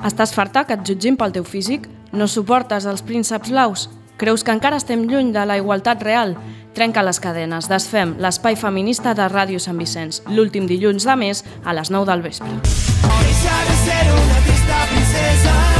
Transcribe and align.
Estàs 0.00 0.32
farta 0.32 0.62
que 0.64 0.76
et 0.78 0.84
jutgin 0.88 1.16
pel 1.20 1.32
teu 1.34 1.44
físic? 1.44 1.84
No 2.16 2.28
suportes 2.28 2.86
els 2.88 3.02
prínceps 3.04 3.50
blaus? 3.52 3.88
Creus 4.20 4.44
que 4.44 4.52
encara 4.52 4.78
estem 4.80 5.04
lluny 5.08 5.32
de 5.34 5.44
la 5.44 5.58
igualtat 5.60 6.00
real? 6.04 6.34
Trenca 6.76 7.04
les 7.04 7.20
cadenes, 7.20 7.68
desfem 7.68 8.14
l'espai 8.22 8.56
feminista 8.56 9.12
de 9.16 9.26
Ràdio 9.28 9.60
Sant 9.60 9.80
Vicenç, 9.80 10.22
l'últim 10.32 10.68
dilluns 10.70 11.04
de 11.04 11.18
mes 11.20 11.44
a 11.64 11.76
les 11.76 11.92
9 11.92 12.08
del 12.12 12.24
vespre. 12.24 12.48
Deixa 12.64 13.60
de 13.68 13.76
ser 13.84 14.02
una 14.16 14.40
trista 14.46 14.82
princesa 14.94 15.79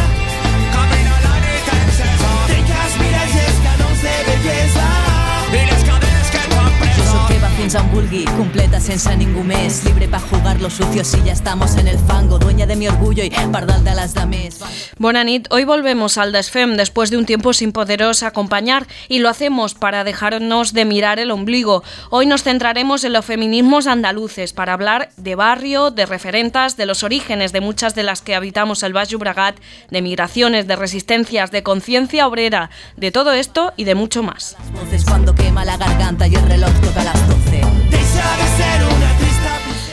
fins 7.70 7.82
on 7.82 7.90
vulgui, 7.92 8.24
completa 8.36 8.80
sense 8.82 9.12
ningú 9.14 9.44
més, 9.46 9.84
libre 9.84 10.08
para 10.08 10.22
jugar 10.26 10.60
lo 10.60 10.70
sucio 10.70 11.04
si 11.04 11.22
ya 11.22 11.32
estamos 11.32 11.76
en 11.76 11.86
el 11.86 11.98
fango, 11.98 12.38
dueña 12.38 12.66
de 12.66 12.74
mi 12.74 12.88
orgullo 12.88 13.22
y 13.22 13.30
pardal 13.30 13.84
de 13.84 13.94
las 13.94 14.14
dames. 14.14 14.58
Buena 14.98 15.22
nit, 15.22 15.46
hoy 15.50 15.64
volvemos 15.64 16.18
al 16.18 16.32
Desfem 16.32 16.76
después 16.76 17.10
de 17.10 17.16
un 17.16 17.26
tiempo 17.26 17.52
sin 17.52 17.70
poderos 17.70 18.22
acompañar 18.22 18.86
y 19.08 19.20
lo 19.20 19.28
hacemos 19.28 19.74
para 19.74 20.02
dejarnos 20.02 20.72
de 20.72 20.84
mirar 20.84 21.20
el 21.20 21.30
ombligo. 21.30 21.84
Hoy 22.10 22.26
nos 22.26 22.42
centraremos 22.42 23.04
en 23.04 23.12
los 23.12 23.24
feminismos 23.24 23.86
andaluces 23.86 24.52
para 24.52 24.72
hablar 24.72 25.10
de 25.16 25.36
barrio, 25.36 25.92
de 25.92 26.06
referentas, 26.06 26.76
de 26.76 26.86
los 26.86 27.04
orígenes 27.04 27.52
de 27.52 27.60
muchas 27.60 27.94
de 27.94 28.02
las 28.02 28.20
que 28.20 28.34
habitamos 28.34 28.82
el 28.82 28.96
Valle 28.96 29.16
Bragat, 29.16 29.56
de 29.90 30.02
migraciones, 30.02 30.66
de 30.66 30.76
resistencias, 30.76 31.52
de 31.52 31.62
conciencia 31.62 32.26
obrera, 32.26 32.70
de 32.96 33.12
todo 33.12 33.32
esto 33.32 33.72
y 33.76 33.84
de 33.84 33.94
mucho 33.94 34.24
más. 34.24 34.56
Las 34.58 34.72
voces 34.72 35.04
cuando 35.04 35.34
quema 35.34 35.64
la 35.64 35.76
garganta 35.76 36.26
y 36.26 36.34
el 36.34 36.46
reloj 36.46 36.72
toca 36.80 37.04
las 37.04 37.28
12. 37.28 37.59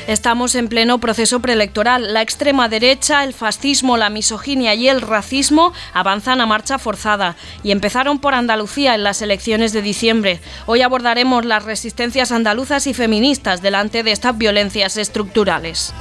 Estamos 0.08 0.56
en 0.56 0.70
pleno 0.70 1.00
proceso 1.00 1.42
preelectoral. 1.42 2.14
La 2.14 2.22
extrema 2.22 2.70
derecha, 2.70 3.26
el 3.26 3.34
fascismo, 3.34 3.98
la 3.98 4.10
misoginia 4.10 4.74
y 4.74 4.88
el 4.88 5.02
racismo 5.02 5.74
avanzan 5.94 6.40
a 6.40 6.46
marcha 6.46 6.80
forzada 6.80 7.36
y 7.62 7.72
empezaron 7.72 8.20
por 8.20 8.34
Andalucía 8.34 8.96
en 8.96 9.04
las 9.04 9.22
elecciones 9.22 9.74
de 9.74 9.82
diciembre. 9.82 10.40
Hoy 10.66 10.82
abordaremos 10.82 11.44
las 11.44 11.66
resistencias 11.66 12.32
andaluzas 12.32 12.88
y 12.88 12.94
feministas 12.94 13.62
delante 13.62 14.02
de 14.04 14.14
estas 14.14 14.38
violencias 14.38 14.96
estructurales. 14.96 15.94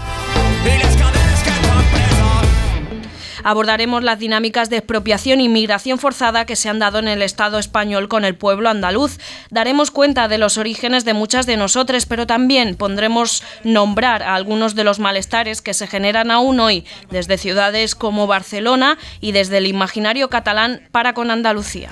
Abordaremos 3.47 4.03
las 4.03 4.19
dinámicas 4.19 4.71
de 4.71 4.79
expropiación 4.79 5.41
y 5.41 5.49
migración 5.49 6.01
forzada 6.01 6.47
que 6.47 6.57
se 6.57 6.69
han 6.69 6.81
dado 6.81 6.99
en 6.99 7.07
el 7.07 7.23
Estado 7.23 7.61
español 7.61 8.09
con 8.09 8.25
el 8.25 8.35
pueblo 8.35 8.69
andaluz. 8.69 9.19
Daremos 9.51 9.93
cuenta 9.93 10.27
de 10.27 10.37
los 10.37 10.59
orígenes 10.59 11.05
de 11.05 11.15
muchas 11.15 11.47
de 11.47 11.57
nosotras, 11.57 12.07
pero 12.07 12.27
también 12.27 12.75
pondremos 12.75 13.45
nombrar 13.63 14.25
a 14.25 14.35
algunos 14.35 14.75
de 14.75 14.83
los 14.83 14.99
malestares 14.99 15.63
que 15.63 15.75
se 15.75 15.87
generan 15.87 16.33
aún 16.33 16.59
hoy 16.59 16.85
desde 17.13 17.39
ciudades 17.39 17.95
como 17.95 18.27
Barcelona 18.27 18.99
y 19.21 19.31
desde 19.31 19.59
el 19.59 19.69
imaginario 19.69 20.29
catalán 20.29 20.83
para 20.91 21.13
con 21.13 21.31
Andalucía. 21.31 21.91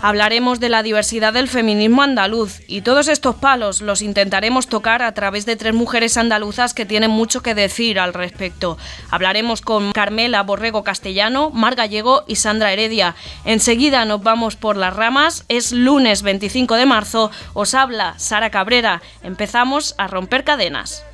Hablaremos 0.00 0.60
de 0.60 0.68
la 0.68 0.82
diversidad 0.82 1.32
del 1.32 1.48
feminismo 1.48 2.02
andaluz 2.02 2.60
y 2.68 2.82
todos 2.82 3.08
estos 3.08 3.36
palos 3.36 3.80
los 3.80 4.00
intentaremos 4.00 4.68
tocar 4.68 5.02
a 5.02 5.12
través 5.12 5.44
de 5.44 5.56
tres 5.56 5.74
mujeres 5.74 6.16
andaluzas 6.16 6.72
que 6.72 6.86
tienen 6.86 7.10
mucho 7.10 7.42
que 7.42 7.54
decir 7.54 7.98
al 7.98 8.14
respecto. 8.14 8.78
Hablaremos 9.10 9.60
con 9.60 9.92
Carmela 9.92 10.42
Borrego 10.42 10.84
Castellano, 10.84 11.50
Mar 11.50 11.74
Gallego 11.74 12.24
y 12.28 12.36
Sandra 12.36 12.72
Heredia. 12.72 13.16
Enseguida 13.44 14.04
nos 14.04 14.22
vamos 14.22 14.56
por 14.56 14.76
las 14.76 14.94
ramas, 14.94 15.44
es 15.48 15.72
lunes 15.72 16.22
25 16.22 16.76
de 16.76 16.86
marzo, 16.86 17.30
os 17.54 17.74
habla 17.74 18.14
Sara 18.18 18.50
Cabrera. 18.50 19.02
Empezamos 19.22 19.94
a 19.98 20.06
romper 20.06 20.44
cadenas. 20.44 21.04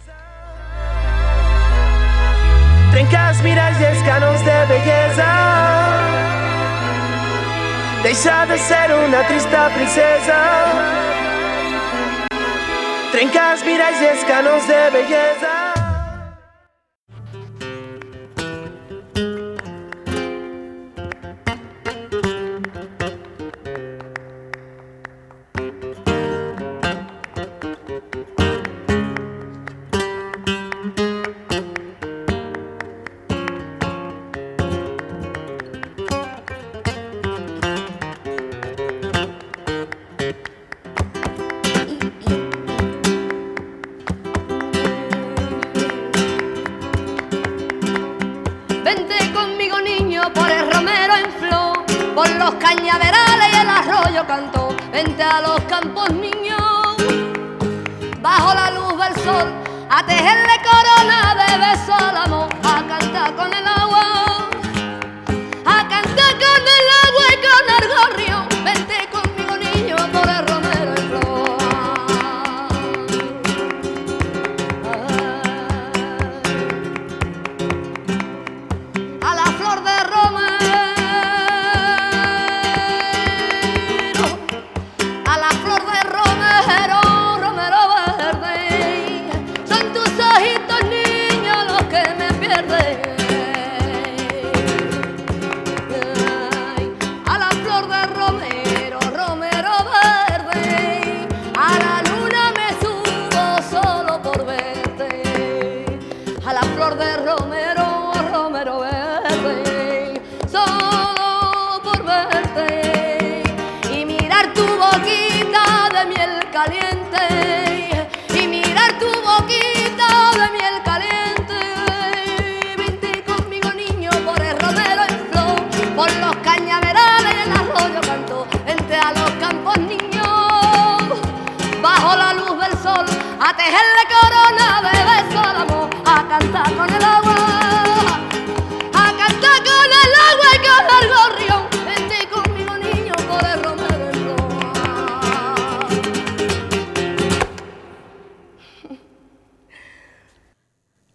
Miras 3.42 3.78
de 3.78 4.66
belleza 4.68 6.13
Deixa 8.04 8.44
de 8.44 8.58
ser 8.58 8.94
una 8.94 9.26
trista 9.26 9.70
princesa. 9.74 10.38
Trencas 13.12 13.64
miralles 13.64 14.22
canos 14.24 14.68
de 14.68 14.90
bellesa 14.90 15.73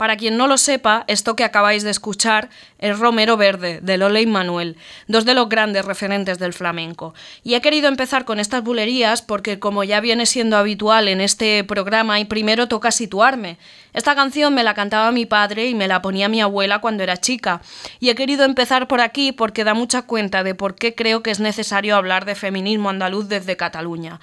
Para 0.09 0.17
quien 0.17 0.37
no 0.37 0.47
lo 0.47 0.57
sepa, 0.57 1.03
esto 1.05 1.35
que 1.35 1.43
acabáis 1.43 1.83
de 1.83 1.91
escuchar 1.91 2.49
es 2.79 2.97
Romero 2.97 3.37
Verde, 3.37 3.79
de 3.83 3.99
Lola 3.99 4.19
y 4.19 4.25
Manuel, 4.25 4.75
dos 5.07 5.23
de 5.23 5.35
los 5.35 5.49
grandes 5.49 5.85
referentes 5.85 6.39
del 6.39 6.51
flamenco. 6.51 7.13
Y 7.43 7.53
he 7.53 7.61
querido 7.61 7.87
empezar 7.87 8.25
con 8.25 8.39
estas 8.39 8.63
bulerías 8.63 9.21
porque, 9.21 9.59
como 9.59 9.83
ya 9.83 9.99
viene 9.99 10.25
siendo 10.25 10.57
habitual 10.57 11.09
en 11.09 11.21
este 11.21 11.63
programa, 11.63 12.19
y 12.19 12.25
primero 12.25 12.67
toca 12.67 12.89
situarme. 12.89 13.59
Esta 13.93 14.15
canción 14.15 14.55
me 14.55 14.63
la 14.63 14.73
cantaba 14.73 15.11
mi 15.11 15.27
padre 15.27 15.67
y 15.67 15.75
me 15.75 15.87
la 15.87 16.01
ponía 16.01 16.27
mi 16.27 16.41
abuela 16.41 16.81
cuando 16.81 17.03
era 17.03 17.17
chica. 17.17 17.61
Y 17.99 18.09
he 18.09 18.15
querido 18.15 18.45
empezar 18.45 18.87
por 18.87 19.01
aquí 19.01 19.31
porque 19.31 19.63
da 19.63 19.75
mucha 19.75 20.01
cuenta 20.01 20.43
de 20.43 20.55
por 20.55 20.73
qué 20.73 20.95
creo 20.95 21.21
que 21.21 21.29
es 21.29 21.39
necesario 21.39 21.95
hablar 21.95 22.25
de 22.25 22.33
feminismo 22.33 22.89
andaluz 22.89 23.29
desde 23.29 23.57
Cataluña. 23.57 24.19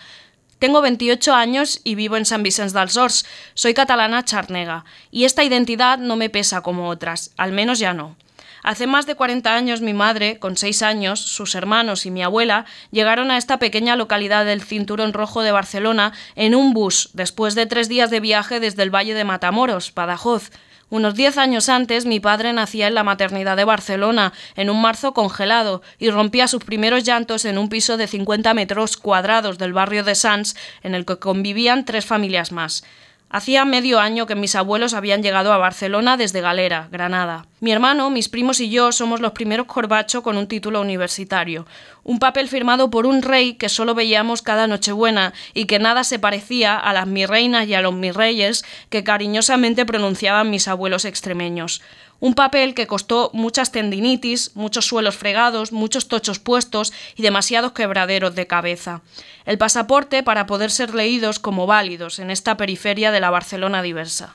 Tengo 0.58 0.80
28 0.80 1.34
años 1.34 1.80
y 1.84 1.96
vivo 1.96 2.16
en 2.16 2.24
San 2.24 2.42
Vicente 2.42 2.78
dels 2.78 2.96
Horts. 2.96 3.26
Soy 3.52 3.74
catalana 3.74 4.24
charnega 4.24 4.84
y 5.10 5.24
esta 5.24 5.44
identidad 5.44 5.98
no 5.98 6.16
me 6.16 6.30
pesa 6.30 6.62
como 6.62 6.88
otras, 6.88 7.32
al 7.36 7.52
menos 7.52 7.78
ya 7.78 7.92
no. 7.92 8.16
Hace 8.62 8.86
más 8.86 9.06
de 9.06 9.14
40 9.14 9.54
años 9.54 9.80
mi 9.82 9.92
madre, 9.92 10.38
con 10.38 10.56
6 10.56 10.82
años, 10.82 11.20
sus 11.20 11.54
hermanos 11.54 12.06
y 12.06 12.10
mi 12.10 12.22
abuela 12.22 12.64
llegaron 12.90 13.30
a 13.30 13.36
esta 13.36 13.58
pequeña 13.58 13.96
localidad 13.96 14.46
del 14.46 14.62
Cinturón 14.62 15.12
Rojo 15.12 15.42
de 15.42 15.52
Barcelona 15.52 16.12
en 16.36 16.54
un 16.54 16.72
bus, 16.72 17.10
después 17.12 17.54
de 17.54 17.66
tres 17.66 17.88
días 17.88 18.10
de 18.10 18.20
viaje 18.20 18.58
desde 18.58 18.82
el 18.82 18.92
Valle 18.92 19.14
de 19.14 19.24
Matamoros, 19.24 19.92
Badajoz. 19.94 20.50
Unos 20.88 21.14
diez 21.14 21.36
años 21.36 21.68
antes, 21.68 22.06
mi 22.06 22.20
padre 22.20 22.52
nacía 22.52 22.86
en 22.86 22.94
la 22.94 23.02
maternidad 23.02 23.56
de 23.56 23.64
Barcelona, 23.64 24.32
en 24.54 24.70
un 24.70 24.80
marzo 24.80 25.14
congelado, 25.14 25.82
y 25.98 26.10
rompía 26.10 26.46
sus 26.46 26.62
primeros 26.62 27.02
llantos 27.02 27.44
en 27.44 27.58
un 27.58 27.68
piso 27.68 27.96
de 27.96 28.06
50 28.06 28.54
metros 28.54 28.96
cuadrados 28.96 29.58
del 29.58 29.72
barrio 29.72 30.04
de 30.04 30.14
Sants, 30.14 30.54
en 30.84 30.94
el 30.94 31.04
que 31.04 31.18
convivían 31.18 31.84
tres 31.84 32.06
familias 32.06 32.52
más. 32.52 32.84
Hacía 33.36 33.66
medio 33.66 34.00
año 34.00 34.24
que 34.24 34.34
mis 34.34 34.54
abuelos 34.54 34.94
habían 34.94 35.22
llegado 35.22 35.52
a 35.52 35.58
Barcelona 35.58 36.16
desde 36.16 36.40
Galera, 36.40 36.88
Granada. 36.90 37.44
Mi 37.60 37.70
hermano, 37.70 38.08
mis 38.08 38.30
primos 38.30 38.60
y 38.60 38.70
yo 38.70 38.92
somos 38.92 39.20
los 39.20 39.32
primeros 39.32 39.66
corbacho 39.66 40.22
con 40.22 40.38
un 40.38 40.46
título 40.46 40.80
universitario, 40.80 41.66
un 42.02 42.18
papel 42.18 42.48
firmado 42.48 42.88
por 42.88 43.04
un 43.04 43.20
rey 43.20 43.52
que 43.52 43.68
solo 43.68 43.94
veíamos 43.94 44.40
cada 44.40 44.66
Nochebuena 44.66 45.34
y 45.52 45.66
que 45.66 45.78
nada 45.78 46.02
se 46.02 46.18
parecía 46.18 46.78
a 46.78 46.94
las 46.94 47.06
mirreinas 47.06 47.68
y 47.68 47.74
a 47.74 47.82
los 47.82 47.92
mirreyes 47.92 48.64
que 48.88 49.04
cariñosamente 49.04 49.84
pronunciaban 49.84 50.48
mis 50.48 50.66
abuelos 50.66 51.04
extremeños. 51.04 51.82
Un 52.18 52.34
papel 52.34 52.74
que 52.74 52.86
costó 52.86 53.30
muchas 53.34 53.72
tendinitis, 53.72 54.52
muchos 54.54 54.86
suelos 54.86 55.16
fregados, 55.16 55.72
muchos 55.72 56.08
tochos 56.08 56.38
puestos 56.38 56.92
y 57.14 57.22
demasiados 57.22 57.72
quebraderos 57.72 58.34
de 58.34 58.46
cabeza. 58.46 59.02
El 59.44 59.58
pasaporte 59.58 60.22
para 60.22 60.46
poder 60.46 60.70
ser 60.70 60.94
leídos 60.94 61.38
como 61.38 61.66
válidos 61.66 62.18
en 62.18 62.30
esta 62.30 62.56
periferia 62.56 63.10
de 63.10 63.20
la 63.20 63.30
Barcelona 63.30 63.82
diversa. 63.82 64.34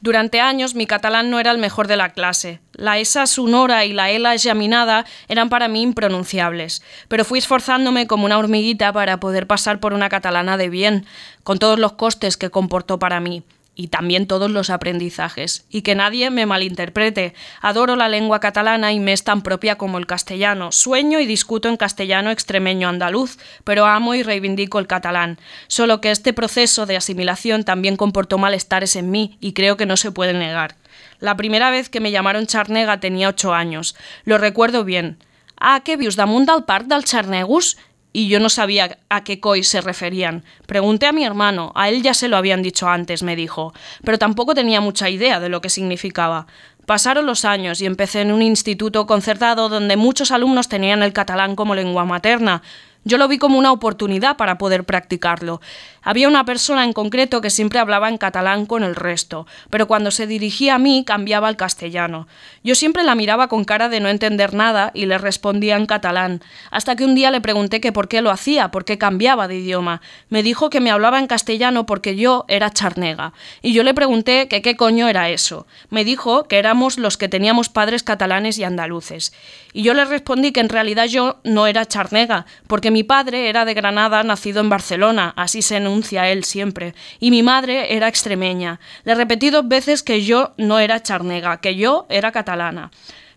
Durante 0.00 0.40
años 0.40 0.74
mi 0.74 0.86
catalán 0.86 1.28
no 1.28 1.40
era 1.40 1.50
el 1.50 1.58
mejor 1.58 1.88
de 1.88 1.96
la 1.96 2.10
clase. 2.10 2.60
La 2.72 2.98
esa 2.98 3.26
sonora 3.26 3.84
y 3.84 3.92
la 3.92 4.10
ela 4.10 4.32
examinada 4.32 5.04
eran 5.26 5.48
para 5.48 5.66
mí 5.66 5.82
impronunciables, 5.82 6.82
pero 7.08 7.24
fui 7.24 7.40
esforzándome 7.40 8.06
como 8.06 8.24
una 8.24 8.38
hormiguita 8.38 8.92
para 8.92 9.18
poder 9.18 9.48
pasar 9.48 9.80
por 9.80 9.92
una 9.92 10.08
catalana 10.08 10.56
de 10.56 10.68
bien, 10.70 11.04
con 11.42 11.58
todos 11.58 11.80
los 11.80 11.92
costes 11.92 12.36
que 12.36 12.50
comportó 12.50 12.98
para 12.98 13.20
mí 13.20 13.42
y 13.78 13.86
también 13.86 14.26
todos 14.26 14.50
los 14.50 14.70
aprendizajes. 14.70 15.64
Y 15.70 15.82
que 15.82 15.94
nadie 15.94 16.30
me 16.30 16.46
malinterprete. 16.46 17.32
Adoro 17.62 17.94
la 17.94 18.08
lengua 18.08 18.40
catalana 18.40 18.92
y 18.92 18.98
me 18.98 19.12
es 19.12 19.22
tan 19.22 19.42
propia 19.42 19.78
como 19.78 19.98
el 19.98 20.06
castellano. 20.06 20.72
Sueño 20.72 21.20
y 21.20 21.26
discuto 21.26 21.68
en 21.68 21.76
castellano 21.76 22.32
extremeño 22.32 22.88
andaluz, 22.88 23.38
pero 23.62 23.86
amo 23.86 24.16
y 24.16 24.24
reivindico 24.24 24.80
el 24.80 24.88
catalán. 24.88 25.38
Solo 25.68 26.00
que 26.00 26.10
este 26.10 26.32
proceso 26.32 26.86
de 26.86 26.96
asimilación 26.96 27.62
también 27.62 27.96
comportó 27.96 28.36
malestares 28.36 28.96
en 28.96 29.12
mí 29.12 29.38
y 29.40 29.52
creo 29.52 29.76
que 29.76 29.86
no 29.86 29.96
se 29.96 30.10
puede 30.10 30.32
negar. 30.32 30.74
La 31.20 31.36
primera 31.36 31.70
vez 31.70 31.88
que 31.88 32.00
me 32.00 32.10
llamaron 32.10 32.48
charnega 32.48 32.98
tenía 32.98 33.28
ocho 33.28 33.54
años. 33.54 33.94
Lo 34.24 34.38
recuerdo 34.38 34.82
bien. 34.82 35.18
Ah, 35.56 35.82
¿qué 35.84 35.96
vius 35.96 36.16
damunt 36.16 36.50
del 36.50 36.64
parc 36.64 36.86
del 36.86 37.04
Charnegus? 37.04 37.76
Y 38.18 38.26
yo 38.26 38.40
no 38.40 38.48
sabía 38.48 38.98
a 39.10 39.22
qué 39.22 39.38
COI 39.38 39.62
se 39.62 39.80
referían. 39.80 40.42
Pregunté 40.66 41.06
a 41.06 41.12
mi 41.12 41.24
hermano, 41.24 41.70
a 41.76 41.88
él 41.88 42.02
ya 42.02 42.14
se 42.14 42.26
lo 42.26 42.36
habían 42.36 42.64
dicho 42.64 42.88
antes, 42.88 43.22
me 43.22 43.36
dijo, 43.36 43.72
pero 44.02 44.18
tampoco 44.18 44.56
tenía 44.56 44.80
mucha 44.80 45.08
idea 45.08 45.38
de 45.38 45.48
lo 45.48 45.60
que 45.60 45.68
significaba. 45.68 46.48
Pasaron 46.84 47.26
los 47.26 47.44
años 47.44 47.80
y 47.80 47.86
empecé 47.86 48.22
en 48.22 48.32
un 48.32 48.42
instituto 48.42 49.06
concertado 49.06 49.68
donde 49.68 49.96
muchos 49.96 50.32
alumnos 50.32 50.68
tenían 50.68 51.04
el 51.04 51.12
catalán 51.12 51.54
como 51.54 51.76
lengua 51.76 52.04
materna. 52.04 52.62
Yo 53.08 53.16
lo 53.16 53.26
vi 53.26 53.38
como 53.38 53.58
una 53.58 53.72
oportunidad 53.72 54.36
para 54.36 54.58
poder 54.58 54.84
practicarlo. 54.84 55.62
Había 56.02 56.28
una 56.28 56.44
persona 56.44 56.84
en 56.84 56.92
concreto 56.92 57.40
que 57.40 57.48
siempre 57.48 57.78
hablaba 57.78 58.10
en 58.10 58.18
catalán 58.18 58.66
con 58.66 58.82
el 58.82 58.94
resto, 58.94 59.46
pero 59.70 59.88
cuando 59.88 60.10
se 60.10 60.26
dirigía 60.26 60.74
a 60.74 60.78
mí 60.78 61.04
cambiaba 61.06 61.48
al 61.48 61.56
castellano. 61.56 62.28
Yo 62.62 62.74
siempre 62.74 63.04
la 63.04 63.14
miraba 63.14 63.48
con 63.48 63.64
cara 63.64 63.88
de 63.88 64.00
no 64.00 64.10
entender 64.10 64.52
nada 64.52 64.90
y 64.92 65.06
le 65.06 65.16
respondía 65.16 65.76
en 65.76 65.86
catalán, 65.86 66.42
hasta 66.70 66.96
que 66.96 67.06
un 67.06 67.14
día 67.14 67.30
le 67.30 67.40
pregunté 67.40 67.80
que 67.80 67.92
por 67.92 68.08
qué 68.08 68.20
lo 68.20 68.30
hacía, 68.30 68.70
por 68.70 68.84
qué 68.84 68.98
cambiaba 68.98 69.48
de 69.48 69.56
idioma. 69.56 70.02
Me 70.28 70.42
dijo 70.42 70.68
que 70.68 70.80
me 70.80 70.90
hablaba 70.90 71.18
en 71.18 71.28
castellano 71.28 71.86
porque 71.86 72.14
yo 72.14 72.44
era 72.48 72.70
charnega, 72.70 73.32
y 73.62 73.72
yo 73.72 73.84
le 73.84 73.94
pregunté 73.94 74.48
que 74.48 74.60
qué 74.60 74.76
coño 74.76 75.08
era 75.08 75.30
eso. 75.30 75.66
Me 75.88 76.04
dijo 76.04 76.44
que 76.44 76.58
éramos 76.58 76.98
los 76.98 77.16
que 77.16 77.30
teníamos 77.30 77.70
padres 77.70 78.02
catalanes 78.02 78.58
y 78.58 78.64
andaluces. 78.64 79.32
Y 79.72 79.82
yo 79.82 79.94
le 79.94 80.04
respondí 80.04 80.52
que 80.52 80.60
en 80.60 80.68
realidad 80.68 81.06
yo 81.06 81.38
no 81.44 81.66
era 81.66 81.86
charnega, 81.86 82.44
porque 82.66 82.90
mi 82.90 82.97
padre 83.04 83.48
era 83.48 83.64
de 83.64 83.74
Granada, 83.74 84.22
nacido 84.22 84.60
en 84.60 84.68
Barcelona, 84.68 85.34
así 85.36 85.62
se 85.62 85.76
enuncia 85.76 86.28
él 86.30 86.44
siempre, 86.44 86.94
y 87.20 87.30
mi 87.30 87.42
madre 87.42 87.94
era 87.94 88.08
extremeña. 88.08 88.80
Le 89.04 89.14
repetí 89.14 89.50
dos 89.50 89.66
veces 89.68 90.02
que 90.02 90.24
yo 90.24 90.54
no 90.56 90.78
era 90.78 91.02
charnega, 91.02 91.60
que 91.60 91.74
yo 91.76 92.06
era 92.08 92.32
catalana. 92.32 92.90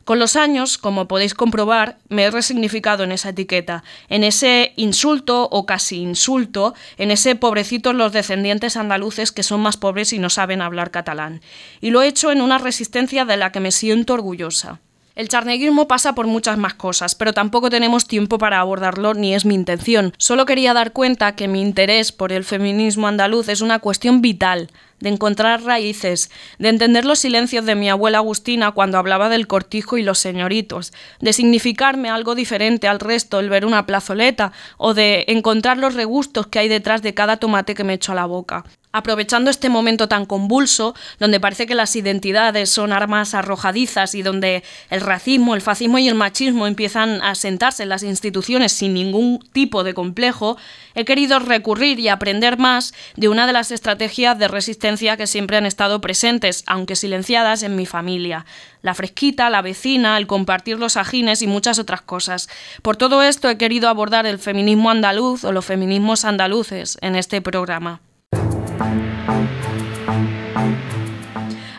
Con 0.03 0.17
los 0.19 0.35
años, 0.35 0.77
como 0.77 1.07
podéis 1.07 1.33
comprobar, 1.33 1.97
me 2.09 2.23
he 2.23 2.31
resignificado 2.31 3.03
en 3.03 3.11
esa 3.11 3.29
etiqueta, 3.29 3.83
en 4.09 4.23
ese 4.23 4.73
insulto 4.75 5.47
o 5.51 5.65
casi 5.65 5.97
insulto, 5.97 6.73
en 6.97 7.11
ese 7.11 7.35
pobrecito 7.35 7.93
los 7.93 8.11
descendientes 8.11 8.77
andaluces 8.77 9.31
que 9.31 9.43
son 9.43 9.61
más 9.61 9.77
pobres 9.77 10.11
y 10.11 10.19
no 10.19 10.29
saben 10.29 10.61
hablar 10.61 10.91
catalán. 10.91 11.41
Y 11.81 11.91
lo 11.91 12.01
he 12.01 12.07
hecho 12.07 12.31
en 12.31 12.41
una 12.41 12.57
resistencia 12.57 13.25
de 13.25 13.37
la 13.37 13.51
que 13.51 13.59
me 13.59 13.71
siento 13.71 14.13
orgullosa. 14.13 14.79
El 15.13 15.27
charneguismo 15.27 15.89
pasa 15.89 16.15
por 16.15 16.25
muchas 16.27 16.57
más 16.57 16.73
cosas, 16.73 17.15
pero 17.15 17.33
tampoco 17.33 17.69
tenemos 17.69 18.07
tiempo 18.07 18.37
para 18.37 18.61
abordarlo 18.61 19.13
ni 19.13 19.35
es 19.35 19.43
mi 19.43 19.55
intención. 19.55 20.13
Solo 20.17 20.45
quería 20.45 20.73
dar 20.73 20.93
cuenta 20.93 21.35
que 21.35 21.49
mi 21.49 21.61
interés 21.61 22.13
por 22.13 22.31
el 22.31 22.45
feminismo 22.45 23.07
andaluz 23.07 23.49
es 23.49 23.59
una 23.59 23.79
cuestión 23.79 24.21
vital, 24.21 24.69
de 25.01 25.09
encontrar 25.09 25.63
raíces, 25.63 26.31
de 26.59 26.69
entender 26.69 27.03
los 27.03 27.19
silencios 27.19 27.65
de 27.65 27.75
mi 27.75 27.89
abuela 27.89 28.19
Agustina 28.19 28.71
cuando 28.71 28.97
hablaba 28.97 29.27
del 29.27 29.47
cortijo 29.47 29.97
y 29.97 30.03
los 30.03 30.17
señoritos, 30.19 30.93
de 31.19 31.33
significarme 31.33 32.09
algo 32.09 32.33
diferente 32.33 32.87
al 32.87 32.99
resto 32.99 33.41
el 33.41 33.49
ver 33.49 33.65
una 33.65 33.85
plazoleta 33.85 34.53
o 34.77 34.93
de 34.93 35.25
encontrar 35.27 35.77
los 35.77 35.93
regustos 35.93 36.47
que 36.47 36.59
hay 36.59 36.69
detrás 36.69 37.01
de 37.01 37.13
cada 37.13 37.35
tomate 37.35 37.75
que 37.75 37.83
me 37.83 37.93
echo 37.95 38.13
a 38.13 38.15
la 38.15 38.25
boca. 38.25 38.63
Aprovechando 38.93 39.49
este 39.49 39.69
momento 39.69 40.07
tan 40.07 40.25
convulso, 40.25 40.95
donde 41.17 41.39
parece 41.39 41.65
que 41.65 41.75
las 41.75 41.95
identidades 41.95 42.69
son 42.69 42.91
armas 42.91 43.33
arrojadizas 43.33 44.15
y 44.15 44.21
donde 44.21 44.63
el 44.89 44.99
racismo, 44.99 45.55
el 45.55 45.61
fascismo 45.61 45.97
y 45.97 46.09
el 46.09 46.15
machismo 46.15 46.67
empiezan 46.67 47.21
a 47.21 47.35
sentarse 47.35 47.83
en 47.83 47.89
las 47.89 48.03
instituciones 48.03 48.73
sin 48.73 48.93
ningún 48.93 49.39
tipo 49.53 49.85
de 49.85 49.93
complejo, 49.93 50.57
he 50.93 51.05
querido 51.05 51.39
recurrir 51.39 51.99
y 51.99 52.09
aprender 52.09 52.57
más 52.57 52.93
de 53.15 53.29
una 53.29 53.47
de 53.47 53.53
las 53.53 53.71
estrategias 53.71 54.37
de 54.37 54.49
resistencia 54.49 55.15
que 55.15 55.27
siempre 55.27 55.55
han 55.55 55.65
estado 55.65 56.01
presentes, 56.01 56.63
aunque 56.67 56.97
silenciadas, 56.97 57.63
en 57.63 57.77
mi 57.77 57.85
familia. 57.85 58.45
La 58.81 58.93
fresquita, 58.93 59.49
la 59.49 59.61
vecina, 59.61 60.17
el 60.17 60.27
compartir 60.27 60.79
los 60.79 60.97
ajines 60.97 61.41
y 61.41 61.47
muchas 61.47 61.79
otras 61.79 62.01
cosas. 62.01 62.49
Por 62.81 62.97
todo 62.97 63.23
esto 63.23 63.49
he 63.49 63.57
querido 63.57 63.87
abordar 63.87 64.25
el 64.25 64.39
feminismo 64.39 64.89
andaluz 64.89 65.45
o 65.45 65.51
los 65.51 65.65
feminismos 65.65 66.25
andaluces 66.25 66.97
en 67.01 67.15
este 67.15 67.41
programa. 67.41 68.01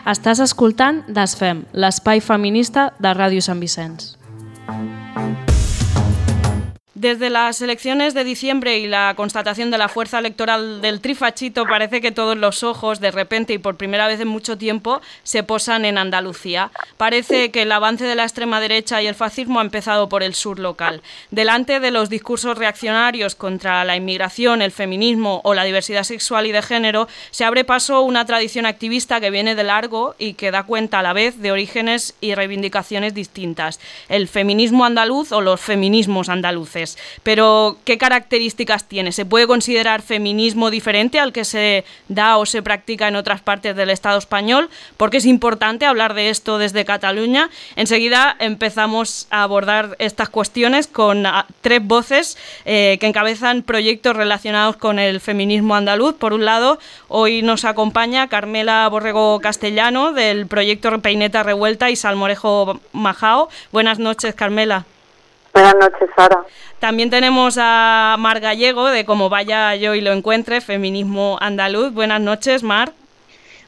Estàs 0.03 0.41
escoltant 0.43 0.97
Desfem, 1.07 1.61
l'espai 1.71 2.19
feminista 2.19 2.89
de 2.99 3.13
Ràdio 3.15 3.39
Sant 3.45 3.61
Vicenç. 3.63 4.09
Desde 6.95 7.31
las 7.31 7.59
elecciones 7.59 8.13
de 8.13 8.23
diciembre 8.23 8.77
y 8.77 8.85
la 8.85 9.15
constatación 9.17 9.71
de 9.71 9.79
la 9.79 9.89
fuerza 9.89 10.19
electoral 10.19 10.79
del 10.79 11.01
trifachito, 11.01 11.65
parece 11.65 12.01
que 12.01 12.11
todos 12.11 12.37
los 12.37 12.61
ojos, 12.61 12.99
de 12.99 13.09
repente 13.09 13.53
y 13.53 13.57
por 13.57 13.77
primera 13.77 14.07
vez 14.07 14.19
en 14.19 14.27
mucho 14.27 14.59
tiempo, 14.59 15.01
se 15.23 15.41
posan 15.41 15.85
en 15.85 15.97
Andalucía. 15.97 16.69
Parece 16.97 17.49
que 17.49 17.63
el 17.63 17.71
avance 17.71 18.05
de 18.05 18.13
la 18.13 18.25
extrema 18.25 18.59
derecha 18.59 19.01
y 19.01 19.07
el 19.07 19.15
fascismo 19.15 19.57
ha 19.57 19.63
empezado 19.63 20.07
por 20.07 20.21
el 20.21 20.35
sur 20.35 20.59
local. 20.59 21.01
Delante 21.31 21.79
de 21.79 21.89
los 21.89 22.11
discursos 22.11 22.59
reaccionarios 22.59 23.33
contra 23.33 23.83
la 23.85 23.95
inmigración, 23.95 24.61
el 24.61 24.71
feminismo 24.71 25.41
o 25.43 25.55
la 25.55 25.63
diversidad 25.63 26.03
sexual 26.03 26.45
y 26.45 26.51
de 26.51 26.61
género, 26.61 27.07
se 27.31 27.43
abre 27.43 27.63
paso 27.63 28.03
una 28.03 28.25
tradición 28.27 28.67
activista 28.67 29.19
que 29.19 29.31
viene 29.31 29.55
de 29.55 29.63
largo 29.63 30.13
y 30.19 30.35
que 30.35 30.51
da 30.51 30.61
cuenta 30.61 30.99
a 30.99 31.03
la 31.03 31.13
vez 31.13 31.41
de 31.41 31.51
orígenes 31.51 32.13
y 32.21 32.35
reivindicaciones 32.35 33.15
distintas. 33.15 33.79
El 34.09 34.27
feminismo 34.27 34.85
andaluz 34.85 35.31
o 35.31 35.41
los 35.41 35.59
feminismos 35.59 36.29
andaluces. 36.29 36.82
Pero, 37.23 37.77
¿qué 37.85 37.97
características 37.97 38.87
tiene? 38.87 39.11
¿Se 39.11 39.25
puede 39.25 39.47
considerar 39.47 40.01
feminismo 40.01 40.69
diferente 40.69 41.19
al 41.19 41.33
que 41.33 41.45
se 41.45 41.83
da 42.07 42.37
o 42.37 42.45
se 42.45 42.61
practica 42.61 43.07
en 43.07 43.15
otras 43.15 43.41
partes 43.41 43.75
del 43.75 43.89
Estado 43.89 44.17
español? 44.17 44.69
Porque 44.97 45.17
es 45.17 45.25
importante 45.25 45.85
hablar 45.85 46.13
de 46.13 46.29
esto 46.29 46.57
desde 46.57 46.85
Cataluña. 46.85 47.49
Enseguida 47.75 48.35
empezamos 48.39 49.27
a 49.29 49.43
abordar 49.43 49.95
estas 49.99 50.29
cuestiones 50.29 50.87
con 50.87 51.25
ah, 51.25 51.47
tres 51.61 51.85
voces 51.85 52.37
eh, 52.65 52.97
que 52.99 53.07
encabezan 53.07 53.63
proyectos 53.63 54.15
relacionados 54.15 54.77
con 54.77 54.99
el 54.99 55.19
feminismo 55.19 55.75
andaluz. 55.75 56.15
Por 56.15 56.33
un 56.33 56.45
lado, 56.45 56.79
hoy 57.07 57.41
nos 57.41 57.65
acompaña 57.65 58.27
Carmela 58.27 58.87
Borrego 58.89 59.39
Castellano 59.39 60.13
del 60.13 60.47
proyecto 60.47 60.83
Peineta 61.01 61.43
Revuelta 61.43 61.89
y 61.89 61.95
Salmorejo 61.95 62.79
Majao. 62.91 63.49
Buenas 63.71 63.99
noches, 63.99 64.35
Carmela. 64.35 64.85
Buenas 65.53 65.75
noches, 65.75 66.09
Sara. 66.15 66.43
También 66.83 67.09
tenemos 67.09 67.57
a 67.57 68.17
Mar 68.19 68.41
Gallego 68.41 68.89
de 68.89 69.05
Como 69.05 69.29
Vaya 69.29 69.73
Yo 69.73 69.95
y 69.95 70.01
Lo 70.01 70.11
Encuentre, 70.11 70.59
Feminismo 70.59 71.37
Andaluz. 71.39 71.93
Buenas 71.93 72.19
noches, 72.19 72.61
Mar. 72.61 72.91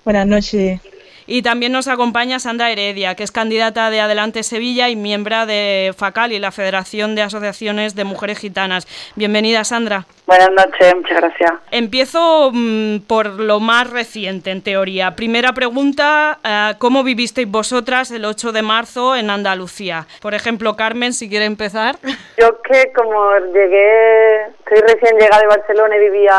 Buenas 0.04 0.28
noches. 0.28 0.82
Y 1.26 1.42
también 1.42 1.72
nos 1.72 1.88
acompaña 1.88 2.40
Sandra 2.40 2.70
Heredia, 2.72 3.16
que 3.16 3.24
es 3.24 3.32
candidata 3.32 3.90
de 3.90 4.02
Adelante 4.02 4.44
Sevilla 4.44 4.90
y 4.90 4.98
miembro 4.98 5.46
de 5.46 5.96
FACAL 5.98 6.34
y 6.34 6.40
la 6.40 6.52
Federación 6.52 7.16
de 7.16 7.22
Asociaciones 7.22 7.96
de 7.96 8.04
Mujeres 8.04 8.38
Gitanas. 8.38 8.86
Bienvenida, 9.16 9.64
Sandra. 9.64 10.06
Buenas 10.28 10.50
noches, 10.52 10.96
muchas 10.96 11.18
gracias. 11.18 11.52
Empiezo 11.70 12.50
mm, 12.52 13.02
por 13.08 13.28
lo 13.40 13.60
más 13.60 13.92
reciente, 13.92 14.50
en 14.50 14.64
teoría. 14.64 15.16
Primera 15.16 15.54
pregunta, 15.54 16.40
eh, 16.44 16.74
¿cómo 16.80 17.04
vivisteis 17.04 17.50
vosotras 17.50 18.10
el 18.10 18.26
8 18.26 18.52
de 18.52 18.64
marzo 18.64 19.16
en 19.16 19.30
Andalucía? 19.30 20.08
Por 20.24 20.34
ejemplo, 20.34 20.76
Carmen, 20.76 21.14
si 21.14 21.30
quiere 21.30 21.46
empezar. 21.46 21.96
Yo 22.38 22.60
que 22.64 22.92
como 22.94 23.38
llegué, 23.54 24.46
estoy 24.66 24.82
recién 24.82 25.20
llegada 25.20 25.42
de 25.42 25.48
Barcelona 25.48 25.96
y 25.96 26.00
vivía 26.00 26.38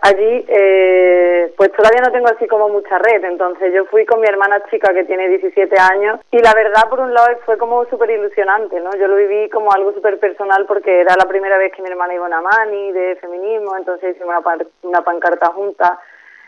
allí, 0.00 0.44
eh, 0.48 1.52
pues 1.58 1.70
todavía 1.72 2.00
no 2.00 2.12
tengo 2.12 2.28
así 2.28 2.46
como 2.46 2.70
mucha 2.70 2.98
red. 2.98 3.22
Entonces 3.22 3.72
yo 3.74 3.84
fui 3.86 4.06
con 4.06 4.20
mi 4.20 4.26
hermana 4.26 4.62
chica 4.70 4.94
que 4.94 5.04
tiene 5.04 5.28
17 5.28 5.76
años 5.78 6.20
y 6.30 6.38
la 6.38 6.54
verdad, 6.54 6.88
por 6.88 7.00
un 7.00 7.12
lado, 7.12 7.28
fue 7.44 7.58
como 7.58 7.84
súper 7.86 8.10
ilusionante, 8.10 8.80
¿no? 8.80 8.90
Yo 8.98 9.08
lo 9.08 9.16
viví 9.16 9.50
como 9.50 9.72
algo 9.72 9.92
súper 9.92 10.18
personal 10.18 10.64
porque 10.66 11.02
era 11.02 11.14
la 11.18 11.28
primera 11.28 11.58
vez 11.58 11.72
que 11.72 11.82
mi 11.82 11.88
hermana 11.88 12.14
iba 12.14 12.24
a 12.24 12.28
una 12.28 12.40
mani 12.40 12.92
de 12.92 13.16
feminismo, 13.26 13.76
entonces 13.76 14.14
hicimos 14.14 14.34
una, 14.44 14.66
una 14.82 15.02
pancarta 15.02 15.46
junta. 15.52 15.98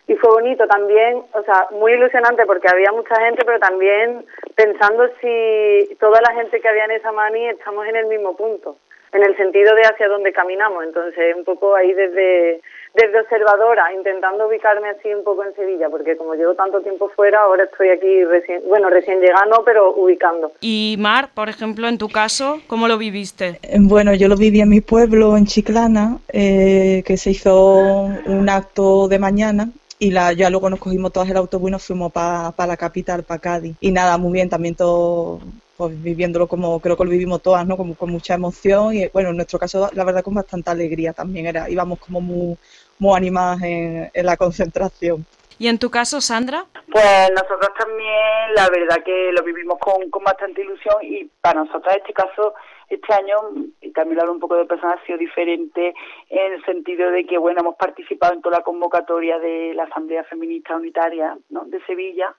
Y 0.06 0.14
fue 0.16 0.30
bonito 0.30 0.66
también, 0.66 1.22
o 1.34 1.42
sea, 1.42 1.68
muy 1.72 1.92
ilusionante 1.92 2.46
porque 2.46 2.68
había 2.72 2.90
mucha 2.92 3.14
gente, 3.20 3.44
pero 3.44 3.58
también 3.58 4.24
pensando 4.54 5.06
si 5.20 5.96
toda 6.00 6.20
la 6.22 6.32
gente 6.34 6.60
que 6.60 6.68
había 6.68 6.86
en 6.86 6.92
esa 6.92 7.12
mani 7.12 7.46
estamos 7.48 7.86
en 7.86 7.96
el 7.96 8.06
mismo 8.06 8.34
punto, 8.34 8.76
en 9.12 9.24
el 9.24 9.36
sentido 9.36 9.74
de 9.74 9.82
hacia 9.82 10.08
dónde 10.08 10.32
caminamos, 10.32 10.84
entonces 10.84 11.34
un 11.36 11.44
poco 11.44 11.74
ahí 11.74 11.92
desde 11.92 12.60
desde 12.94 13.20
observadora, 13.20 13.92
intentando 13.94 14.48
ubicarme 14.48 14.88
así 14.88 15.12
un 15.12 15.22
poco 15.22 15.44
en 15.44 15.54
Sevilla, 15.54 15.88
porque 15.88 16.16
como 16.16 16.34
llevo 16.34 16.54
tanto 16.54 16.80
tiempo 16.80 17.10
fuera, 17.14 17.42
ahora 17.42 17.64
estoy 17.64 17.90
aquí 17.90 18.24
recién, 18.24 18.62
bueno, 18.66 18.90
recién 18.90 19.20
llegando, 19.20 19.62
pero 19.64 19.94
ubicando. 19.94 20.52
Y 20.60 20.96
Mar, 20.98 21.28
por 21.34 21.48
ejemplo, 21.48 21.86
en 21.86 21.98
tu 21.98 22.08
caso, 22.08 22.60
¿cómo 22.66 22.88
lo 22.88 22.98
viviste? 22.98 23.60
Eh, 23.62 23.76
bueno, 23.80 24.14
yo 24.14 24.28
lo 24.28 24.36
viví 24.36 24.60
en 24.60 24.70
mi 24.70 24.80
pueblo, 24.80 25.36
en 25.36 25.46
Chiclana, 25.46 26.18
eh, 26.32 27.02
que 27.06 27.16
se 27.16 27.30
hizo 27.30 28.08
un 28.26 28.48
acto 28.48 29.06
de 29.06 29.18
mañana 29.18 29.68
y 29.98 30.10
la, 30.10 30.32
ya 30.32 30.50
luego 30.50 30.70
nos 30.70 30.80
cogimos 30.80 31.12
todas 31.12 31.30
el 31.30 31.36
autobús 31.36 31.68
y 31.68 31.72
nos 31.72 31.86
fuimos 31.86 32.12
para 32.12 32.52
la 32.66 32.76
capital, 32.76 33.22
para 33.22 33.40
Cádiz. 33.40 33.76
Y 33.80 33.92
nada, 33.92 34.16
muy 34.18 34.32
bien, 34.32 34.48
también 34.48 34.74
todo 34.74 35.40
pues 35.78 36.02
viviéndolo 36.02 36.48
como 36.48 36.80
creo 36.80 36.96
que 36.96 37.04
lo 37.04 37.10
vivimos 37.10 37.40
todas, 37.40 37.64
¿no? 37.64 37.76
Como 37.76 37.94
con 37.94 38.10
mucha 38.10 38.34
emoción 38.34 38.94
y 38.94 39.06
bueno, 39.08 39.30
en 39.30 39.36
nuestro 39.36 39.60
caso 39.60 39.88
la 39.92 40.04
verdad 40.04 40.24
con 40.24 40.34
bastante 40.34 40.70
alegría 40.70 41.12
también 41.12 41.46
era, 41.46 41.70
íbamos 41.70 42.00
como 42.00 42.20
muy, 42.20 42.58
muy 42.98 43.16
animadas 43.16 43.62
en, 43.62 44.10
la 44.12 44.36
concentración. 44.36 45.24
¿Y 45.56 45.68
en 45.68 45.78
tu 45.78 45.88
caso, 45.88 46.20
Sandra? 46.20 46.66
Pues 46.90 47.30
nosotros 47.30 47.70
también, 47.78 48.54
la 48.56 48.68
verdad 48.70 49.04
que 49.04 49.30
lo 49.32 49.44
vivimos 49.44 49.78
con, 49.78 50.10
con 50.10 50.24
bastante 50.24 50.62
ilusión 50.62 50.96
y 51.02 51.30
para 51.40 51.62
nosotros 51.62 51.94
este 51.96 52.12
caso, 52.12 52.54
este 52.88 53.14
año, 53.14 53.36
y 53.80 53.92
también 53.92 54.20
hablo 54.20 54.32
un 54.32 54.40
poco 54.40 54.56
de 54.56 54.66
personas, 54.66 54.98
ha 55.00 55.06
sido 55.06 55.18
diferente 55.18 55.94
en 56.28 56.52
el 56.54 56.64
sentido 56.64 57.12
de 57.12 57.24
que, 57.24 57.38
bueno, 57.38 57.60
hemos 57.60 57.76
participado 57.76 58.34
en 58.34 58.42
toda 58.42 58.58
la 58.58 58.64
convocatoria 58.64 59.38
de 59.38 59.74
la 59.74 59.84
Asamblea 59.84 60.24
Feminista 60.24 60.74
Unitaria 60.74 61.38
¿no? 61.50 61.64
de 61.66 61.80
Sevilla, 61.86 62.34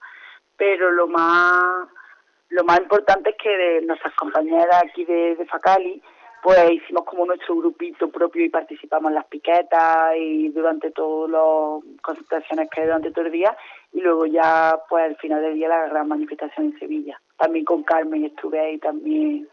pero 0.58 0.90
lo 0.90 1.06
más 1.08 1.88
lo 2.50 2.64
más 2.64 2.80
importante 2.80 3.30
es 3.30 3.36
que 3.36 3.48
de 3.48 3.82
nuestras 3.82 4.14
compañeras 4.14 4.82
aquí 4.84 5.04
de, 5.04 5.36
de 5.36 5.46
Facali, 5.46 6.02
pues 6.42 6.58
hicimos 6.70 7.04
como 7.04 7.26
nuestro 7.26 7.56
grupito 7.56 8.10
propio 8.10 8.44
y 8.44 8.48
participamos 8.48 9.10
en 9.10 9.16
las 9.16 9.26
piquetas 9.26 10.16
y 10.16 10.48
durante 10.48 10.90
todas 10.90 11.30
las 11.30 12.00
concentraciones 12.02 12.68
que 12.70 12.80
hay 12.80 12.86
durante 12.86 13.10
todo 13.10 13.26
el 13.26 13.32
día 13.32 13.56
y 13.92 14.00
luego 14.00 14.26
ya 14.26 14.78
pues 14.88 15.04
al 15.04 15.16
final 15.16 15.42
del 15.42 15.54
día 15.54 15.68
la 15.68 15.88
gran 15.88 16.08
manifestación 16.08 16.66
en 16.66 16.78
Sevilla. 16.78 17.20
También 17.36 17.64
con 17.64 17.82
Carmen 17.82 18.24
estuve 18.24 18.58
ahí 18.58 18.78
también 18.78 19.48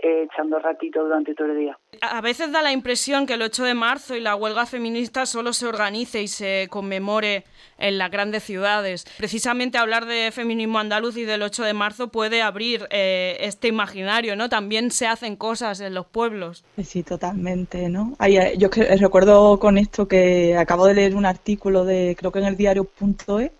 eh, 0.00 0.28
echando 0.30 0.58
ratito 0.58 1.02
durante 1.02 1.34
todo 1.34 1.48
el 1.48 1.58
día. 1.58 1.78
A 2.00 2.20
veces 2.20 2.52
da 2.52 2.62
la 2.62 2.72
impresión 2.72 3.26
que 3.26 3.34
el 3.34 3.42
8 3.42 3.64
de 3.64 3.74
marzo 3.74 4.14
y 4.14 4.20
la 4.20 4.36
huelga 4.36 4.64
feminista 4.66 5.26
solo 5.26 5.52
se 5.52 5.66
organice 5.66 6.22
y 6.22 6.28
se 6.28 6.68
conmemore 6.70 7.44
en 7.78 7.98
las 7.98 8.10
grandes 8.10 8.44
ciudades. 8.44 9.04
Precisamente 9.18 9.76
hablar 9.76 10.06
de 10.06 10.30
feminismo 10.30 10.78
andaluz 10.78 11.16
y 11.16 11.24
del 11.24 11.42
8 11.42 11.64
de 11.64 11.72
marzo 11.72 12.08
puede 12.08 12.42
abrir 12.42 12.86
eh, 12.90 13.38
este 13.40 13.68
imaginario, 13.68 14.36
¿no? 14.36 14.48
También 14.48 14.90
se 14.90 15.06
hacen 15.06 15.36
cosas 15.36 15.80
en 15.80 15.94
los 15.94 16.06
pueblos. 16.06 16.64
Sí, 16.82 17.02
totalmente, 17.02 17.88
¿no? 17.88 18.16
Eh, 18.24 18.54
yo 18.56 18.68
recuerdo 18.98 19.58
con 19.58 19.78
esto 19.78 20.06
que 20.06 20.56
acabo 20.56 20.86
de 20.86 20.94
leer 20.94 21.16
un 21.16 21.26
artículo 21.26 21.84
de, 21.84 22.14
creo 22.18 22.30
que 22.30 22.38
en 22.38 22.44
el 22.44 22.56
diario.es, 22.56 23.50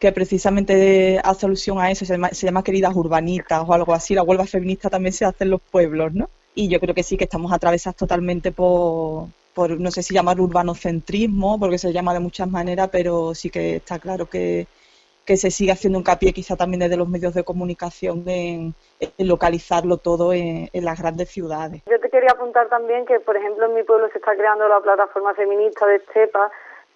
que 0.00 0.12
precisamente 0.12 1.20
hace 1.22 1.44
alusión 1.44 1.78
a 1.78 1.90
eso, 1.90 2.06
se 2.06 2.16
llama, 2.46 2.64
Queridas 2.64 2.96
Urbanitas 2.96 3.62
o 3.66 3.74
algo 3.74 3.92
así, 3.92 4.14
la 4.14 4.22
huelga 4.22 4.46
feminista 4.46 4.88
también 4.88 5.12
se 5.12 5.26
hace 5.26 5.44
en 5.44 5.50
los 5.50 5.60
pueblos, 5.60 6.14
¿no? 6.14 6.30
Y 6.54 6.68
yo 6.68 6.80
creo 6.80 6.94
que 6.94 7.02
sí, 7.02 7.18
que 7.18 7.24
estamos 7.24 7.52
atravesadas 7.52 7.96
totalmente 7.96 8.50
por, 8.50 9.26
por 9.54 9.78
no 9.78 9.90
sé 9.90 10.02
si 10.02 10.14
llamarlo 10.14 10.44
urbanocentrismo, 10.44 11.60
porque 11.60 11.76
se 11.76 11.92
llama 11.92 12.14
de 12.14 12.20
muchas 12.20 12.48
maneras, 12.48 12.88
pero 12.90 13.34
sí 13.34 13.50
que 13.50 13.76
está 13.76 13.98
claro 13.98 14.24
que, 14.24 14.66
que 15.26 15.36
se 15.36 15.50
sigue 15.50 15.72
haciendo 15.72 15.98
hincapié 15.98 16.32
quizá 16.32 16.56
también 16.56 16.80
desde 16.80 16.96
los 16.96 17.08
medios 17.08 17.34
de 17.34 17.44
comunicación 17.44 18.24
en, 18.26 18.74
localizarlo 19.18 19.98
todo 19.98 20.32
en, 20.32 20.70
en, 20.72 20.84
las 20.86 20.98
grandes 20.98 21.28
ciudades. 21.28 21.82
Yo 21.90 22.00
te 22.00 22.08
quería 22.08 22.30
apuntar 22.30 22.70
también 22.70 23.04
que, 23.04 23.20
por 23.20 23.36
ejemplo, 23.36 23.66
en 23.66 23.74
mi 23.74 23.82
pueblo 23.82 24.08
se 24.12 24.18
está 24.18 24.34
creando 24.34 24.66
la 24.66 24.80
plataforma 24.80 25.34
feminista 25.34 25.86
de 25.86 25.96
Estepa, 25.96 26.50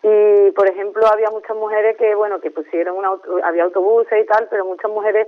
y, 0.07 0.51
por 0.51 0.69
ejemplo, 0.69 1.07
había 1.07 1.31
muchas 1.31 1.57
mujeres 1.57 1.97
que, 1.97 2.15
bueno, 2.15 2.39
que 2.39 2.51
pusieron, 2.51 2.99
un 2.99 3.07
había 3.43 3.65
autobuses 3.65 4.23
y 4.23 4.27
tal, 4.27 4.49
pero 4.51 4.67
muchas 4.67 4.91
mujeres 4.91 5.27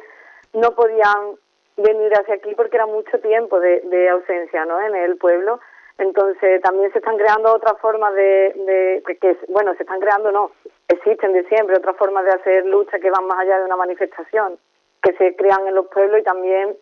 no 0.52 0.72
podían 0.72 1.36
venir 1.78 2.12
hacia 2.12 2.34
aquí 2.34 2.54
porque 2.54 2.76
era 2.76 2.84
mucho 2.84 3.18
tiempo 3.20 3.58
de, 3.58 3.80
de 3.80 4.10
ausencia, 4.10 4.66
¿no?, 4.66 4.78
en 4.82 4.94
el 4.94 5.16
pueblo. 5.16 5.60
Entonces, 5.96 6.60
también 6.60 6.92
se 6.92 6.98
están 6.98 7.16
creando 7.16 7.54
otras 7.54 7.78
formas 7.80 8.14
de, 8.14 9.02
de 9.06 9.16
que, 9.18 9.38
bueno, 9.48 9.74
se 9.76 9.84
están 9.84 9.98
creando, 9.98 10.30
no, 10.30 10.50
existen 10.88 11.32
de 11.32 11.44
siempre 11.44 11.78
otras 11.78 11.96
formas 11.96 12.26
de 12.26 12.32
hacer 12.32 12.66
lucha 12.66 12.98
que 12.98 13.10
van 13.10 13.26
más 13.26 13.38
allá 13.38 13.58
de 13.58 13.64
una 13.64 13.76
manifestación, 13.76 14.58
que 15.02 15.14
se 15.14 15.34
crean 15.36 15.66
en 15.66 15.74
los 15.74 15.86
pueblos 15.86 16.20
y 16.20 16.22
también 16.22 16.76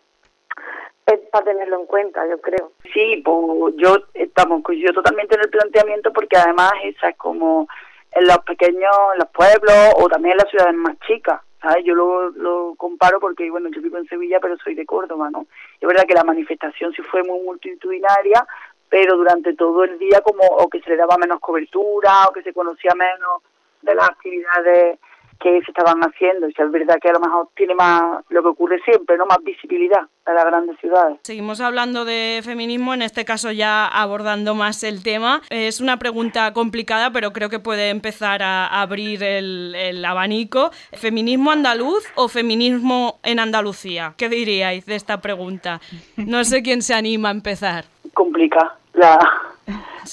es 1.05 1.19
para 1.31 1.45
tenerlo 1.45 1.79
en 1.79 1.85
cuenta, 1.85 2.27
yo 2.27 2.39
creo. 2.41 2.71
Sí, 2.93 3.21
pues 3.23 3.75
yo 3.77 3.97
estamos 4.13 4.63
yo 4.75 4.93
totalmente 4.93 5.35
en 5.35 5.41
el 5.41 5.49
planteamiento 5.49 6.11
porque 6.11 6.37
además 6.37 6.71
esa 6.83 7.09
es 7.09 7.17
como 7.17 7.67
en 8.11 8.25
los 8.25 8.37
pequeños, 8.39 8.95
en 9.13 9.19
los 9.19 9.29
pueblos 9.29 9.93
o 9.97 10.07
también 10.07 10.33
en 10.33 10.37
las 10.37 10.49
ciudades 10.49 10.75
más 10.75 10.97
chicas. 11.07 11.41
¿sabes? 11.61 11.83
Yo 11.83 11.95
lo, 11.95 12.29
lo 12.31 12.75
comparo 12.77 13.19
porque, 13.19 13.49
bueno, 13.49 13.69
yo 13.73 13.81
vivo 13.81 13.97
en 13.97 14.07
Sevilla, 14.07 14.39
pero 14.39 14.57
soy 14.57 14.75
de 14.75 14.85
Córdoba, 14.85 15.29
¿no? 15.31 15.47
Es 15.79 15.87
verdad 15.87 16.05
que 16.07 16.13
la 16.13 16.23
manifestación 16.23 16.93
sí 16.93 17.01
fue 17.01 17.23
muy 17.23 17.39
multitudinaria, 17.41 18.45
pero 18.87 19.17
durante 19.17 19.53
todo 19.55 19.83
el 19.83 19.97
día 19.97 20.21
como 20.21 20.43
o 20.43 20.69
que 20.69 20.81
se 20.81 20.91
le 20.91 20.97
daba 20.97 21.17
menos 21.17 21.39
cobertura 21.39 22.27
o 22.29 22.33
que 22.33 22.43
se 22.43 22.53
conocía 22.53 22.93
menos 22.95 23.41
de 23.81 23.95
las 23.95 24.09
actividades 24.09 24.99
que 25.39 25.61
se 25.61 25.71
estaban 25.71 25.99
haciendo. 26.01 26.47
Y 26.47 26.53
es 26.57 26.71
verdad 26.71 26.97
que 27.01 27.09
a 27.09 27.13
lo 27.13 27.19
mejor 27.19 27.49
tiene 27.55 27.75
más, 27.75 28.23
lo 28.29 28.41
que 28.41 28.49
ocurre 28.49 28.79
siempre, 28.83 29.17
¿no? 29.17 29.25
Más 29.25 29.37
visibilidad 29.43 30.01
a 30.25 30.33
las 30.33 30.45
grandes 30.45 30.79
ciudades. 30.79 31.19
Seguimos 31.23 31.61
hablando 31.61 32.05
de 32.05 32.41
feminismo, 32.43 32.93
en 32.93 33.01
este 33.01 33.25
caso 33.25 33.51
ya 33.51 33.87
abordando 33.87 34.55
más 34.55 34.83
el 34.83 35.03
tema. 35.03 35.41
Es 35.49 35.81
una 35.81 35.97
pregunta 35.99 36.53
complicada, 36.53 37.11
pero 37.11 37.31
creo 37.31 37.49
que 37.49 37.59
puede 37.59 37.89
empezar 37.89 38.41
a 38.41 38.81
abrir 38.81 39.23
el, 39.23 39.75
el 39.75 40.03
abanico. 40.03 40.71
¿Feminismo 40.93 41.51
andaluz 41.51 42.05
o 42.15 42.27
feminismo 42.27 43.19
en 43.23 43.39
Andalucía? 43.39 44.13
¿Qué 44.17 44.29
diríais 44.29 44.85
de 44.85 44.95
esta 44.95 45.21
pregunta? 45.21 45.79
No 46.17 46.43
sé 46.43 46.63
quién 46.63 46.81
se 46.81 46.93
anima 46.93 47.29
a 47.29 47.31
empezar. 47.31 47.85
Complica 48.13 48.75
la, 48.93 49.19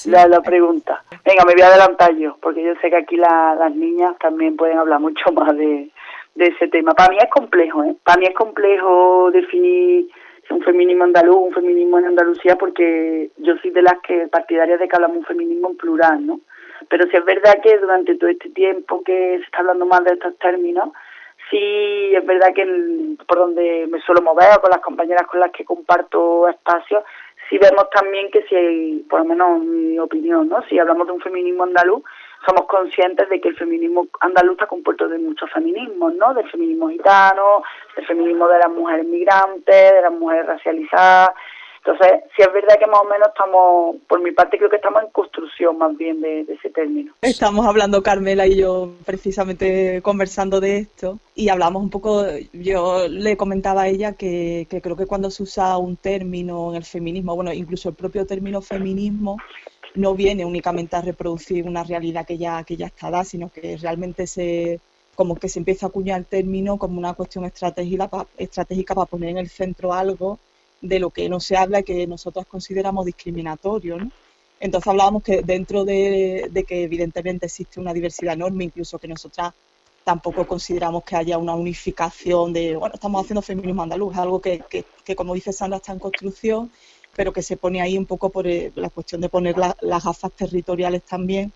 la, 0.07 0.27
la, 0.27 0.41
pregunta. 0.41 1.03
Venga, 1.25 1.45
me 1.47 1.53
voy 1.53 1.63
a 1.63 1.69
adelantar 1.69 2.15
yo, 2.17 2.37
porque 2.41 2.63
yo 2.63 2.75
sé 2.81 2.91
que 2.91 2.97
aquí 2.97 3.17
las 3.17 3.75
niñas 3.75 4.17
también 4.19 4.57
pueden 4.57 4.79
hablar 4.79 5.01
mucho 5.01 5.33
más 5.33 5.57
de, 5.57 5.91
ese 6.37 6.69
tema. 6.69 6.93
Para 6.93 7.11
mí 7.11 7.19
es 7.21 7.31
complejo, 7.31 7.85
¿eh? 7.85 7.95
Para 8.05 8.19
mí 8.19 8.27
es 8.27 8.35
complejo 8.35 9.31
definir 9.33 10.09
un 10.51 10.63
feminismo 10.63 11.05
andaluz, 11.05 11.37
un 11.37 11.53
feminismo 11.53 11.99
en 11.99 12.07
Andalucía, 12.07 12.57
porque 12.57 13.31
yo 13.39 13.57
soy 13.59 13.71
de 13.71 13.83
las 13.83 13.99
que 14.07 14.29
partidarias 14.29 14.81
de 14.81 14.89
que 14.89 14.97
hablamos 14.97 15.19
un 15.19 15.25
feminismo 15.25 15.71
en 15.71 15.77
plural, 15.77 16.27
¿no? 16.27 16.41
Pero 16.89 17.05
sí 17.07 17.17
es 17.17 17.25
verdad 17.25 17.61
que 17.63 17.79
durante 17.79 18.17
todo 18.17 18.29
este 18.29 18.51
tiempo 18.51 19.03
que 19.05 19.39
se 19.39 19.45
está 19.45 19.59
hablando 19.59 19.87
más 19.87 20.05
de 20.05 20.15
estos 20.15 20.37
términos, 20.39 20.91
sí 21.51 22.15
es 22.15 22.25
verdad 22.27 22.53
que 22.55 22.65
por 23.27 23.39
donde 23.39 23.87
me 23.91 24.01
suelo 24.01 24.23
mover, 24.23 24.59
con 24.61 24.71
las 24.71 24.81
compañeras 24.81 25.27
con 25.27 25.41
las 25.41 25.53
que 25.53 25.65
comparto 25.65 26.49
espacios, 26.49 27.05
y 27.53 27.59
vemos 27.59 27.85
también 27.91 28.31
que 28.31 28.43
si 28.49 29.05
por 29.11 29.21
lo 29.21 29.27
menos 29.27 29.61
mi 29.61 29.99
opinión, 29.99 30.49
¿no? 30.49 30.63
Si 30.71 30.79
hablamos 30.79 31.07
de 31.07 31.13
un 31.13 31.21
feminismo 31.21 31.65
andaluz, 31.65 32.03
somos 32.47 32.67
conscientes 32.67 33.29
de 33.29 33.43
que 33.43 33.49
el 33.51 33.57
feminismo 33.57 34.09
andaluz 34.21 34.53
está 34.53 34.67
compuesto 34.67 35.07
de 35.07 35.19
muchos 35.19 35.51
feminismos, 35.53 36.15
¿no? 36.15 36.33
Del 36.33 36.51
feminismo 36.51 36.89
gitano, 36.89 37.63
del 37.95 38.07
feminismo 38.07 38.49
de 38.49 38.59
las 38.59 38.71
mujeres 38.71 39.05
migrantes, 39.05 39.93
de 39.93 40.01
las 40.01 40.13
mujeres 40.13 40.47
racializadas, 40.47 41.33
Entonces, 41.85 42.21
si 42.37 42.43
es 42.43 42.53
verdad 42.53 42.79
que 42.79 42.87
más 42.87 43.01
o 43.01 43.09
menos 43.09 43.29
estamos, 43.29 43.97
por 44.07 44.23
mi 44.23 44.31
parte 44.31 44.57
creo 44.57 44.71
que 44.71 44.77
estamos 44.77 45.03
en 45.03 45.11
construcción 45.11 45.79
más 45.79 45.97
bien 45.97 46.21
de, 46.21 46.43
ese 46.43 46.71
término. 46.71 47.13
Estamos 47.21 47.67
hablando 47.67 48.05
Carmela 48.05 48.47
y 48.47 48.57
yo 48.57 48.93
precisamente 49.05 50.01
conversando 50.01 50.61
de 50.61 50.79
esto 50.79 51.19
y 51.35 51.49
hablamos 51.49 51.83
un 51.83 51.91
poco, 51.91 52.25
yo 52.53 53.09
le 53.09 53.37
comentaba 53.37 53.83
a 53.83 53.89
ella 53.89 54.13
que, 54.13 54.69
que 54.71 54.81
creo 54.81 54.97
que 54.97 55.07
cuando 55.07 55.29
se 55.31 55.43
usa 55.43 55.77
un 55.77 55.97
término 55.97 56.71
en 56.71 56.77
el 56.77 56.85
feminismo, 56.85 57.35
bueno, 57.35 57.53
incluso 57.53 57.89
el 57.89 57.97
propio 57.97 58.27
término 58.27 58.63
feminismo, 58.63 59.39
no 59.97 60.15
viene 60.15 60.45
únicamente 60.45 60.95
a 60.95 61.03
reproducir 61.03 61.67
una 61.67 61.83
realidad 61.83 62.25
que 62.25 62.39
ya, 62.39 62.63
que 62.63 62.77
ya 62.77 62.87
está 62.87 63.11
dada, 63.11 63.25
sino 63.25 63.51
que 63.51 63.77
realmente 63.77 64.29
se 64.29 64.81
como 65.15 65.35
que 65.35 65.49
se 65.49 65.59
empieza 65.59 65.87
a 65.87 65.89
acuñar 65.91 66.21
el 66.21 66.27
término 66.27 66.79
como 66.79 66.99
una 66.99 67.13
cuestión 67.13 67.45
estratégica, 67.45 68.09
estratégica 68.39 68.95
para 68.95 69.07
poner 69.07 69.31
en 69.31 69.39
el 69.39 69.49
centro 69.51 69.93
algo 69.93 70.39
de 70.83 70.99
lo 70.99 71.11
que 71.11 71.29
no 71.29 71.41
se 71.41 71.57
habla 71.57 71.81
y 71.81 71.85
que 71.85 72.07
nosotros 72.07 72.45
consideramos 72.47 73.07
discriminatorio. 73.07 73.97
¿no? 73.97 74.11
Entonces 74.61 74.89
hablábamos 74.89 75.23
que 75.23 75.43
dentro 75.43 75.85
de, 75.85 76.51
que 76.69 76.83
evidentemente 76.83 77.47
existe 77.47 77.81
una 77.81 77.95
diversidad 77.95 78.35
enorme, 78.35 78.65
incluso 78.65 78.99
que 78.99 79.09
nosotras 79.09 79.55
tampoco 80.05 80.47
consideramos 80.47 81.05
que 81.05 81.17
haya 81.17 81.39
una 81.39 81.55
unificación 81.55 82.53
de, 82.53 82.77
bueno, 82.77 82.97
estamos 82.97 83.23
haciendo 83.23 83.41
feminismo 83.41 83.83
andaluz, 83.83 84.17
algo 84.17 84.41
que, 84.41 84.61
que, 85.05 85.17
como 85.17 85.35
dice 85.35 85.53
Sandra, 85.53 85.77
está 85.77 85.93
en 85.93 86.01
construcción, 86.01 86.71
pero 87.15 87.33
que 87.33 87.43
se 87.43 87.57
pone 87.57 87.81
ahí 87.81 87.97
un 87.97 88.07
poco 88.07 88.31
por 88.31 88.49
eh, 88.49 88.73
la 88.75 88.91
cuestión 88.91 89.21
de 89.21 89.29
poner 89.29 89.57
las 89.57 90.05
gafas 90.05 90.33
territoriales 90.33 91.05
también 91.05 91.53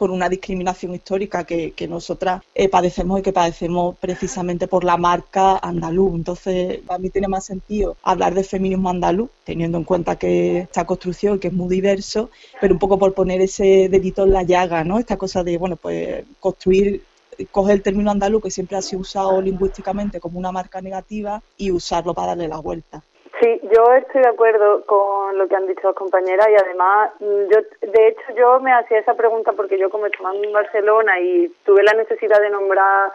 por 0.00 0.10
una 0.10 0.30
discriminación 0.30 0.94
histórica 0.94 1.44
que, 1.44 1.86
nosotras 1.86 2.42
eh, 2.54 2.70
padecemos 2.70 3.20
y 3.20 3.22
que 3.22 3.34
padecemos 3.34 3.96
precisamente 3.98 4.66
por 4.66 4.82
la 4.82 4.96
marca 4.96 5.58
andaluz. 5.58 6.14
Entonces, 6.14 6.78
para 6.86 6.98
mí 6.98 7.10
tiene 7.10 7.28
más 7.28 7.44
sentido 7.44 7.98
hablar 8.02 8.32
de 8.32 8.42
feminismo 8.42 8.88
andaluz, 8.88 9.28
teniendo 9.44 9.76
en 9.76 9.84
cuenta 9.84 10.16
que 10.16 10.60
esta 10.60 10.86
construcción, 10.86 11.38
que 11.38 11.48
es 11.48 11.52
muy 11.52 11.68
diverso, 11.68 12.30
pero 12.62 12.72
un 12.72 12.78
poco 12.78 12.98
por 12.98 13.12
poner 13.12 13.42
ese 13.42 13.90
dedito 13.90 14.24
en 14.24 14.32
la 14.32 14.42
llaga, 14.42 14.84
¿no? 14.84 14.98
Esta 14.98 15.18
cosa 15.18 15.44
de, 15.44 15.58
bueno, 15.58 15.76
pues 15.76 16.24
construir 16.40 17.02
coger 17.50 17.74
el 17.76 17.82
término 17.82 18.10
andaluz 18.10 18.42
que 18.42 18.50
siempre 18.50 18.78
ha 18.78 18.82
sido 18.82 19.02
usado 19.02 19.42
lingüísticamente 19.42 20.18
como 20.18 20.38
una 20.38 20.50
marca 20.50 20.80
negativa 20.80 21.42
y 21.58 21.72
usarlo 21.72 22.14
para 22.14 22.28
darle 22.28 22.48
la 22.48 22.58
vuelta. 22.58 23.02
Sí, 23.38 23.60
yo 23.62 23.94
estoy 23.94 24.22
de 24.22 24.28
acuerdo 24.28 24.84
con 24.86 25.38
lo 25.38 25.46
que 25.46 25.56
han 25.56 25.66
dicho 25.66 25.86
las 25.86 25.94
compañeras 25.94 26.48
y 26.50 26.56
además, 26.56 27.10
mm, 27.20 27.44
yo 27.48 27.88
de 27.92 28.08
hecho 28.08 28.22
yo 28.36 28.60
me 28.60 28.72
hacía 28.72 28.98
esa 28.98 29.14
pregunta 29.14 29.52
porque 29.52 29.78
yo 29.78 29.88
como 29.88 30.06
estaba 30.06 30.34
en 30.34 30.52
Barcelona 30.52 31.20
y 31.20 31.48
tuve 31.64 31.82
la 31.82 31.92
necesidad 31.92 32.40
de 32.40 32.50
nombrar 32.50 33.12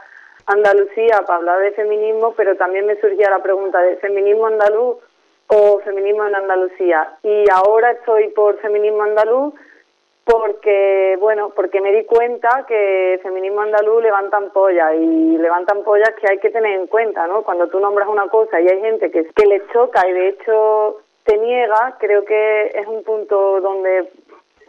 Andalucía 0.48 1.22
para 1.26 1.40
hablar 1.40 1.60
de 1.60 1.72
feminismo, 1.72 2.34
pero 2.38 2.56
también 2.56 2.86
me 2.86 3.00
surgía 3.02 3.30
la 3.30 3.44
pregunta 3.44 3.82
de 3.82 3.98
feminismo 3.98 4.48
andaluz 4.48 4.98
o 5.48 5.80
feminismo 5.80 6.26
en 6.26 6.36
Andalucía. 6.36 7.18
Y 7.24 7.46
ahora 7.52 7.92
estoy 7.92 8.30
por 8.30 8.58
feminismo 8.60 9.04
andaluz 9.04 9.54
porque 10.26 11.18
bueno 11.20 11.52
porque 11.56 11.80
me 11.82 11.92
di 11.92 12.04
cuenta 12.04 12.66
que 12.68 13.20
feminismo 13.22 13.62
andaluz 13.62 14.02
levantan 14.02 14.52
pollas 14.52 14.94
y 15.00 15.38
levantan 15.38 15.84
pollas 15.84 16.12
que 16.20 16.28
hay 16.28 16.40
que 16.40 16.50
tener 16.50 16.80
en 16.80 16.88
cuenta 16.88 17.28
no 17.28 17.44
cuando 17.44 17.68
tú 17.68 17.80
nombras 17.80 18.10
una 18.10 18.28
cosa 18.28 18.60
y 18.60 18.68
hay 18.68 18.82
gente 18.82 19.12
que, 19.12 19.26
que 19.26 19.46
le 19.46 19.62
choca 19.68 20.08
y 20.08 20.14
de 20.14 20.30
hecho 20.30 20.98
te 21.26 21.38
niega 21.38 21.96
creo 22.00 22.26
que 22.26 22.72
es 22.74 22.88
un 22.88 23.04
punto 23.04 23.62
donde 23.62 24.10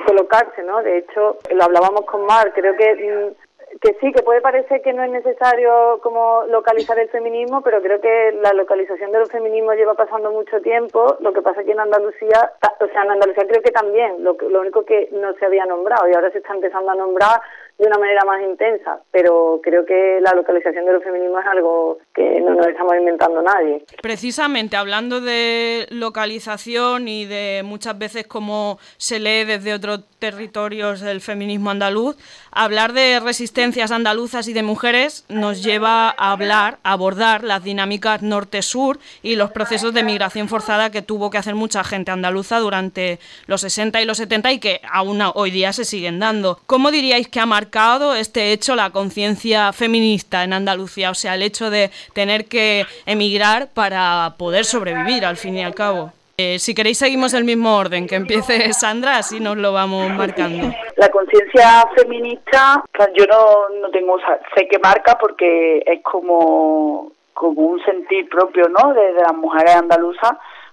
colocarse 0.06 0.62
no 0.62 0.82
de 0.82 0.98
hecho 0.98 1.38
lo 1.54 1.64
hablábamos 1.64 2.02
con 2.02 2.26
Mar 2.26 2.52
creo 2.54 2.76
que 2.76 2.94
mm, 2.94 3.45
que 3.80 3.95
sí, 4.00 4.12
que 4.12 4.23
puede 4.23 4.40
parecer 4.40 4.83
que 4.83 4.92
no 4.92 5.02
es 5.02 5.11
necesario 5.11 6.00
como 6.02 6.45
localizar 6.49 6.99
el 6.99 7.09
feminismo, 7.09 7.62
pero 7.62 7.83
creo 7.83 8.00
que 8.00 8.33
la 8.42 8.52
localización 8.52 9.12
de 9.12 9.21
los 9.21 9.30
feminismos 9.30 9.76
lleva 9.76 9.95
pasando 9.95 10.30
mucho 10.30 10.61
tiempo. 10.61 11.16
Lo 11.21 11.33
que 11.33 11.42
pasa 11.42 11.64
que 11.64 11.73
en 11.73 11.80
Andalucía, 11.80 12.52
o 12.80 12.87
sea, 12.87 13.04
en 13.04 13.11
Andalucía 13.11 13.47
creo 13.47 13.62
que 13.62 13.71
también, 13.71 14.23
lo, 14.23 14.37
lo 14.49 14.61
único 14.61 14.85
que 14.85 15.09
no 15.12 15.35
se 15.35 15.47
había 15.47 15.66
nombrado 15.66 16.09
y 16.09 16.14
ahora 16.14 16.30
se 16.30 16.38
está 16.38 16.54
empezando 16.54 16.90
a 16.90 16.95
nombrar 16.95 17.40
de 17.78 17.87
una 17.87 17.99
manera 17.99 18.25
más 18.25 18.40
intensa, 18.42 19.00
pero 19.11 19.61
creo 19.62 19.85
que 19.85 20.18
la 20.23 20.33
localización 20.33 20.87
de 20.87 20.95
los 20.95 21.04
feminismos 21.04 21.42
es 21.42 21.47
algo 21.47 21.99
que 22.14 22.40
no 22.40 22.54
nos 22.54 22.66
estamos 22.66 22.95
inventando 22.99 23.42
nadie. 23.42 23.85
Precisamente 24.00 24.76
hablando 24.76 25.21
de 25.21 25.87
localización 25.90 27.07
y 27.07 27.27
de 27.27 27.61
muchas 27.64 27.98
veces 27.98 28.27
cómo 28.27 28.79
se 28.96 29.18
lee 29.18 29.44
desde 29.44 29.74
otros 29.74 30.05
territorios 30.18 31.03
el 31.03 31.20
feminismo 31.20 31.68
andaluz, 31.70 32.16
hablar 32.50 32.94
de 32.94 33.20
resistencias 33.20 33.90
andaluzas 33.90 34.48
y 34.48 34.55
de 34.55 34.62
mujeres 34.62 35.27
nos 35.29 35.62
lleva 35.62 36.09
a 36.09 36.33
hablar, 36.33 36.79
a 36.83 36.92
abordar 36.92 37.44
las 37.44 37.62
dinámicas 37.62 38.22
norte-sur 38.22 38.98
y 39.22 39.37
los 39.37 39.50
procesos 39.50 39.92
de 39.92 40.03
migración 40.03 40.48
forzada 40.48 40.90
que 40.90 41.03
tuvo 41.03 41.29
que 41.29 41.37
hacer 41.37 41.55
mucha 41.55 41.85
gente 41.85 42.11
andaluza 42.11 42.59
durante 42.59 43.18
los 43.46 43.61
60 43.61 44.00
y 44.00 44.07
los 44.07 44.16
70 44.16 44.53
y 44.53 44.61
que 44.61 44.81
aún 44.90 45.20
hoy 45.35 45.50
día 45.50 45.74
se 45.74 45.85
siguen 45.85 46.18
dando. 46.18 46.59
¿Cómo 46.66 46.90
diríais 46.90 47.29
que 47.29 47.40
ha 47.40 47.46
marcado 47.46 47.65
este 48.14 48.52
hecho 48.52 48.74
la 48.74 48.90
conciencia 48.90 49.72
feminista 49.72 50.44
en 50.44 50.52
Andalucía? 50.52 51.11
O 51.11 51.14
sea, 51.14 51.35
el 51.35 51.42
hecho 51.42 51.70
de 51.70 51.90
tener 52.14 52.46
que 52.46 52.87
emigrar 53.07 53.68
para 53.72 54.35
poder 54.38 54.64
sobrevivir 54.64 55.24
al 55.24 55.37
fin 55.37 55.57
y 55.57 55.64
al 55.64 55.74
cabo. 55.74 56.12
Eh, 56.38 56.59
si 56.59 56.74
queréis 56.74 56.98
seguimos 56.98 57.33
el 57.33 57.44
mismo 57.44 57.79
orden, 57.79 58.07
que 58.07 58.16
empiece 58.16 58.72
Sandra, 58.74 59.16
así 59.16 59.40
nos 59.40 59.57
lo 59.57 59.72
vamos 59.72 60.11
marcando. 60.11 60.70
La 60.96 61.09
conciencia 61.09 61.88
feminista, 61.96 62.85
yo 63.14 63.24
no, 63.26 63.68
no 63.81 63.88
tengo, 63.90 64.18
sé 64.55 64.68
que 64.68 64.79
marca 64.79 65.16
porque 65.18 65.83
es 65.87 66.02
como, 66.02 67.12
como 67.33 67.62
un 67.62 67.83
sentir 67.85 68.29
propio, 68.29 68.68
¿no? 68.68 68.92
De, 68.92 69.14
las 69.14 69.35
mujeres 69.35 69.76
andaluzas, 69.76 70.33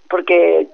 porque 0.09 0.67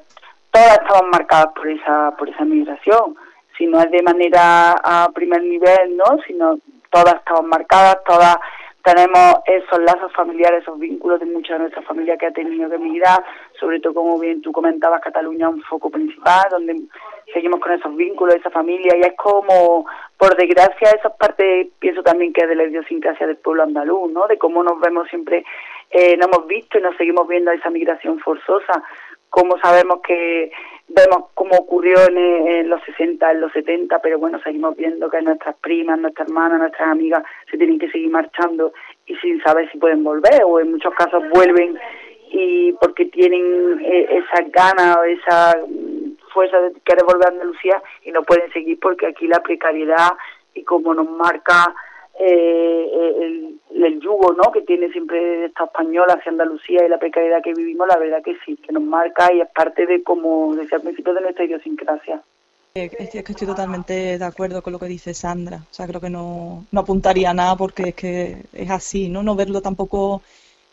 todas 0.49 0.79
estaban 0.79 1.11
marcadas 1.11 1.53
por 1.53 1.69
esa, 1.69 2.11
por 2.17 2.27
esa 2.27 2.43
migración. 2.45 3.15
Si 3.59 3.67
no 3.67 3.79
es 3.79 3.91
de 3.91 4.01
manera 4.01 4.71
a 4.71 5.09
primer 5.13 5.43
nivel, 5.43 5.95
¿no? 5.95 6.17
Sino 6.25 6.57
todas 6.89 7.13
estaban 7.15 7.45
marcadas, 7.47 7.97
todas 8.05 8.37
tenemos 8.83 9.35
esos 9.45 9.79
lazos 9.79 10.11
familiares, 10.13 10.61
esos 10.63 10.79
vínculos 10.79 11.19
de 11.19 11.25
mucha 11.25 11.53
de 11.53 11.59
nuestra 11.59 11.81
familia 11.81 12.17
que 12.17 12.27
ha 12.27 12.31
tenido 12.31 12.69
que 12.69 12.75
emigrar, 12.75 13.23
sobre 13.59 13.79
todo 13.79 13.93
como 13.93 14.17
bien 14.17 14.41
tú 14.41 14.51
comentabas, 14.51 15.01
Cataluña 15.01 15.49
es 15.49 15.55
un 15.55 15.61
foco 15.63 15.89
principal, 15.89 16.43
donde 16.49 16.75
seguimos 17.33 17.59
con 17.59 17.73
esos 17.73 17.95
vínculos, 17.95 18.35
esa 18.35 18.49
familia, 18.49 18.95
y 18.95 19.01
es 19.01 19.13
como, 19.17 19.85
por 20.17 20.35
desgracia, 20.37 20.91
esa 20.91 21.09
parte, 21.09 21.69
pienso 21.79 22.01
también 22.01 22.33
que 22.33 22.41
es 22.41 22.49
de 22.49 22.55
la 22.55 22.63
idiosincrasia 22.63 23.27
del 23.27 23.37
pueblo 23.37 23.63
andaluz, 23.63 24.11
¿no? 24.11 24.27
De 24.27 24.37
cómo 24.37 24.63
nos 24.63 24.79
vemos 24.79 25.07
siempre, 25.09 25.43
eh, 25.91 26.15
no 26.17 26.27
hemos 26.27 26.47
visto 26.47 26.77
y 26.77 26.81
nos 26.81 26.95
seguimos 26.95 27.27
viendo 27.27 27.51
esa 27.51 27.69
migración 27.69 28.19
forzosa, 28.19 28.81
cómo 29.29 29.57
sabemos 29.59 30.01
que 30.01 30.51
vemos 30.89 31.25
cómo 31.33 31.55
ocurrió 31.55 31.95
en, 32.07 32.69
los 32.69 32.81
60, 32.83 33.31
en 33.31 33.41
los 33.41 33.51
70, 33.53 33.99
pero 33.99 34.17
bueno, 34.17 34.39
seguimos 34.43 34.75
viendo 34.75 35.09
que 35.09 35.21
nuestras 35.21 35.55
primas, 35.57 35.99
nuestras 35.99 36.27
hermanas, 36.27 36.59
nuestras 36.59 36.89
amigas 36.89 37.23
se 37.49 37.57
tienen 37.57 37.79
que 37.79 37.89
seguir 37.91 38.09
marchando 38.09 38.73
y 39.05 39.15
sin 39.17 39.41
saber 39.41 39.71
si 39.71 39.77
pueden 39.77 40.03
volver 40.03 40.43
o 40.45 40.59
en 40.59 40.71
muchos 40.71 40.93
casos 40.95 41.23
vuelven 41.29 41.77
y 42.31 42.73
porque 42.73 43.05
tienen 43.05 43.79
eh, 43.81 44.07
esa 44.09 44.43
gana 44.49 44.99
o 44.99 45.03
esa 45.03 45.55
fuerza 46.33 46.59
de 46.61 46.73
querer 46.83 47.03
volver 47.03 47.27
a 47.27 47.31
Andalucía 47.31 47.81
y 48.03 48.11
no 48.11 48.23
pueden 48.23 48.51
seguir 48.51 48.79
porque 48.79 49.07
aquí 49.07 49.27
la 49.27 49.41
precariedad 49.41 50.09
y 50.53 50.63
como 50.63 50.93
nos 50.93 51.09
marca 51.09 51.73
eh, 52.19 52.91
el, 53.21 53.59
el, 53.81 53.99
yugo 54.01 54.33
¿no? 54.33 54.51
que 54.51 54.61
tiene 54.61 54.91
siempre 54.91 55.45
esta 55.45 55.63
española 55.63 56.15
hacia 56.15 56.31
Andalucía 56.31 56.85
y 56.85 56.89
la 56.89 56.97
precariedad 56.97 57.41
que 57.41 57.53
vivimos, 57.53 57.87
la 57.87 57.97
verdad 57.97 58.21
que 58.21 58.35
sí, 58.45 58.57
que 58.57 58.73
nos 58.73 58.83
marca 58.83 59.33
y 59.33 59.39
es 59.39 59.49
parte 59.49 59.85
de, 59.85 60.03
como 60.03 60.53
decía 60.53 60.77
al 60.77 60.83
principio, 60.83 61.13
de 61.13 61.21
nuestra 61.21 61.45
idiosincrasia. 61.45 62.21
Eh, 62.75 62.91
es 62.99 63.09
que 63.23 63.31
estoy 63.31 63.47
totalmente 63.47 64.17
de 64.17 64.25
acuerdo 64.25 64.61
con 64.61 64.73
lo 64.73 64.79
que 64.79 64.87
dice 64.87 65.13
Sandra. 65.13 65.57
O 65.71 65.73
sea, 65.73 65.87
creo 65.87 66.01
que 66.01 66.09
no, 66.09 66.65
no 66.71 66.81
apuntaría 66.81 67.29
a 67.29 67.33
nada 67.33 67.55
porque 67.55 67.89
es 67.89 67.95
que 67.95 68.37
es 68.53 68.69
así, 68.69 69.09
¿no? 69.09 69.23
No 69.23 69.35
verlo 69.35 69.61
tampoco 69.61 70.21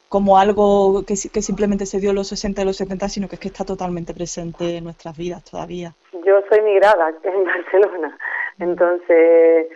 como 0.08 0.38
algo 0.38 1.04
que, 1.06 1.14
que 1.32 1.42
simplemente 1.42 1.86
se 1.86 2.00
dio 2.00 2.10
en 2.10 2.16
los 2.16 2.28
60 2.28 2.62
y 2.62 2.64
los 2.64 2.76
70, 2.76 3.08
sino 3.08 3.28
que 3.28 3.36
es 3.36 3.40
que 3.40 3.48
está 3.48 3.64
totalmente 3.64 4.14
presente 4.14 4.78
en 4.78 4.84
nuestras 4.84 5.16
vidas 5.16 5.44
todavía. 5.44 5.94
Yo 6.12 6.40
soy 6.48 6.60
migrada 6.62 7.14
en 7.22 7.44
Barcelona, 7.44 8.18
entonces 8.58 9.68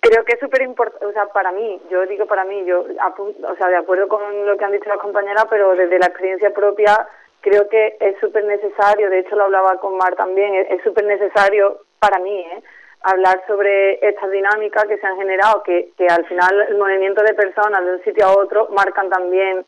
Creo 0.00 0.24
que 0.24 0.34
es 0.34 0.40
súper 0.40 0.62
importante, 0.62 1.06
o 1.06 1.12
sea, 1.12 1.26
para 1.26 1.52
mí, 1.52 1.80
yo 1.90 2.04
digo 2.06 2.26
para 2.26 2.44
mí, 2.44 2.64
yo, 2.66 2.80
o 2.82 3.56
sea, 3.56 3.68
de 3.68 3.76
acuerdo 3.76 4.08
con 4.08 4.46
lo 4.46 4.56
que 4.56 4.64
han 4.64 4.72
dicho 4.72 4.88
las 4.88 4.98
compañeras, 4.98 5.46
pero 5.48 5.74
desde 5.74 5.98
la 5.98 6.06
experiencia 6.06 6.52
propia, 6.52 7.08
creo 7.40 7.68
que 7.68 7.96
es 7.98 8.18
súper 8.20 8.44
necesario, 8.44 9.08
de 9.08 9.20
hecho 9.20 9.36
lo 9.36 9.44
hablaba 9.44 9.78
con 9.78 9.96
Mar 9.96 10.14
también, 10.16 10.54
es 10.54 10.82
súper 10.82 11.04
necesario 11.04 11.78
para 11.98 12.18
mí, 12.18 12.40
¿eh? 12.40 12.62
hablar 13.02 13.42
sobre 13.46 14.06
estas 14.06 14.30
dinámicas 14.30 14.84
que 14.84 14.98
se 14.98 15.06
han 15.06 15.16
generado, 15.16 15.62
que, 15.62 15.92
que 15.96 16.06
al 16.06 16.26
final 16.26 16.66
el 16.68 16.76
movimiento 16.76 17.22
de 17.22 17.34
personas 17.34 17.84
de 17.84 17.92
un 17.92 18.04
sitio 18.04 18.26
a 18.26 18.36
otro 18.36 18.68
marcan 18.72 19.08
también 19.08 19.64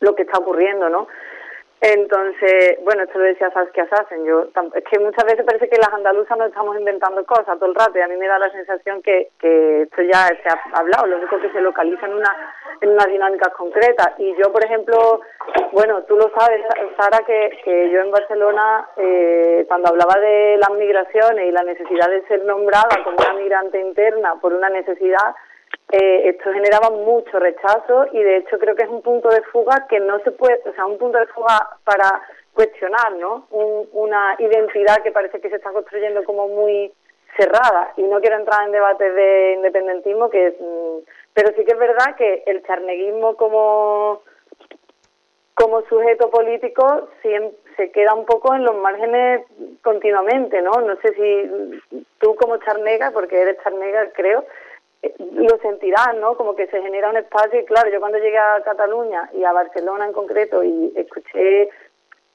lo 0.00 0.14
que 0.14 0.22
está 0.22 0.38
ocurriendo, 0.38 0.88
¿no? 0.88 1.08
Entonces, 1.82 2.78
bueno, 2.84 3.04
esto 3.04 3.18
lo 3.18 3.24
decía 3.24 3.50
Saskia 3.52 3.88
Sassen, 3.88 4.26
yo, 4.26 4.48
es 4.74 4.84
que 4.84 4.98
muchas 4.98 5.24
veces 5.24 5.46
parece 5.46 5.66
que 5.66 5.78
las 5.78 5.88
andaluzas 5.88 6.36
no 6.36 6.44
estamos 6.44 6.78
inventando 6.78 7.24
cosas 7.24 7.58
todo 7.58 7.70
el 7.70 7.74
rato 7.74 7.98
y 7.98 8.02
a 8.02 8.08
mí 8.08 8.16
me 8.18 8.28
da 8.28 8.38
la 8.38 8.50
sensación 8.50 9.00
que, 9.00 9.30
que 9.38 9.82
esto 9.82 10.02
ya 10.02 10.26
se 10.26 10.48
ha 10.50 10.78
hablado, 10.78 11.06
lo 11.06 11.16
único 11.16 11.40
que 11.40 11.50
se 11.50 11.60
localiza 11.62 12.04
en 12.04 12.12
una, 12.12 12.54
en 12.82 12.90
unas 12.90 13.06
dinámicas 13.06 13.54
concretas. 13.54 14.12
Y 14.18 14.36
yo, 14.36 14.52
por 14.52 14.62
ejemplo, 14.62 15.22
bueno, 15.72 16.02
tú 16.02 16.16
lo 16.16 16.30
sabes, 16.38 16.60
Sara, 16.98 17.24
que, 17.24 17.58
que 17.64 17.90
yo 17.90 18.00
en 18.02 18.10
Barcelona, 18.10 18.86
eh, 18.98 19.64
cuando 19.66 19.88
hablaba 19.88 20.20
de 20.20 20.58
las 20.58 20.70
migraciones 20.76 21.48
y 21.48 21.50
la 21.50 21.62
necesidad 21.62 22.10
de 22.10 22.26
ser 22.26 22.44
nombrada 22.44 23.02
como 23.04 23.16
una 23.16 23.32
migrante 23.40 23.80
interna 23.80 24.34
por 24.38 24.52
una 24.52 24.68
necesidad, 24.68 25.34
eh, 25.92 26.28
esto 26.28 26.52
generaba 26.52 26.90
mucho 26.90 27.38
rechazo 27.38 28.06
y 28.12 28.22
de 28.22 28.38
hecho 28.38 28.58
creo 28.58 28.74
que 28.76 28.84
es 28.84 28.88
un 28.88 29.02
punto 29.02 29.28
de 29.28 29.42
fuga 29.42 29.86
que 29.88 29.98
no 30.00 30.20
se 30.20 30.30
puede, 30.30 30.60
o 30.68 30.72
sea, 30.72 30.86
un 30.86 30.98
punto 30.98 31.18
de 31.18 31.26
fuga 31.26 31.78
para 31.84 32.22
cuestionar, 32.54 33.12
¿no? 33.12 33.46
una 33.50 34.36
identidad 34.38 35.02
que 35.02 35.12
parece 35.12 35.40
que 35.40 35.48
se 35.48 35.56
está 35.56 35.72
construyendo 35.72 36.22
como 36.24 36.48
muy 36.48 36.92
cerrada 37.36 37.92
y 37.96 38.02
no 38.02 38.20
quiero 38.20 38.36
entrar 38.36 38.66
en 38.66 38.72
debates 38.72 39.14
de 39.14 39.54
independentismo 39.54 40.28
que 40.30 40.56
mm, 40.60 41.08
pero 41.32 41.50
sí 41.56 41.64
que 41.64 41.72
es 41.72 41.78
verdad 41.78 42.16
que 42.16 42.42
el 42.46 42.62
charneguismo 42.64 43.36
como 43.36 44.22
como 45.54 45.82
sujeto 45.82 46.30
político 46.30 47.08
se 47.22 47.90
queda 47.92 48.14
un 48.14 48.24
poco 48.24 48.54
en 48.54 48.64
los 48.64 48.76
márgenes 48.76 49.42
continuamente, 49.82 50.62
¿no? 50.62 50.72
No 50.72 50.96
sé 51.02 51.12
si 51.14 52.02
tú 52.18 52.34
como 52.36 52.56
charnega, 52.58 53.10
porque 53.10 53.40
eres 53.40 53.58
charnega, 53.62 54.10
creo, 54.14 54.44
lo 55.18 55.58
sentirás, 55.58 56.14
¿no? 56.16 56.36
Como 56.36 56.54
que 56.54 56.66
se 56.66 56.82
genera 56.82 57.10
un 57.10 57.16
espacio 57.16 57.60
y 57.60 57.64
claro, 57.64 57.90
yo 57.90 58.00
cuando 58.00 58.18
llegué 58.18 58.38
a 58.38 58.62
Cataluña 58.62 59.30
y 59.32 59.44
a 59.44 59.52
Barcelona 59.52 60.06
en 60.06 60.12
concreto 60.12 60.62
y 60.62 60.92
escuché 60.94 61.70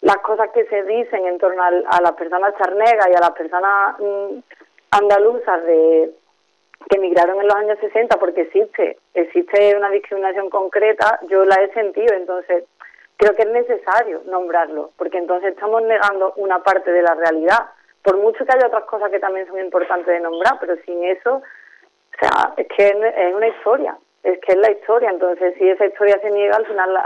las 0.01 0.17
cosas 0.17 0.49
que 0.51 0.65
se 0.65 0.83
dicen 0.83 1.25
en 1.25 1.37
torno 1.37 1.63
a, 1.63 2.01
las 2.01 2.11
personas 2.13 2.55
charnegas 2.57 3.07
y 3.09 3.15
a 3.15 3.21
las 3.21 3.31
personas 3.31 3.99
mm, 3.99 4.39
andaluzas 4.91 5.63
de 5.65 6.11
que 6.89 6.97
emigraron 6.97 7.39
en 7.39 7.47
los 7.47 7.55
años 7.55 7.79
60 7.79 8.17
porque 8.17 8.41
existe, 8.41 8.97
existe 9.13 9.75
una 9.75 9.89
discriminación 9.89 10.49
concreta, 10.49 11.19
yo 11.27 11.45
la 11.45 11.55
he 11.55 11.73
sentido, 11.73 12.13
entonces 12.13 12.65
creo 13.17 13.35
que 13.35 13.43
es 13.43 13.49
necesario 13.49 14.21
nombrarlo, 14.25 14.91
porque 14.97 15.17
entonces 15.17 15.53
estamos 15.53 15.81
negando 15.83 16.33
una 16.35 16.61
parte 16.63 16.91
de 16.91 17.01
la 17.01 17.15
realidad, 17.15 17.71
por 18.03 18.17
mucho 18.17 18.45
que 18.45 18.53
haya 18.53 18.67
otras 18.67 18.85
cosas 18.85 19.09
que 19.09 19.19
también 19.19 19.47
son 19.47 19.59
importantes 19.59 20.07
de 20.07 20.19
nombrar, 20.19 20.57
pero 20.59 20.75
sin 20.85 21.03
eso 21.05 21.41
o 22.15 22.19
sea, 22.19 22.53
es 22.57 22.67
que 22.67 22.87
es 22.87 23.35
una 23.35 23.47
historia, 23.47 23.97
es 24.23 24.39
que 24.39 24.53
es 24.53 24.57
la 24.57 24.71
historia, 24.71 25.09
entonces 25.09 25.53
si 25.57 25.69
esa 25.69 25.85
historia 25.85 26.17
se 26.21 26.31
niega, 26.31 26.55
al 26.55 26.65
final 26.65 26.97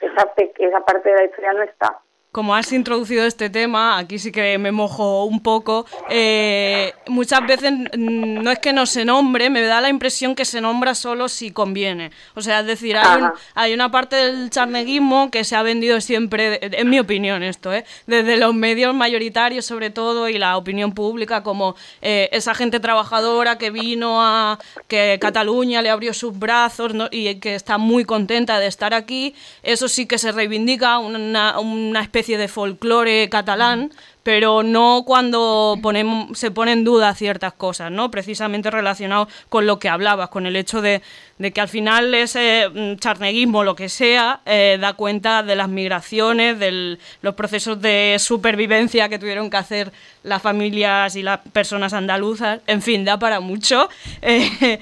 esa, 0.00 0.32
esa 0.58 0.80
parte 0.80 1.08
de 1.08 1.16
la 1.16 1.24
historia 1.24 1.52
no 1.52 1.62
está 1.62 2.00
como 2.32 2.54
has 2.54 2.70
introducido 2.72 3.24
este 3.26 3.50
tema, 3.50 3.98
aquí 3.98 4.20
sí 4.20 4.30
que 4.30 4.56
me 4.56 4.70
mojo 4.70 5.24
un 5.24 5.40
poco, 5.40 5.84
eh, 6.10 6.92
muchas 7.08 7.44
veces 7.44 7.72
no 7.98 8.50
es 8.52 8.60
que 8.60 8.72
no 8.72 8.86
se 8.86 9.04
nombre, 9.04 9.50
me 9.50 9.62
da 9.62 9.80
la 9.80 9.88
impresión 9.88 10.36
que 10.36 10.44
se 10.44 10.60
nombra 10.60 10.94
solo 10.94 11.28
si 11.28 11.50
conviene. 11.50 12.12
O 12.36 12.40
sea, 12.40 12.60
es 12.60 12.66
decir, 12.66 12.96
hay, 12.96 13.22
hay 13.54 13.74
una 13.74 13.90
parte 13.90 14.14
del 14.14 14.48
charneguismo 14.50 15.32
que 15.32 15.42
se 15.42 15.56
ha 15.56 15.62
vendido 15.62 16.00
siempre, 16.00 16.60
en 16.62 16.88
mi 16.88 17.00
opinión 17.00 17.42
esto, 17.42 17.72
¿eh? 17.72 17.84
desde 18.06 18.36
los 18.36 18.54
medios 18.54 18.94
mayoritarios 18.94 19.64
sobre 19.64 19.90
todo 19.90 20.28
y 20.28 20.38
la 20.38 20.56
opinión 20.56 20.92
pública, 20.92 21.42
como 21.42 21.74
eh, 22.00 22.28
esa 22.30 22.54
gente 22.54 22.78
trabajadora 22.78 23.58
que 23.58 23.70
vino 23.70 24.22
a 24.22 24.60
que 24.86 25.18
Cataluña 25.20 25.82
le 25.82 25.90
abrió 25.90 26.14
sus 26.14 26.38
brazos 26.38 26.92
y 27.10 27.34
que 27.36 27.56
está 27.56 27.76
muy 27.76 28.04
contenta 28.04 28.60
de 28.60 28.68
estar 28.68 28.94
aquí, 28.94 29.34
eso 29.64 29.88
sí 29.88 30.06
que 30.06 30.18
se 30.18 30.30
reivindica 30.30 30.98
una, 30.98 31.58
una 31.58 32.00
especie 32.02 32.19
especie 32.20 32.36
de 32.36 32.48
folclore 32.48 33.30
catalán, 33.30 33.90
pero 34.22 34.62
no 34.62 35.04
cuando 35.06 35.78
ponemos, 35.80 36.38
se 36.38 36.50
pone 36.50 36.72
en 36.72 36.84
duda 36.84 37.14
ciertas 37.14 37.54
cosas, 37.54 37.90
¿no? 37.90 38.10
Precisamente 38.10 38.70
relacionado 38.70 39.26
con 39.48 39.64
lo 39.66 39.78
que 39.78 39.88
hablabas, 39.88 40.28
con 40.28 40.44
el 40.44 40.56
hecho 40.56 40.82
de, 40.82 41.00
de 41.38 41.52
que 41.52 41.60
al 41.62 41.68
final 41.68 42.14
ese 42.14 42.68
mm, 42.68 42.96
charneguismo, 42.96 43.64
lo 43.64 43.74
que 43.74 43.88
sea, 43.88 44.40
eh, 44.44 44.76
da 44.78 44.92
cuenta 44.92 45.42
de 45.42 45.56
las 45.56 45.70
migraciones, 45.70 46.58
de 46.58 46.98
los 47.22 47.34
procesos 47.34 47.80
de 47.80 48.16
supervivencia 48.18 49.08
que 49.08 49.18
tuvieron 49.18 49.48
que 49.48 49.56
hacer 49.56 49.90
las 50.22 50.42
familias 50.42 51.16
y 51.16 51.22
las 51.22 51.40
personas 51.52 51.94
andaluzas. 51.94 52.60
En 52.66 52.82
fin, 52.82 53.06
da 53.06 53.18
para 53.18 53.40
mucho. 53.40 53.88
Eh, 54.22 54.78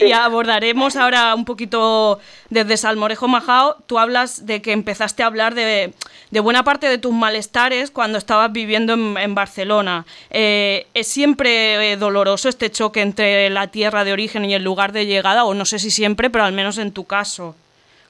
y, 0.00 0.12
abordaremos 0.12 0.96
ahora 0.96 1.34
un 1.34 1.44
poquito 1.44 2.18
desde 2.48 2.76
Salmorejo 2.76 3.28
Majao. 3.28 3.76
Tú 3.86 3.98
hablas 3.98 4.46
de 4.46 4.62
que 4.62 4.72
empezaste 4.72 5.22
a 5.22 5.26
hablar 5.26 5.54
de, 5.54 5.92
de 6.30 6.40
buena 6.40 6.62
parte 6.64 6.88
de 6.88 6.98
tus 6.98 7.12
malestares 7.12 7.90
cuando 7.90 8.18
estabas 8.18 8.52
viviendo 8.52 8.94
en, 8.94 9.34
Barcelona. 9.34 10.04
Eh, 10.30 10.86
¿Es 10.94 11.08
siempre 11.08 11.96
doloroso 11.96 12.48
este 12.48 12.70
choque 12.70 13.00
entre 13.00 13.50
la 13.50 13.68
tierra 13.68 14.04
de 14.04 14.12
origen 14.12 14.44
y 14.44 14.54
el 14.54 14.64
lugar 14.64 14.92
de 14.92 15.06
llegada? 15.06 15.44
O 15.44 15.54
no 15.54 15.64
sé 15.64 15.78
si 15.78 15.90
siempre, 15.90 16.30
pero 16.30 16.44
al 16.44 16.52
menos 16.52 16.78
en 16.78 16.92
tu 16.92 17.06
caso. 17.06 17.54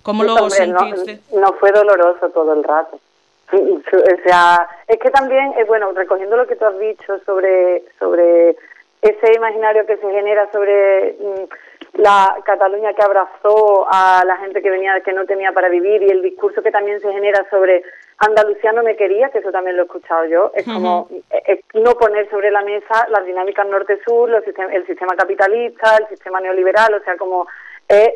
¿Cómo 0.02 0.24
lo 0.24 0.48
sentiste? 0.48 1.20
No, 1.32 1.52
fue 1.54 1.70
doloroso 1.70 2.30
todo 2.30 2.52
el 2.52 2.64
rato. 2.64 2.98
O 3.52 4.22
sea, 4.24 4.68
es 4.86 4.98
que 4.98 5.10
también, 5.10 5.54
eh, 5.58 5.64
bueno, 5.64 5.92
recogiendo 5.92 6.36
lo 6.36 6.46
que 6.46 6.56
tú 6.56 6.66
has 6.66 6.78
dicho 6.78 7.18
sobre, 7.24 7.82
sobre 7.98 8.56
ese 9.00 9.32
imaginario 9.34 9.86
que 9.86 9.96
se 9.96 10.10
genera 10.10 10.50
sobre 10.52 11.12
mm, 11.12 12.00
la 12.00 12.36
Cataluña 12.44 12.92
que 12.94 13.02
abrazó 13.02 13.86
a 13.90 14.22
la 14.26 14.36
gente 14.38 14.60
que 14.60 14.70
venía, 14.70 15.00
que 15.00 15.12
no 15.12 15.24
tenía 15.24 15.52
para 15.52 15.68
vivir 15.68 16.02
y 16.02 16.10
el 16.10 16.22
discurso 16.22 16.62
que 16.62 16.70
también 16.70 17.00
se 17.00 17.12
genera 17.12 17.46
sobre 17.50 17.82
Andalucía 18.18 18.72
no 18.72 18.82
me 18.82 18.96
quería, 18.96 19.30
que 19.30 19.38
eso 19.38 19.52
también 19.52 19.76
lo 19.76 19.82
he 19.82 19.86
escuchado 19.86 20.24
yo, 20.26 20.50
es 20.54 20.64
como 20.64 21.08
eh, 21.30 21.60
no 21.74 21.92
poner 21.94 22.28
sobre 22.30 22.50
la 22.50 22.62
mesa 22.62 23.06
las 23.10 23.24
dinámicas 23.24 23.66
norte-sur, 23.66 24.30
el 24.30 24.86
sistema 24.86 25.14
capitalista, 25.16 25.96
el 25.98 26.08
sistema 26.08 26.40
neoliberal, 26.40 26.94
o 26.94 27.00
sea, 27.04 27.16
como 27.16 27.46
es 27.86 28.10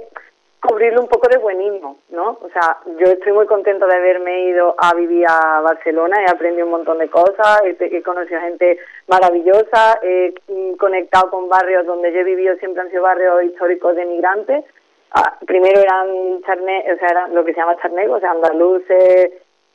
cubrirlo 0.63 1.01
un 1.01 1.09
poco 1.09 1.29
de 1.29 1.39
buenismo, 1.39 1.99
¿no? 2.11 2.39
O 2.41 2.49
sea, 2.53 2.79
yo 2.99 3.07
estoy 3.07 3.33
muy 3.33 3.47
contenta 3.47 3.85
de 3.87 3.97
haberme 3.97 4.45
ido 4.45 4.77
a 4.79 4.95
vivir 4.95 5.27
a 5.29 5.61
Barcelona, 5.61 6.23
he 6.23 6.31
aprendido 6.31 6.67
un 6.67 6.73
montón 6.73 6.99
de 6.99 7.09
cosas, 7.09 7.63
he, 7.65 8.03
conocido 8.03 8.41
gente 8.41 8.79
maravillosa, 9.09 9.99
he 10.03 10.33
conectado 10.79 11.31
con 11.31 11.49
barrios 11.49 11.85
donde 11.85 12.13
yo 12.13 12.21
he 12.21 12.25
vivido, 12.25 12.57
siempre 12.57 12.83
han 12.83 12.91
sido 12.91 13.03
barrios 13.03 13.43
históricos 13.43 13.97
de 13.97 14.05
migrantes. 14.05 14.65
Ah, 15.11 15.37
primero 15.47 15.81
eran 15.81 16.43
charne, 16.47 16.85
o 16.93 16.99
sea, 16.99 17.09
eran 17.09 17.35
lo 17.35 17.45
que 17.45 17.55
se 17.55 17.61
llama 17.61 17.77
charnego, 17.83 18.15
o 18.15 18.21
sea, 18.21 18.31
andaluces, 18.31 19.33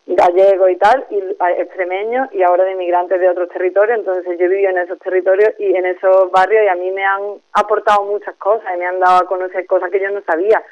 gallego 0.08 0.70
y 0.70 0.78
tal, 0.78 1.06
y 1.10 1.20
extremeños, 1.60 2.30
y 2.32 2.42
ahora 2.42 2.64
de 2.64 2.72
inmigrantes 2.72 3.20
de 3.20 3.30
otros 3.30 3.50
territorios, 3.50 4.00
entonces 4.00 4.40
yo 4.40 4.48
vivo 4.48 4.70
en 4.70 4.78
esos 4.78 4.98
territorios 5.00 5.52
y 5.60 5.76
en 5.76 5.86
esos 5.86 6.32
barrios 6.32 6.64
y 6.64 6.68
a 6.70 6.76
mí 6.76 6.92
me 6.92 7.04
han 7.04 7.22
aportado 7.54 8.06
muchas 8.06 8.36
cosas 8.38 8.66
y 8.74 8.80
me 8.80 8.86
han 8.86 9.00
dado 9.02 9.18
a 9.18 9.28
conocer 9.28 9.66
cosas 9.68 9.92
que 9.92 10.00
yo 10.00 10.10
no 10.12 10.22
sabía. 10.22 10.64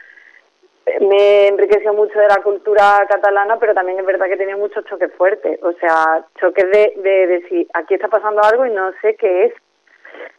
Me 1.02 1.48
enriqueció 1.48 1.94
mucho 1.94 2.18
de 2.18 2.28
la 2.28 2.42
cultura 2.44 3.06
catalana, 3.10 3.58
pero 3.60 3.74
también 3.74 4.00
es 4.00 4.06
verdad 4.06 4.28
que 4.28 4.38
tenía 4.38 4.56
muchos 4.56 4.86
choques 4.86 5.12
fuertes, 5.16 5.62
o 5.64 5.74
sea, 5.74 6.26
choques 6.40 6.72
de, 6.72 6.94
de 6.96 7.28
decir, 7.28 7.68
aquí 7.74 7.96
está 7.96 8.08
pasando 8.08 8.42
algo 8.42 8.66
y 8.66 8.72
no 8.72 8.94
sé 9.02 9.16
qué 9.16 9.46
es. 9.46 9.54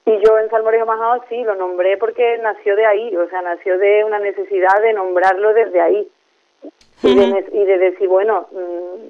Y 0.07 0.19
yo 0.25 0.39
en 0.39 0.49
Salmorejo 0.49 0.87
Majao 0.87 1.23
sí, 1.29 1.43
lo 1.43 1.55
nombré 1.55 1.99
porque 1.99 2.39
nació 2.39 2.77
de 2.77 2.87
ahí, 2.87 3.15
o 3.17 3.29
sea, 3.29 3.43
nació 3.43 3.77
de 3.77 4.05
una 4.05 4.21
necesidad 4.21 4.81
de 4.81 4.95
nombrarlo 4.95 5.53
desde 5.53 5.81
ahí 5.81 6.11
y, 7.03 7.65
de, 7.65 7.79
decir, 7.79 8.09
bueno, 8.09 8.49
mm, 8.51 9.09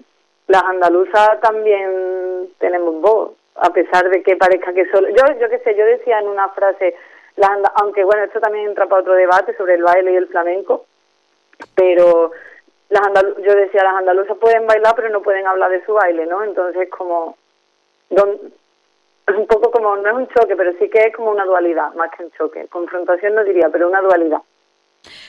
las 0.48 0.62
andaluzas 0.64 1.40
también 1.40 2.48
tenemos 2.58 3.00
voz, 3.00 3.32
a 3.56 3.70
pesar 3.70 4.08
de 4.10 4.22
que 4.22 4.36
parezca 4.36 4.72
que 4.72 4.86
solo... 4.90 5.08
Yo, 5.08 5.24
yo 5.40 5.48
qué 5.48 5.58
sé, 5.60 5.74
yo 5.76 5.84
decía 5.86 6.18
en 6.18 6.28
una 6.28 6.48
frase, 6.50 6.94
las 7.36 7.50
aunque 7.76 8.04
bueno, 8.04 8.24
esto 8.24 8.40
también 8.40 8.68
entra 8.68 8.86
para 8.86 9.02
otro 9.02 9.14
debate 9.14 9.56
sobre 9.56 9.74
el 9.74 9.82
baile 9.82 10.12
y 10.12 10.16
el 10.16 10.28
flamenco, 10.28 10.86
pero 11.74 12.32
las 12.88 13.02
yo 13.42 13.54
decía, 13.54 13.82
las 13.82 13.96
andaluzas 13.96 14.36
pueden 14.38 14.66
bailar, 14.66 14.94
pero 14.94 15.08
no 15.08 15.22
pueden 15.22 15.46
hablar 15.46 15.70
de 15.70 15.84
su 15.84 15.94
baile, 15.94 16.26
¿no? 16.26 16.44
Entonces, 16.44 16.88
como... 16.90 17.36
es 18.10 19.36
un 19.36 19.46
poco 19.46 19.70
como, 19.70 19.96
no 19.96 20.08
es 20.08 20.14
un 20.14 20.28
choque, 20.28 20.54
pero 20.54 20.72
sí 20.78 20.88
que 20.88 21.06
es 21.06 21.16
como 21.16 21.30
una 21.30 21.44
dualidad, 21.44 21.92
más 21.94 22.10
que 22.12 22.24
un 22.24 22.30
choque. 22.32 22.68
Confrontación 22.68 23.34
no 23.34 23.44
diría, 23.44 23.68
pero 23.70 23.88
una 23.88 24.00
dualidad. 24.00 24.40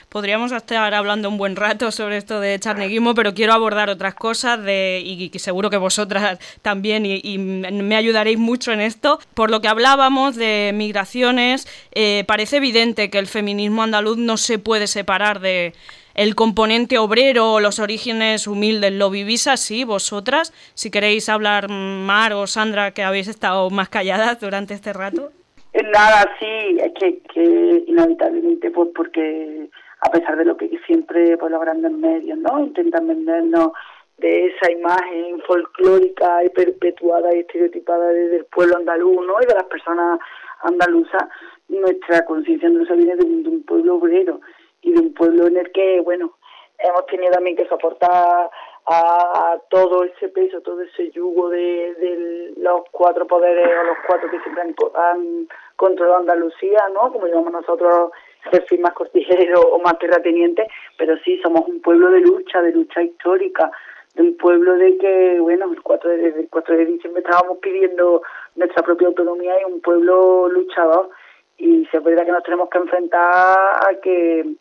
Podríamos 0.08 0.52
estar 0.52 0.94
hablando 0.94 1.28
un 1.28 1.38
buen 1.38 1.56
rato 1.56 1.90
sobre 1.90 2.16
esto 2.16 2.40
de 2.40 2.58
charneguismo, 2.58 3.14
pero 3.14 3.34
quiero 3.34 3.52
abordar 3.52 3.90
otras 3.90 4.14
cosas 4.14 4.62
de, 4.62 5.02
y, 5.04 5.28
que 5.30 5.38
seguro 5.38 5.70
que 5.70 5.76
vosotras 5.76 6.38
también 6.62 7.04
y, 7.06 7.38
me 7.38 7.96
ayudaréis 7.96 8.38
mucho 8.38 8.72
en 8.72 8.80
esto. 8.80 9.18
Por 9.34 9.50
lo 9.50 9.60
que 9.60 9.68
hablábamos 9.68 10.36
de 10.36 10.72
migraciones, 10.74 11.66
eh, 11.92 12.24
parece 12.26 12.56
evidente 12.56 13.10
que 13.10 13.18
el 13.18 13.26
feminismo 13.26 13.82
andaluz 13.82 14.16
no 14.16 14.36
se 14.36 14.58
puede 14.58 14.86
separar 14.86 15.40
de 15.40 15.74
el 16.14 16.34
componente 16.34 16.98
obrero 16.98 17.52
o 17.52 17.60
los 17.60 17.78
orígenes 17.78 18.48
humildes. 18.48 18.92
¿Lo 18.92 19.08
vivís 19.08 19.46
así 19.46 19.84
vosotras? 19.84 20.52
Si 20.74 20.90
queréis 20.90 21.28
hablar, 21.28 21.68
Mar 21.68 22.32
o 22.32 22.46
Sandra, 22.48 22.90
que 22.90 23.04
habéis 23.04 23.28
estado 23.28 23.70
más 23.70 23.88
calladas 23.88 24.40
durante 24.40 24.74
este 24.74 24.92
rato. 24.92 25.32
Nada, 25.74 26.36
sí, 26.38 26.78
es 26.80 26.92
que, 26.94 27.18
que 27.32 27.84
inevitablemente, 27.86 28.70
pues 28.70 28.88
porque 28.94 29.68
a 30.00 30.10
pesar 30.10 30.36
de 30.36 30.44
lo 30.44 30.56
que 30.56 30.70
siempre 30.86 31.36
pues, 31.36 31.50
los 31.50 31.60
grandes 31.60 31.92
medios 31.92 32.38
no 32.38 32.60
intentan 32.60 33.06
vendernos 33.06 33.72
de 34.18 34.46
esa 34.46 34.70
imagen 34.70 35.40
folclórica 35.46 36.44
y 36.44 36.48
perpetuada 36.50 37.34
y 37.34 37.40
estereotipada 37.40 38.08
desde 38.08 38.38
el 38.38 38.44
pueblo 38.46 38.76
andaluz 38.76 39.26
¿no? 39.26 39.34
y 39.40 39.46
de 39.46 39.54
las 39.54 39.64
personas 39.64 40.18
andaluzas, 40.62 41.24
nuestra 41.68 42.24
conciencia 42.24 42.68
andaluza 42.68 42.94
viene 42.94 43.16
de 43.16 43.24
un, 43.24 43.62
pueblo 43.62 43.96
obrero 43.96 44.40
y 44.82 44.92
de 44.92 45.00
un 45.00 45.14
pueblo 45.14 45.46
en 45.46 45.58
el 45.58 45.70
que, 45.72 46.00
bueno, 46.00 46.32
hemos 46.78 47.06
tenido 47.06 47.30
también 47.32 47.56
que 47.56 47.68
soportar 47.68 48.50
a, 48.88 49.58
todo 49.68 50.04
ese 50.04 50.28
peso, 50.28 50.60
todo 50.62 50.80
ese 50.80 51.10
yugo 51.10 51.50
de, 51.50 51.94
de, 51.94 52.52
los 52.56 52.82
cuatro 52.90 53.26
poderes 53.26 53.66
o 53.66 53.84
los 53.84 53.98
cuatro 54.06 54.30
que 54.30 54.40
siempre 54.40 54.62
han, 54.94 55.48
controlado 55.76 56.18
Andalucía, 56.18 56.88
¿no? 56.92 57.12
Como 57.12 57.28
llamamos 57.28 57.52
nosotros, 57.52 58.10
perfil 58.50 58.80
más 58.80 58.94
cortijero 58.94 59.60
o 59.60 59.78
más 59.78 59.96
terrateniente, 59.98 60.66
pero 60.96 61.16
sí, 61.18 61.38
somos 61.40 61.68
un 61.68 61.80
pueblo 61.80 62.10
de 62.10 62.20
lucha, 62.20 62.60
de 62.62 62.72
lucha 62.72 63.00
histórica, 63.02 63.70
del 64.14 64.34
pueblo 64.34 64.74
de 64.74 64.98
que, 64.98 65.38
bueno, 65.38 65.70
el 65.70 65.80
4 65.80 66.10
de, 66.10 66.26
el 66.28 66.48
4 66.50 66.76
de 66.76 66.86
diciembre 66.86 67.22
estábamos 67.22 67.58
pidiendo 67.58 68.22
nuestra 68.56 68.82
propia 68.82 69.06
autonomía 69.06 69.60
y 69.60 69.70
un 69.70 69.80
pueblo 69.80 70.48
luchador. 70.48 71.10
Y 71.58 71.86
si 71.86 71.96
es 71.96 72.02
verdad 72.02 72.24
que 72.24 72.32
nos 72.32 72.42
tenemos 72.42 72.68
que 72.70 72.78
enfrentar 72.78 73.56
a 73.56 73.94
que 74.02 74.56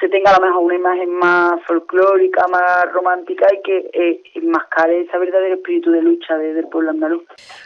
se 0.00 0.08
tenga 0.08 0.30
a 0.30 0.40
lo 0.40 0.46
mejor 0.46 0.62
una 0.62 0.74
imagen 0.74 1.10
más 1.14 1.54
folclórica, 1.66 2.46
más 2.48 2.92
romántica 2.92 3.46
y 3.52 3.62
que 3.62 3.90
eh, 3.92 4.22
enmascare 4.34 5.02
ese 5.02 5.18
verdadero 5.18 5.54
espíritu 5.54 5.90
de 5.90 6.02
lucha 6.02 6.36
del 6.36 6.66
pueblo 6.68 6.90
andaluz. 6.90 7.22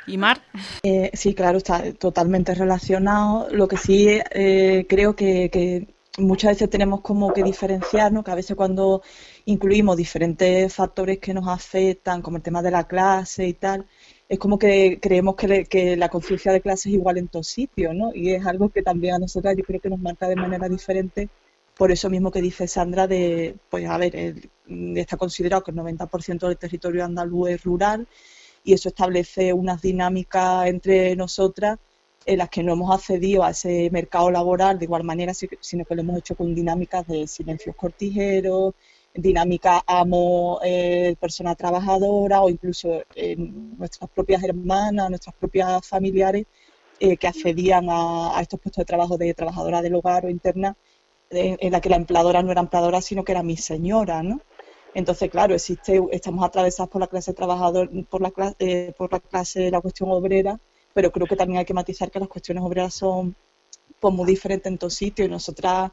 ¿Y 0.06 0.18
Mar? 0.18 0.38
Eh, 0.82 1.10
sí, 1.14 1.34
claro, 1.34 1.58
está 1.58 1.92
totalmente 1.94 2.54
relacionado. 2.54 3.48
Lo 3.50 3.68
que 3.68 3.76
sí 3.76 4.08
eh, 4.30 4.86
creo 4.88 5.14
que, 5.14 5.50
que 5.50 5.86
muchas 6.18 6.52
veces 6.52 6.70
tenemos 6.70 7.00
como 7.00 7.32
que 7.32 7.42
diferenciarnos, 7.42 8.24
que 8.24 8.30
a 8.30 8.36
veces 8.36 8.56
cuando 8.56 9.02
incluimos 9.44 9.96
diferentes 9.96 10.74
factores 10.74 11.18
que 11.18 11.34
nos 11.34 11.48
afectan, 11.48 12.22
como 12.22 12.36
el 12.36 12.42
tema 12.42 12.62
de 12.62 12.70
la 12.70 12.86
clase 12.86 13.46
y 13.46 13.54
tal, 13.54 13.86
es 14.28 14.38
como 14.38 14.58
que 14.58 14.98
creemos 15.00 15.36
que, 15.36 15.96
la 15.96 16.08
conciencia 16.08 16.52
de 16.52 16.60
clase 16.60 16.90
es 16.90 16.96
igual 16.96 17.18
en 17.18 17.28
todos 17.28 17.48
sitios, 17.48 17.94
¿no? 17.94 18.14
Y 18.14 18.32
es 18.32 18.44
algo 18.46 18.68
que 18.68 18.82
también 18.82 19.14
a 19.14 19.18
nosotras 19.18 19.56
yo 19.56 19.64
creo 19.64 19.80
que 19.80 19.88
nos 19.88 20.00
marca 20.00 20.28
de 20.28 20.36
manera 20.36 20.68
diferente, 20.68 21.28
por 21.78 21.92
eso 21.92 22.10
mismo 22.10 22.30
que 22.30 22.42
dice 22.42 22.66
Sandra 22.66 23.06
de, 23.06 23.56
pues 23.70 23.88
a 23.88 23.96
ver, 23.96 24.50
está 24.96 25.16
considerado 25.16 25.62
que 25.62 25.70
el 25.70 25.76
90% 25.76 26.48
del 26.48 26.58
territorio 26.58 27.04
andaluz 27.04 27.50
es 27.50 27.62
rural 27.62 28.08
y 28.64 28.74
eso 28.74 28.88
establece 28.88 29.52
unas 29.52 29.80
dinámicas 29.80 30.66
entre 30.66 31.14
nosotras 31.16 31.78
en 32.26 32.38
las 32.38 32.50
que 32.50 32.64
no 32.64 32.72
hemos 32.72 32.94
accedido 32.94 33.44
a 33.44 33.50
ese 33.50 33.88
mercado 33.90 34.30
laboral 34.30 34.78
de 34.78 34.86
igual 34.86 35.04
manera, 35.04 35.32
sino 35.34 35.84
que 35.84 35.94
lo 35.94 36.02
hemos 36.02 36.18
hecho 36.18 36.34
con 36.34 36.54
dinámicas 36.54 37.06
de 37.06 37.26
silencios 37.28 37.76
cortijeros, 37.76 38.74
dinámica 39.14 39.82
amo 39.86 40.60
eh, 40.64 41.14
persona 41.20 41.54
trabajadora 41.54 42.42
o 42.42 42.50
incluso 42.50 43.02
nuestras 43.78 44.10
propias 44.10 44.42
hermanas, 44.42 45.10
nuestras 45.10 45.34
propias 45.36 45.86
familiares 45.86 46.44
eh, 47.00 47.16
que 47.16 47.28
accedían 47.28 47.86
a, 47.88 48.38
estos 48.40 48.58
puestos 48.58 48.82
de 48.82 48.86
trabajo 48.86 49.16
de 49.16 49.32
trabajadora 49.32 49.80
del 49.80 49.94
hogar 49.94 50.26
o 50.26 50.30
interna, 50.30 50.76
en, 51.30 51.72
la 51.72 51.80
que 51.80 51.88
la 51.88 51.96
empleadora 51.96 52.42
no 52.42 52.52
era 52.52 52.60
empleadora, 52.60 53.00
sino 53.00 53.24
que 53.24 53.32
era 53.32 53.42
mi 53.42 53.56
señora, 53.56 54.22
¿no? 54.22 54.40
Entonces, 54.94 55.30
claro, 55.30 55.54
existe, 55.54 56.00
estamos 56.12 56.44
atravesados 56.44 56.90
por 56.90 57.00
la 57.00 57.06
clase 57.06 57.32
trabajadora, 57.34 57.90
por 58.08 58.22
la 58.22 58.30
clase, 58.30 58.56
eh, 58.58 58.94
por 58.96 59.12
la 59.12 59.20
clase, 59.20 59.70
la 59.70 59.80
cuestión 59.80 60.10
obrera, 60.10 60.58
pero 60.94 61.12
creo 61.12 61.26
que 61.26 61.36
también 61.36 61.58
hay 61.58 61.64
que 61.64 61.74
matizar 61.74 62.10
que 62.10 62.18
las 62.18 62.28
cuestiones 62.28 62.64
obreras 62.64 62.94
son 62.94 63.36
pues, 64.00 64.14
muy 64.14 64.26
diferentes 64.26 64.70
en 64.70 64.78
todos 64.78 64.94
sitios 64.94 65.28
nosotras 65.28 65.90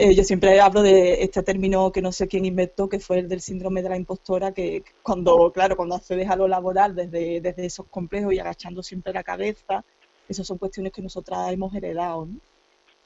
eh, 0.00 0.14
yo 0.14 0.22
siempre 0.22 0.60
hablo 0.60 0.82
de 0.82 1.24
este 1.24 1.42
término 1.42 1.90
que 1.90 2.00
no 2.00 2.12
sé 2.12 2.28
quién 2.28 2.44
inventó, 2.44 2.88
que 2.88 3.00
fue 3.00 3.18
el 3.18 3.28
del 3.28 3.40
síndrome 3.40 3.82
de 3.82 3.88
la 3.88 3.96
impostora, 3.96 4.52
que 4.52 4.84
cuando, 5.02 5.50
claro, 5.52 5.76
cuando 5.76 5.96
accedes 5.96 6.30
a 6.30 6.36
lo 6.36 6.46
laboral 6.46 6.94
desde, 6.94 7.40
desde 7.40 7.66
esos 7.66 7.86
complejos 7.88 8.32
y 8.32 8.38
agachando 8.38 8.80
siempre 8.80 9.12
la 9.12 9.24
cabeza, 9.24 9.84
esas 10.28 10.46
son 10.46 10.58
cuestiones 10.58 10.92
que 10.92 11.02
nosotras 11.02 11.52
hemos 11.52 11.74
heredado, 11.74 12.26
¿no? 12.26 12.38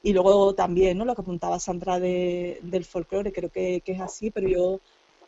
Y 0.03 0.13
luego 0.13 0.53
también, 0.53 0.97
¿no? 0.97 1.05
Lo 1.05 1.15
que 1.15 1.21
apuntaba 1.21 1.59
Sandra 1.59 1.99
de, 1.99 2.59
del 2.61 2.85
folclore, 2.85 3.31
creo 3.31 3.49
que, 3.49 3.81
que, 3.81 3.93
es 3.93 4.01
así, 4.01 4.29
pero 4.29 4.47
yo 4.47 4.79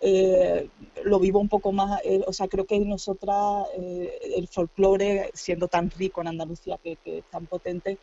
eh, 0.01 0.69
lo 1.03 1.19
vivo 1.19 1.39
un 1.39 1.49
poco 1.49 1.71
más, 1.71 2.01
eh, 2.03 2.21
o 2.27 2.33
sea, 2.33 2.47
creo 2.47 2.65
que 2.65 2.79
nosotras, 2.79 3.67
el 3.75 4.47
folclore, 4.49 5.31
siendo 5.33 5.67
tan 5.67 5.89
rico 5.91 6.21
en 6.21 6.27
Andalucía, 6.27 6.77
que, 6.83 6.97
que 6.97 7.19
es 7.19 7.25
tan 7.31 7.47
potente, 7.47 7.97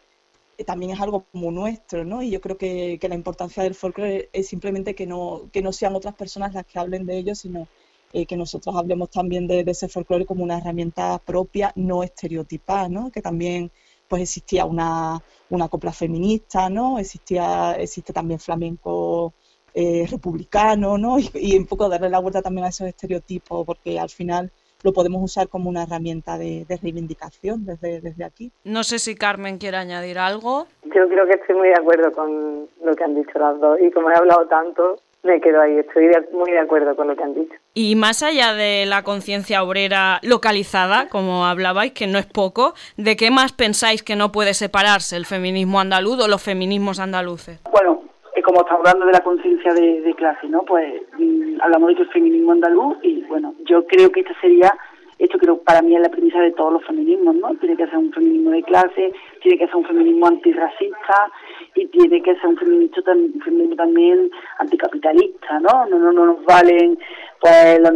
también 0.65 0.93
es 0.93 1.01
algo 1.01 1.25
como 1.33 1.51
nuestro, 1.51 2.05
¿no? 2.05 2.23
Y 2.23 2.31
yo 2.31 2.41
creo 2.41 2.57
que, 2.57 2.99
la 3.03 3.15
importancia 3.15 3.63
del 3.63 3.75
folclore 3.75 4.29
es 4.33 4.49
simplemente 4.49 4.95
que 4.95 5.07
no, 5.07 5.49
que 5.53 5.63
no 5.63 5.73
sean 5.73 5.95
otras 5.95 6.15
personas 6.15 6.55
las 6.55 6.67
que 6.67 6.79
hablen 6.79 7.07
de 7.07 7.19
ello, 7.19 7.35
sino 7.35 7.69
eh, 8.13 8.27
que 8.27 8.37
nosotros 8.37 8.75
hablemos 8.77 9.11
también 9.11 9.47
de, 9.47 9.65
ese 9.67 9.89
folclore 9.89 10.27
como 10.27 10.45
una 10.45 10.59
herramienta 10.59 11.19
propia, 11.19 11.73
no 11.77 12.03
estereotipada, 12.03 12.89
¿no? 12.89 13.11
Que 13.11 13.23
también 13.23 13.71
pues 14.13 14.25
existía 14.25 14.67
una, 14.67 15.19
una 15.49 15.71
copla 15.71 15.91
feminista, 15.91 16.69
¿no? 16.69 16.99
Existía, 16.99 17.77
existe 17.79 18.13
también 18.13 18.39
flamenco 18.39 19.33
eh, 19.73 20.07
republicano, 20.11 20.99
¿no? 20.99 21.19
Y, 21.19 21.31
y 21.33 21.57
un 21.57 21.65
poco 21.65 21.89
darle 21.89 22.11
la 22.11 22.19
vuelta 22.19 22.43
también 22.43 22.67
a 22.67 22.69
esos 22.69 22.89
estereotipos, 22.89 23.65
porque 23.65 23.99
al 23.99 24.11
final 24.11 24.51
lo 24.85 24.93
podemos 24.93 25.23
usar 25.23 25.49
como 25.49 25.71
una 25.71 25.85
herramienta 25.85 26.37
de, 26.37 26.67
reivindicación 26.83 27.65
desde, 27.65 28.03
desde 28.03 28.23
aquí. 28.23 28.53
No 28.65 28.85
sé 28.85 28.99
si 28.99 29.15
Carmen 29.15 29.57
quiere 29.57 29.79
añadir 29.79 30.19
algo. 30.19 30.67
Yo 30.95 31.09
creo 31.09 31.25
que 31.25 31.39
estoy 31.41 31.57
muy 31.57 31.69
de 31.69 31.77
acuerdo 31.81 32.13
con 32.13 32.69
lo 32.85 32.95
que 32.95 33.05
han 33.05 33.15
dicho 33.15 33.39
las 33.39 33.59
dos 33.61 33.81
y 33.81 33.91
como 33.93 34.11
he 34.11 34.15
hablado 34.15 34.47
tanto, 34.47 34.97
me 35.23 35.41
quedo 35.41 35.63
ahí, 35.63 35.79
estoy 35.79 36.11
muy 36.35 36.51
de 36.51 36.59
acuerdo 36.59 36.95
con 36.95 37.09
lo 37.09 37.17
que 37.17 37.23
han 37.23 37.33
dicho. 37.33 37.55
Y 37.75 37.97
más 37.97 38.23
allá 38.23 38.53
de 38.53 38.85
la 38.85 39.03
conciencia 39.03 39.63
obrera 39.63 40.21
localizada, 40.23 41.09
como 41.09 41.47
hablabais, 41.47 41.93
que 41.93 42.07
no 42.07 42.19
es 42.19 42.27
poco, 42.27 42.75
¿de 42.99 43.17
qué 43.17 43.31
más 43.31 43.53
pensáis 43.53 44.03
que 44.03 44.15
no 44.15 44.31
puede 44.31 44.53
separarse 44.53 45.17
el 45.17 45.25
feminismo 45.25 45.81
andaluz 45.81 46.23
o 46.23 46.29
los 46.29 46.43
feminismos 46.43 47.01
andaluces? 47.01 47.61
Bueno, 47.71 48.03
como 48.43 48.61
estamos 48.61 48.87
hablando 48.87 49.07
de 49.07 49.13
la 49.13 49.21
conciencia 49.21 49.73
de, 49.73 50.15
clase, 50.17 50.47
¿no? 50.49 50.63
Pues 50.63 51.03
mm, 51.19 51.61
hablamos 51.63 51.89
de 51.89 51.95
que 51.97 52.03
el 52.03 52.11
feminismo 52.11 52.53
andaluz 52.53 52.99
y 53.03 53.23
bueno, 53.23 53.55
yo 53.65 53.87
creo 53.87 54.11
que 54.11 54.21
esta 54.21 54.39
sería, 54.41 54.77
esto 55.25 55.39
creo 55.39 55.59
para 55.63 55.83
mí 55.83 55.95
es 55.95 56.03
la 56.03 56.09
premisa 56.09 56.41
de 56.41 56.53
todos 56.53 56.73
los 56.73 56.85
feminismos, 56.85 57.37
¿no? 57.37 57.55
Tiene 57.57 57.77
que 57.77 57.87
ser 57.87 57.97
un 57.97 58.13
feminismo 58.13 58.51
de 58.51 58.63
clase, 58.65 59.13
tiene 59.41 59.59
que 59.59 59.67
ser 59.67 59.77
un 59.77 59.85
feminismo 59.85 60.27
antirracista 60.27 61.31
y 61.75 61.87
tiene 61.87 62.23
que 62.23 62.35
ser 62.35 62.47
un 62.47 62.57
feminismo, 62.57 63.03
feminismo 63.45 63.77
también 63.77 64.31
anticapitalista, 64.59 65.61
¿no? 65.61 65.87
No, 65.87 65.99
no, 65.99 66.13
no 66.13 66.27
nos 66.27 66.45
valen 66.45 66.99
pues 67.41 67.79
los, 67.81 67.93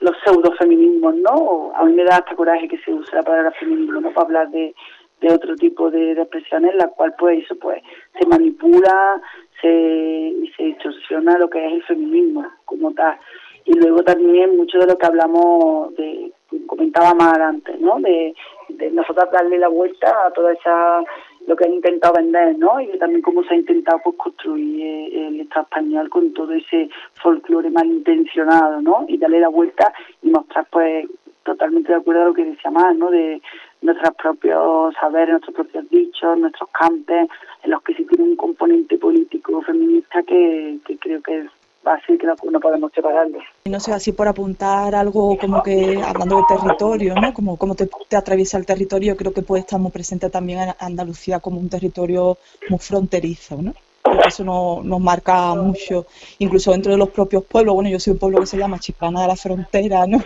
los 0.00 0.16
pseudo-feminismos, 0.24 1.14
¿no? 1.16 1.72
A 1.76 1.84
mí 1.84 1.92
me 1.92 2.04
da 2.04 2.16
hasta 2.16 2.34
coraje 2.34 2.66
que 2.66 2.78
se 2.78 2.92
use 2.92 3.14
la 3.14 3.22
palabra 3.22 3.52
feminismo, 3.52 4.00
¿no? 4.00 4.10
Para 4.10 4.26
hablar 4.26 4.50
de, 4.50 4.74
de 5.20 5.32
otro 5.32 5.54
tipo 5.54 5.90
de, 5.90 6.14
de 6.16 6.22
expresiones, 6.22 6.74
la 6.74 6.88
cual 6.88 7.14
pues 7.18 7.44
eso 7.44 7.54
pues 7.56 7.82
se 8.18 8.26
manipula, 8.26 9.20
se, 9.60 9.68
y 9.68 10.52
se 10.56 10.64
distorsiona 10.64 11.38
lo 11.38 11.48
que 11.48 11.64
es 11.64 11.72
el 11.72 11.82
feminismo 11.84 12.44
como 12.64 12.92
tal. 12.92 13.16
Y 13.64 13.74
luego 13.74 14.02
también 14.02 14.56
mucho 14.56 14.78
de 14.78 14.86
lo 14.86 14.98
que 14.98 15.06
hablamos, 15.06 15.94
de 15.96 16.32
comentaba 16.66 17.14
más 17.14 17.32
adelante, 17.32 17.74
¿no? 17.80 17.98
De, 18.00 18.34
de 18.68 18.90
nosotros 18.90 19.30
darle 19.32 19.58
la 19.58 19.68
vuelta 19.68 20.26
a 20.26 20.30
toda 20.32 20.52
esa 20.52 21.02
lo 21.46 21.56
que 21.56 21.64
han 21.64 21.74
intentado 21.74 22.14
vender, 22.14 22.56
¿no? 22.58 22.80
Y 22.80 22.98
también 22.98 23.22
cómo 23.22 23.42
se 23.42 23.54
ha 23.54 23.56
intentado 23.56 24.00
pues, 24.04 24.16
construir 24.16 25.16
el 25.16 25.40
Estado 25.40 25.64
español 25.64 26.08
con 26.08 26.32
todo 26.32 26.52
ese 26.52 26.88
folclore 27.22 27.70
malintencionado, 27.70 28.80
¿no? 28.80 29.04
Y 29.08 29.18
darle 29.18 29.40
la 29.40 29.48
vuelta 29.48 29.92
y 30.22 30.30
mostrar, 30.30 30.66
pues, 30.70 31.06
totalmente 31.42 31.90
de 31.90 31.98
acuerdo 31.98 32.22
a 32.22 32.26
lo 32.26 32.34
que 32.34 32.44
decía 32.44 32.70
más, 32.70 32.96
¿no? 32.96 33.10
De 33.10 33.42
nuestros 33.80 34.14
propios 34.14 34.94
saberes, 35.00 35.30
nuestros 35.30 35.54
propios 35.54 35.90
dichos, 35.90 36.38
nuestros 36.38 36.70
campes, 36.70 37.28
en 37.62 37.70
los 37.70 37.82
que 37.82 37.94
sí 37.94 38.04
tiene 38.04 38.24
un 38.24 38.36
componente 38.36 38.96
político 38.96 39.60
feminista 39.62 40.22
que, 40.22 40.78
creo 41.00 41.20
que 41.22 41.42
va 41.42 41.50
a 41.84 42.00
ser 42.06 42.18
que 42.18 42.26
no, 42.26 42.60
podemos 42.60 42.92
separarlo. 42.94 43.38
Y 43.64 43.70
no 43.70 43.80
sé, 43.80 43.92
así 43.92 44.12
por 44.12 44.28
apuntar 44.28 44.94
algo 44.94 45.36
como 45.38 45.62
que, 45.62 46.00
hablando 46.02 46.36
de 46.36 46.42
territorio, 46.48 47.14
¿no? 47.14 47.34
Como 47.34 47.56
cómo 47.56 47.74
te, 47.74 47.88
atraviesa 48.16 48.58
el 48.58 48.66
territorio, 48.66 49.16
creo 49.16 49.32
que 49.32 49.42
puede 49.42 49.60
estar 49.62 49.80
muy 49.80 49.90
presente 49.90 50.30
también 50.30 50.60
en 50.60 50.74
Andalucía 50.78 51.40
como 51.40 51.58
un 51.58 51.68
territorio 51.68 52.38
muy 52.68 52.78
fronterizo, 52.78 53.60
¿no? 53.60 53.74
Porque 54.02 54.28
eso 54.28 54.44
nos 54.44 55.00
marca 55.00 55.54
mucho, 55.54 56.06
incluso 56.38 56.72
dentro 56.72 56.92
de 56.92 56.98
los 56.98 57.10
propios 57.10 57.44
pueblos. 57.44 57.74
Bueno, 57.74 57.90
yo 57.90 58.00
soy 58.00 58.12
un 58.12 58.18
pueblo 58.18 58.40
que 58.40 58.46
se 58.46 58.58
llama 58.58 58.78
Chiclana 58.78 59.22
de 59.22 59.28
la 59.28 59.36
Frontera, 59.36 60.06
¿no? 60.06 60.18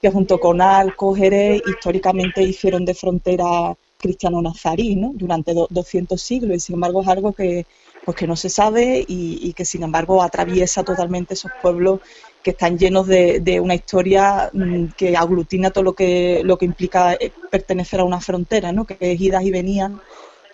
que 0.00 0.10
junto 0.10 0.38
con 0.38 0.60
Alco, 0.60 1.14
Jerez, 1.14 1.62
históricamente 1.66 2.42
hicieron 2.42 2.84
de 2.84 2.94
frontera 2.94 3.76
cristiano-nazarí 3.98 4.94
¿no? 4.94 5.12
durante 5.14 5.52
200 5.52 6.20
siglos 6.20 6.56
y 6.56 6.60
sin 6.60 6.74
embargo 6.74 7.02
es 7.02 7.08
algo 7.08 7.32
que, 7.32 7.66
pues 8.08 8.16
que 8.16 8.26
no 8.26 8.36
se 8.36 8.48
sabe 8.48 9.04
y, 9.06 9.52
que 9.52 9.66
sin 9.66 9.82
embargo 9.82 10.22
atraviesa 10.22 10.82
totalmente 10.82 11.34
esos 11.34 11.50
pueblos 11.60 12.00
que 12.42 12.52
están 12.52 12.78
llenos 12.78 13.06
de, 13.06 13.60
una 13.62 13.74
historia 13.74 14.48
mm, 14.50 14.92
que 14.96 15.14
aglutina 15.14 15.70
todo 15.70 15.84
lo 15.84 15.92
que, 15.92 16.40
lo 16.42 16.56
que 16.56 16.64
implica 16.64 17.12
eh, 17.12 17.30
pertenecer 17.50 18.00
a 18.00 18.04
una 18.04 18.18
frontera, 18.18 18.72
¿no? 18.72 18.86
que 18.86 18.96
es 18.98 19.20
idas 19.20 19.44
y 19.44 19.50
venían 19.50 20.00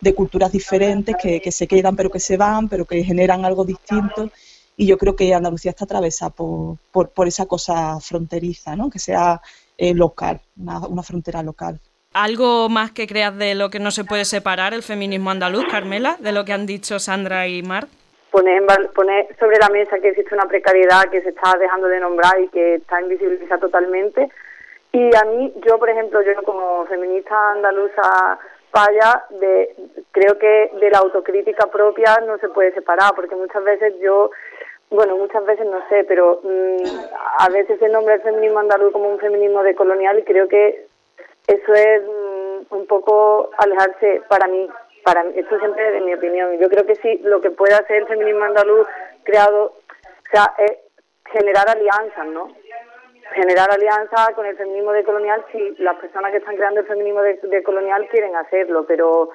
de 0.01 0.14
culturas 0.17 0.51
diferentes 0.51 1.14
que, 1.14 1.40
que 1.40 1.53
se 1.53 1.69
quedan 1.69 1.95
pero 1.95 2.11
que 2.11 2.19
se 2.19 2.37
van, 2.37 2.69
pero 2.69 2.87
que 2.87 3.05
generan 3.05 3.45
algo 3.45 3.64
distinto 3.64 4.33
y 4.77 4.87
yo 4.87 4.99
creo 4.99 5.14
que 5.14 5.33
Andalucía 5.33 5.71
está 5.71 5.85
atravesada 5.85 6.31
por, 6.33 6.79
por, 6.90 7.29
esa 7.29 7.47
cosa 7.47 8.01
fronteriza, 8.01 8.75
¿no? 8.75 8.90
que 8.90 8.99
sea 8.99 9.40
eh, 9.79 9.95
local, 9.95 10.40
una, 10.57 11.05
frontera 11.05 11.40
local. 11.40 11.81
¿Algo 12.14 12.68
más 12.68 12.92
que 12.92 13.09
creas 13.09 13.37
de 13.37 13.57
lo 13.57 13.70
que 13.70 13.81
no 13.81 13.90
se 13.90 14.05
puede 14.05 14.24
separar 14.24 14.72
el 14.72 14.85
feminismo 14.85 15.31
andaluz, 15.31 15.64
Carmela, 15.68 16.16
de 16.20 16.31
lo 16.31 16.44
que 16.44 16.53
han 16.53 16.64
dicho 16.64 17.00
Sandra 17.00 17.48
y 17.48 17.61
Mar? 17.64 17.88
Poner, 18.31 18.62
sobre 19.40 19.59
la 19.59 19.68
mesa 19.68 19.98
que 19.98 20.11
existe 20.11 20.33
una 20.33 20.46
precariedad 20.46 21.11
que 21.11 21.22
se 21.22 21.31
está 21.31 21.59
dejando 21.59 21.88
de 21.88 21.98
nombrar 21.98 22.40
y 22.40 22.46
que 22.48 22.77
está 22.77 23.00
invisibilizada 23.00 23.61
totalmente. 23.61 24.29
Y 24.92 25.11
a 25.12 25.24
mí, 25.24 25.53
yo 25.66 25.77
por 25.81 25.90
ejemplo, 25.90 26.22
yo 26.22 26.40
como 26.44 26.87
feminista 26.87 27.35
andaluza 27.50 28.38
falla 28.70 29.24
de 29.31 29.74
creo 30.12 30.38
que 30.38 30.70
de 30.81 30.90
la 30.90 30.98
autocrítica 30.98 31.66
propia 31.66 32.18
no 32.24 32.38
se 32.38 32.48
puede 32.48 32.72
separar 32.74 33.12
porque 33.16 33.35
muchas 33.37 33.62
veces 33.62 33.94
yo 34.00 34.31
bueno 34.90 35.16
muchas 35.16 35.44
veces 35.46 35.64
no 35.66 35.79
sé 35.88 36.03
pero 36.03 36.40
mm, 36.42 36.83
a 37.38 37.48
veces 37.50 37.79
se 37.79 37.88
nombra 37.88 38.14
el 38.14 38.22
feminismo 38.22 38.59
andaluz 38.59 38.92
como 38.92 39.11
un 39.11 39.20
feminismo 39.20 39.62
decolonial 39.62 40.18
y 40.18 40.24
creo 40.24 40.48
que 40.48 40.87
eso 41.46 41.74
es 41.74 42.02
mm, 42.02 42.74
un 42.74 42.87
poco 42.87 43.50
alejarse 43.59 44.22
para 44.28 44.46
mí 44.48 44.68
para 45.04 45.22
esto 45.35 45.59
siempre 45.59 45.90
de 45.90 46.00
mi 46.00 46.14
opinión. 46.14 46.59
Yo 46.59 46.68
creo 46.70 46.87
que 46.87 46.94
sí 46.96 47.20
lo 47.24 47.40
que 47.40 47.50
puede 47.50 47.74
hacer 47.74 47.96
el 47.96 48.07
feminismo 48.07 48.44
andaluz 48.44 48.87
creado 49.24 49.64
o 49.64 50.30
sea 50.30 50.54
es 50.59 50.78
generar 51.30 51.68
alianzas 51.68 52.26
no 52.26 52.48
generar 53.33 53.70
alianza 53.70 54.33
con 54.35 54.46
el 54.46 54.57
feminismo 54.57 54.92
decolonial 54.92 55.44
si 55.50 55.74
las 55.78 55.96
personas 55.96 56.30
que 56.30 56.38
están 56.38 56.57
creando 56.57 56.80
el 56.80 56.87
feminismo 56.87 57.20
decolonial 57.22 58.09
quieren 58.09 58.37
hacerlo, 58.37 58.85
pero 58.87 59.30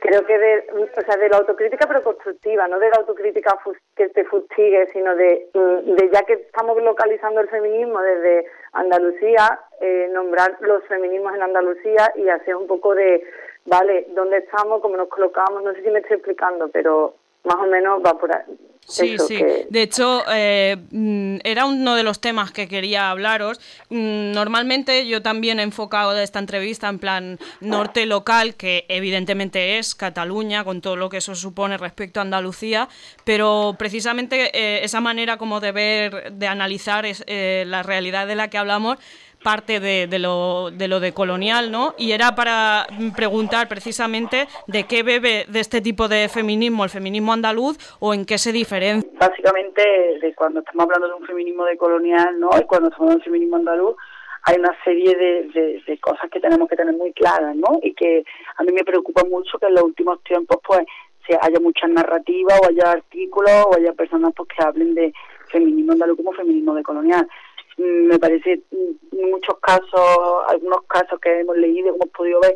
creo 0.00 0.24
que 0.26 0.38
de, 0.38 0.66
o 0.72 1.00
sea, 1.02 1.16
de 1.16 1.28
la 1.28 1.38
autocrítica 1.38 1.86
pero 1.86 2.02
constructiva, 2.02 2.66
no 2.68 2.78
de 2.78 2.88
la 2.88 2.96
autocrítica 2.98 3.58
que 3.96 4.08
te 4.08 4.24
fustigue, 4.24 4.88
sino 4.92 5.14
de, 5.14 5.48
de 5.54 6.10
ya 6.12 6.22
que 6.22 6.34
estamos 6.34 6.80
localizando 6.82 7.40
el 7.40 7.48
feminismo 7.48 8.00
desde 8.00 8.46
Andalucía, 8.72 9.60
eh, 9.80 10.08
nombrar 10.10 10.56
los 10.60 10.84
feminismos 10.84 11.34
en 11.34 11.42
Andalucía 11.42 12.12
y 12.16 12.28
hacer 12.28 12.56
un 12.56 12.66
poco 12.66 12.94
de, 12.94 13.24
vale, 13.66 14.06
¿dónde 14.10 14.38
estamos? 14.38 14.80
¿Cómo 14.80 14.96
nos 14.96 15.08
colocamos? 15.08 15.62
No 15.62 15.72
sé 15.74 15.82
si 15.82 15.90
me 15.90 16.00
estoy 16.00 16.16
explicando, 16.16 16.68
pero 16.68 17.14
más 17.44 17.56
o 17.56 17.66
menos 17.66 18.02
va 18.04 18.18
por 18.18 18.34
ahí. 18.34 18.44
Sí, 18.88 19.16
sí. 19.18 19.38
De 19.68 19.82
hecho, 19.82 20.24
eh, 20.32 20.78
mm, 20.90 21.40
era 21.44 21.66
uno 21.66 21.94
de 21.94 22.02
los 22.02 22.20
temas 22.20 22.52
que 22.52 22.68
quería 22.68 23.10
hablaros. 23.10 23.60
Mm, 23.90 24.32
normalmente 24.32 25.06
yo 25.06 25.20
también 25.20 25.60
he 25.60 25.62
enfocado 25.62 26.18
esta 26.18 26.38
entrevista 26.38 26.88
en 26.88 26.98
plan 26.98 27.38
norte 27.60 28.06
local, 28.06 28.54
que 28.54 28.86
evidentemente 28.88 29.78
es 29.78 29.94
Cataluña, 29.94 30.64
con 30.64 30.80
todo 30.80 30.96
lo 30.96 31.10
que 31.10 31.18
eso 31.18 31.34
supone 31.34 31.76
respecto 31.76 32.20
a 32.20 32.22
Andalucía, 32.22 32.88
pero 33.24 33.76
precisamente 33.78 34.50
eh, 34.58 34.84
esa 34.84 35.02
manera 35.02 35.36
como 35.36 35.60
de 35.60 35.72
ver, 35.72 36.32
de 36.32 36.46
analizar 36.46 37.04
es, 37.04 37.22
eh, 37.26 37.64
la 37.66 37.82
realidad 37.82 38.26
de 38.26 38.36
la 38.36 38.48
que 38.48 38.56
hablamos, 38.56 38.96
parte 39.42 39.80
de, 39.80 40.06
de, 40.06 40.18
lo, 40.18 40.70
de 40.70 40.88
lo 40.88 41.00
de 41.00 41.12
colonial, 41.12 41.70
¿no? 41.70 41.94
Y 41.96 42.12
era 42.12 42.34
para 42.34 42.86
preguntar 43.14 43.68
precisamente 43.68 44.48
de 44.66 44.84
qué 44.84 45.02
bebe 45.02 45.44
de 45.48 45.60
este 45.60 45.80
tipo 45.80 46.08
de 46.08 46.28
feminismo 46.28 46.84
el 46.84 46.90
feminismo 46.90 47.32
andaluz 47.32 47.78
o 48.00 48.14
en 48.14 48.24
qué 48.24 48.38
se 48.38 48.52
diferencia. 48.52 49.08
Básicamente, 49.18 49.82
de 50.20 50.34
cuando 50.34 50.60
estamos 50.60 50.84
hablando 50.84 51.08
de 51.08 51.14
un 51.14 51.26
feminismo 51.26 51.64
de 51.64 51.76
colonial, 51.76 52.38
¿no? 52.38 52.50
Y 52.58 52.64
cuando 52.64 52.88
estamos 52.88 53.10
hablando 53.10 53.12
de 53.12 53.16
un 53.16 53.24
feminismo 53.24 53.56
andaluz, 53.56 53.96
hay 54.44 54.56
una 54.58 54.76
serie 54.84 55.14
de, 55.16 55.98
cosas 56.00 56.30
que 56.30 56.40
tenemos 56.40 56.68
que 56.68 56.76
tener 56.76 56.94
muy 56.94 57.12
claras, 57.12 57.54
¿no? 57.56 57.78
Y 57.82 57.94
que 57.94 58.24
a 58.56 58.62
mí 58.62 58.72
me 58.72 58.84
preocupa 58.84 59.22
mucho 59.24 59.58
que 59.58 59.66
en 59.66 59.74
los 59.74 59.84
últimos 59.84 60.22
tiempos, 60.22 60.58
pues, 60.66 60.80
se 61.26 61.36
haya 61.40 61.60
muchas 61.60 61.90
narrativas 61.90 62.58
o 62.62 62.68
haya 62.68 62.92
artículos 62.92 63.66
o 63.66 63.76
haya 63.76 63.92
personas 63.92 64.32
pues, 64.34 64.48
que 64.48 64.64
hablen 64.64 64.94
de 64.94 65.12
feminismo 65.50 65.92
andaluz 65.92 66.16
como 66.16 66.32
feminismo 66.32 66.74
de 66.74 66.82
colonial 66.82 67.28
me 67.78 68.18
parece 68.18 68.62
en 68.70 69.30
muchos 69.30 69.58
casos, 69.60 70.44
algunos 70.48 70.84
casos 70.86 71.18
que 71.20 71.40
hemos 71.40 71.56
leído, 71.56 71.88
hemos 71.88 72.08
podido 72.10 72.40
ver, 72.40 72.54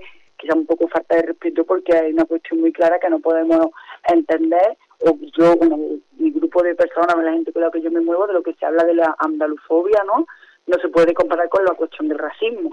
es 0.48 0.54
un 0.54 0.66
poco 0.66 0.88
falta 0.88 1.16
de 1.16 1.22
respeto 1.22 1.64
porque 1.64 1.96
hay 1.96 2.12
una 2.12 2.24
cuestión 2.24 2.60
muy 2.60 2.72
clara 2.72 2.98
que 2.98 3.08
no 3.08 3.20
podemos 3.20 3.68
entender, 4.08 4.76
o 5.00 5.16
yo, 5.36 5.54
mi 6.18 6.30
grupo 6.30 6.62
de 6.62 6.74
personas, 6.74 7.16
la 7.22 7.32
gente 7.32 7.52
con 7.52 7.62
la 7.62 7.70
que 7.70 7.80
yo 7.80 7.90
me 7.90 8.00
muevo, 8.00 8.26
de 8.26 8.34
lo 8.34 8.42
que 8.42 8.54
se 8.54 8.66
habla 8.66 8.84
de 8.84 8.94
la 8.94 9.14
andalufobia, 9.18 10.02
¿no? 10.04 10.26
No 10.66 10.78
se 10.78 10.88
puede 10.88 11.14
comparar 11.14 11.48
con 11.48 11.64
la 11.64 11.74
cuestión 11.74 12.08
del 12.08 12.18
racismo. 12.18 12.70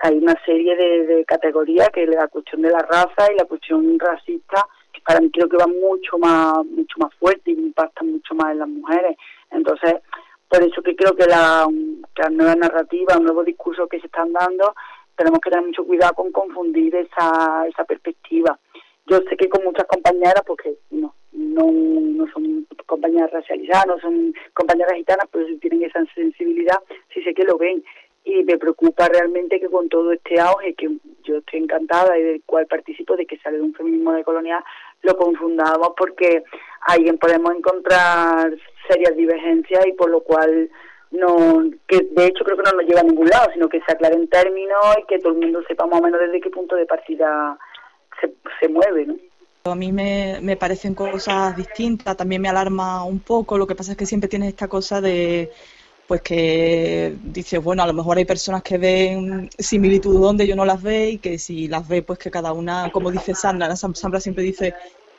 Hay 0.00 0.18
una 0.18 0.34
serie 0.44 0.76
de, 0.76 1.06
de 1.06 1.24
categorías 1.24 1.88
que 1.90 2.06
la 2.06 2.28
cuestión 2.28 2.62
de 2.62 2.70
la 2.70 2.80
raza 2.80 3.32
y 3.32 3.36
la 3.36 3.44
cuestión 3.44 3.98
racista, 3.98 4.66
que 4.92 5.00
para 5.00 5.20
mí 5.20 5.30
creo 5.30 5.48
que 5.48 5.56
va 5.56 5.66
mucho 5.66 6.18
más, 6.18 6.64
mucho 6.66 6.96
más 6.98 7.14
fuerte 7.14 7.50
y 7.50 7.54
impacta 7.54 8.04
mucho 8.04 8.34
más 8.34 8.52
en 8.52 8.58
las 8.58 8.68
mujeres. 8.68 9.16
Entonces, 9.50 9.94
por 10.48 10.62
eso 10.62 10.82
que 10.82 10.94
creo 10.94 11.14
que 11.14 11.26
la, 11.26 11.66
la 12.16 12.28
nueva 12.30 12.54
narrativa, 12.54 13.16
un 13.16 13.24
nuevo 13.24 13.44
discurso 13.44 13.88
que 13.88 14.00
se 14.00 14.06
están 14.06 14.32
dando, 14.32 14.74
tenemos 15.16 15.40
que 15.40 15.50
tener 15.50 15.66
mucho 15.66 15.84
cuidado 15.84 16.14
con 16.14 16.32
confundir 16.32 16.94
esa, 16.96 17.66
esa 17.68 17.84
perspectiva. 17.84 18.58
Yo 19.06 19.18
sé 19.28 19.36
que 19.36 19.48
con 19.48 19.64
muchas 19.64 19.86
compañeras, 19.86 20.42
porque 20.46 20.78
no, 20.90 21.14
no, 21.32 21.70
no 21.70 22.26
son 22.32 22.66
compañeras 22.86 23.30
racializadas, 23.32 23.86
no 23.86 23.98
son 24.00 24.34
compañeras 24.54 24.94
gitanas, 24.94 25.26
pero 25.30 25.46
si 25.46 25.58
tienen 25.58 25.84
esa 25.84 26.04
sensibilidad, 26.14 26.78
sí 27.12 27.22
sé 27.22 27.34
que 27.34 27.44
lo 27.44 27.58
ven. 27.58 27.84
Y 28.24 28.42
me 28.44 28.56
preocupa 28.56 29.06
realmente 29.08 29.60
que 29.60 29.66
con 29.66 29.88
todo 29.90 30.12
este 30.12 30.40
auge, 30.40 30.74
que 30.74 30.88
yo 31.24 31.38
estoy 31.38 31.60
encantada 31.60 32.18
y 32.18 32.22
del 32.22 32.42
cual 32.46 32.66
participo, 32.66 33.16
de 33.16 33.26
que 33.26 33.38
sale 33.38 33.58
de 33.58 33.62
un 33.62 33.74
feminismo 33.74 34.12
de 34.12 34.24
colonial, 34.24 34.64
lo 35.04 35.16
confundamos 35.16 35.90
porque 35.96 36.42
ahí 36.82 37.10
podemos 37.12 37.54
encontrar 37.54 38.52
serias 38.88 39.16
divergencias 39.16 39.86
y 39.86 39.92
por 39.92 40.10
lo 40.10 40.20
cual 40.20 40.70
no 41.10 41.70
que 41.86 42.08
de 42.10 42.26
hecho 42.26 42.44
creo 42.44 42.56
que 42.56 42.64
no 42.64 42.72
nos 42.72 42.86
lleva 42.86 43.00
a 43.00 43.04
ningún 43.04 43.28
lado, 43.28 43.50
sino 43.52 43.68
que 43.68 43.80
se 43.80 43.92
aclaren 43.92 44.28
términos 44.28 44.96
y 45.00 45.06
que 45.06 45.18
todo 45.18 45.32
el 45.32 45.40
mundo 45.40 45.62
sepa 45.68 45.86
más 45.86 46.00
o 46.00 46.02
menos 46.02 46.20
desde 46.20 46.40
qué 46.40 46.50
punto 46.50 46.74
de 46.74 46.86
partida 46.86 47.56
se, 48.20 48.32
se 48.60 48.68
mueve, 48.68 49.06
¿no? 49.06 49.16
A 49.66 49.74
mí 49.74 49.92
me, 49.92 50.40
me 50.42 50.56
parecen 50.56 50.94
cosas 50.94 51.56
distintas, 51.56 52.16
también 52.18 52.42
me 52.42 52.50
alarma 52.50 53.02
un 53.04 53.20
poco, 53.20 53.56
lo 53.56 53.66
que 53.66 53.74
pasa 53.74 53.92
es 53.92 53.96
que 53.96 54.04
siempre 54.04 54.28
tienes 54.28 54.50
esta 54.50 54.68
cosa 54.68 55.00
de, 55.00 55.50
pues 56.06 56.20
que 56.20 57.16
dices, 57.22 57.62
bueno, 57.62 57.82
a 57.82 57.86
lo 57.86 57.94
mejor 57.94 58.18
hay 58.18 58.24
personas 58.24 58.62
que 58.62 58.78
ven 58.78 59.48
similitudes 59.58 60.20
donde 60.20 60.46
yo 60.46 60.54
no 60.54 60.64
las 60.64 60.82
ve 60.82 61.10
y 61.10 61.18
que 61.18 61.38
si 61.38 61.68
las 61.68 61.88
ve, 61.88 62.02
pues 62.02 62.18
que 62.18 62.30
cada 62.30 62.52
una, 62.52 62.90
como 62.92 63.10
dice 63.10 63.34
Sandra, 63.34 63.74
Sandra 63.74 64.20
siempre 64.20 64.44
dice 64.44 64.74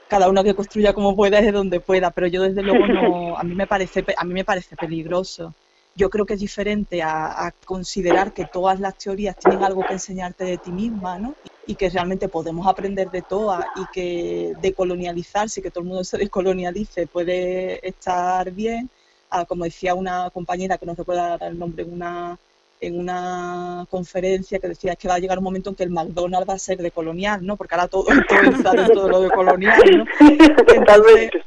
cada 0.08 0.30
uno 0.30 0.44
que 0.44 0.54
construya 0.54 0.94
como 0.94 1.16
pueda 1.16 1.38
desde 1.38 1.52
donde 1.52 1.80
pueda, 1.80 2.12
pero 2.12 2.28
yo 2.28 2.44
desde 2.44 2.62
luego 2.62 2.86
no, 2.88 3.38
a 3.38 3.44
mí 3.44 3.56
me 3.56 3.66
parece, 3.68 4.06
a 4.16 4.24
mí 4.24 4.34
me 4.34 4.46
parece 4.46 4.76
peligroso. 4.76 5.54
Yo 5.96 6.10
creo 6.10 6.26
que 6.26 6.34
es 6.34 6.42
diferente 6.42 7.02
a, 7.02 7.54
considerar 7.64 8.34
que 8.34 8.46
todas 8.46 8.80
las 8.82 8.98
teorías 8.98 9.38
tienen 9.38 9.64
algo 9.64 9.82
que 9.88 9.94
enseñarte 9.94 10.44
de 10.44 10.58
ti 10.58 10.72
misma, 10.72 11.18
¿no? 11.18 11.36
Y 11.66 11.76
que 11.76 11.90
realmente 11.90 12.28
podemos 12.28 12.68
aprender 12.68 13.10
de 13.10 13.22
todas 13.22 13.66
y 13.78 13.86
que 13.94 14.54
decolonializarse, 14.62 15.62
que 15.62 15.72
todo 15.72 15.84
el 15.84 15.88
mundo 15.88 16.04
se 16.04 16.18
descolonialice 16.18 17.08
puede 17.08 17.88
estar 17.88 18.52
bien. 18.52 18.90
Ah, 19.38 19.44
como 19.44 19.66
decía 19.66 19.96
una 19.96 20.30
compañera 20.30 20.78
que 20.78 20.86
no 20.86 20.96
recuerda 20.96 21.36
el 21.42 21.60
nombre 21.60 21.84
en 21.84 21.92
una 21.92 22.40
en 22.80 22.98
una 22.98 23.86
conferencia 23.90 24.60
que 24.60 24.70
decía 24.70 24.96
que 24.96 25.10
va 25.10 25.16
a 25.16 25.20
llegar 25.20 25.40
un 25.40 25.44
momento 25.44 25.70
en 25.70 25.76
que 25.76 25.84
el 25.84 25.90
McDonald's 25.90 26.50
va 26.50 26.54
a 26.54 26.60
ser 26.60 26.78
de 26.78 26.92
colonial, 26.92 27.46
¿no? 27.46 27.58
Porque 27.58 27.76
ahora 27.76 27.88
todo, 27.90 28.06
todo 28.06 28.42
está 28.52 28.72
dentro 28.72 29.04
de 29.04 29.10
lo 29.10 29.22
de 29.22 29.30
colonial, 29.32 29.82
¿no? 29.98 30.06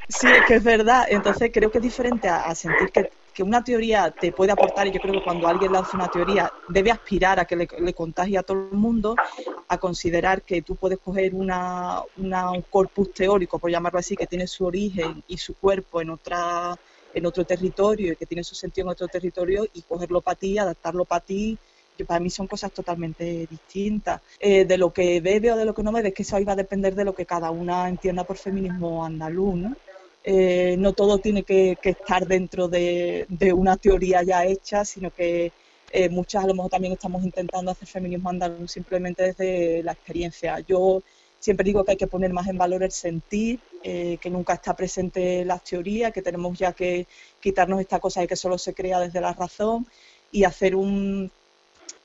sí, 0.07 0.27
es 0.27 0.45
que 0.47 0.55
es 0.55 0.63
verdad. 0.63 1.07
Entonces 1.09 1.49
creo 1.51 1.71
que 1.71 1.79
es 1.79 1.83
diferente 1.83 2.27
a, 2.27 2.53
sentir 2.53 2.91
que, 2.91 3.09
que, 3.33 3.41
una 3.41 3.63
teoría 3.63 4.11
te 4.11 4.31
puede 4.31 4.51
aportar, 4.51 4.85
y 4.87 4.91
yo 4.91 4.99
creo 4.99 5.13
que 5.13 5.23
cuando 5.23 5.47
alguien 5.47 5.71
lanza 5.71 5.97
una 5.97 6.09
teoría 6.09 6.51
debe 6.67 6.91
aspirar 6.91 7.39
a 7.39 7.45
que 7.45 7.55
le, 7.55 7.67
le 7.79 7.93
contagie 7.93 8.37
a 8.37 8.43
todo 8.43 8.69
el 8.71 8.77
mundo, 8.77 9.15
a 9.67 9.77
considerar 9.77 10.43
que 10.43 10.61
tú 10.61 10.75
puedes 10.75 10.99
coger 10.99 11.33
una, 11.33 12.01
una, 12.17 12.51
un 12.51 12.61
corpus 12.63 13.13
teórico, 13.13 13.57
por 13.57 13.71
llamarlo 13.71 13.97
así, 13.97 14.15
que 14.15 14.27
tiene 14.27 14.45
su 14.45 14.65
origen 14.65 15.23
y 15.27 15.37
su 15.37 15.55
cuerpo 15.55 16.01
en 16.01 16.11
otra 16.11 16.77
en 17.13 17.25
otro 17.25 17.45
territorio 17.45 18.13
y 18.13 18.15
que 18.15 18.25
tiene 18.25 18.43
su 18.43 18.55
sentido 18.55 18.87
en 18.87 18.91
otro 18.91 19.07
territorio 19.07 19.65
y 19.73 19.81
cogerlo 19.81 20.21
para 20.21 20.35
ti, 20.35 20.57
adaptarlo 20.57 21.05
para 21.05 21.25
ti, 21.25 21.57
que 21.97 22.05
para 22.05 22.19
mí 22.19 22.29
son 22.29 22.47
cosas 22.47 22.71
totalmente 22.71 23.45
distintas. 23.49 24.21
Eh, 24.39 24.65
de 24.65 24.77
lo 24.77 24.93
que 24.93 25.19
bebe 25.19 25.51
o 25.51 25.57
de 25.57 25.65
lo 25.65 25.73
que 25.73 25.83
no 25.83 25.91
bebe, 25.91 26.09
es 26.09 26.13
que 26.13 26.23
eso 26.23 26.39
iba 26.39 26.53
a 26.53 26.55
depender 26.55 26.95
de 26.95 27.03
lo 27.03 27.13
que 27.13 27.25
cada 27.25 27.51
una 27.51 27.89
entienda 27.89 28.23
por 28.23 28.37
feminismo 28.37 29.03
andaluz, 29.03 29.55
¿no? 29.55 29.75
Eh, 30.23 30.75
no 30.77 30.93
todo 30.93 31.17
tiene 31.17 31.43
que, 31.43 31.77
estar 31.81 32.27
dentro 32.27 32.67
de, 32.67 33.25
una 33.53 33.77
teoría 33.77 34.23
ya 34.23 34.45
hecha, 34.45 34.85
sino 34.85 35.11
que 35.11 35.51
eh, 35.91 36.09
muchas 36.09 36.43
a 36.43 36.47
lo 36.47 36.53
mejor 36.53 36.69
también 36.69 36.93
estamos 36.93 37.23
intentando 37.23 37.71
hacer 37.71 37.87
feminismo 37.87 38.29
andaluz 38.29 38.71
simplemente 38.71 39.23
desde 39.23 39.83
la 39.83 39.93
experiencia. 39.93 40.59
Yo 40.59 41.01
Siempre 41.39 41.63
digo 41.63 41.83
que 41.83 41.91
hay 41.91 41.97
que 41.97 42.07
poner 42.07 42.33
más 42.33 42.47
en 42.47 42.57
valor 42.57 42.83
el 42.83 42.91
sentir, 42.91 43.59
eh, 43.83 44.17
que 44.21 44.29
nunca 44.29 44.53
está 44.53 44.75
presente 44.75 45.45
la 45.45 45.59
teoría, 45.59 46.11
que 46.11 46.21
tenemos 46.21 46.57
ya 46.57 46.73
que 46.73 47.07
quitarnos 47.39 47.79
esta 47.79 47.99
cosa 47.99 48.21
de 48.21 48.27
que 48.27 48.35
solo 48.35 48.57
se 48.57 48.73
crea 48.73 48.99
desde 48.99 49.21
la 49.21 49.33
razón 49.33 49.87
y 50.31 50.43
hacer 50.43 50.75
un, 50.75 51.31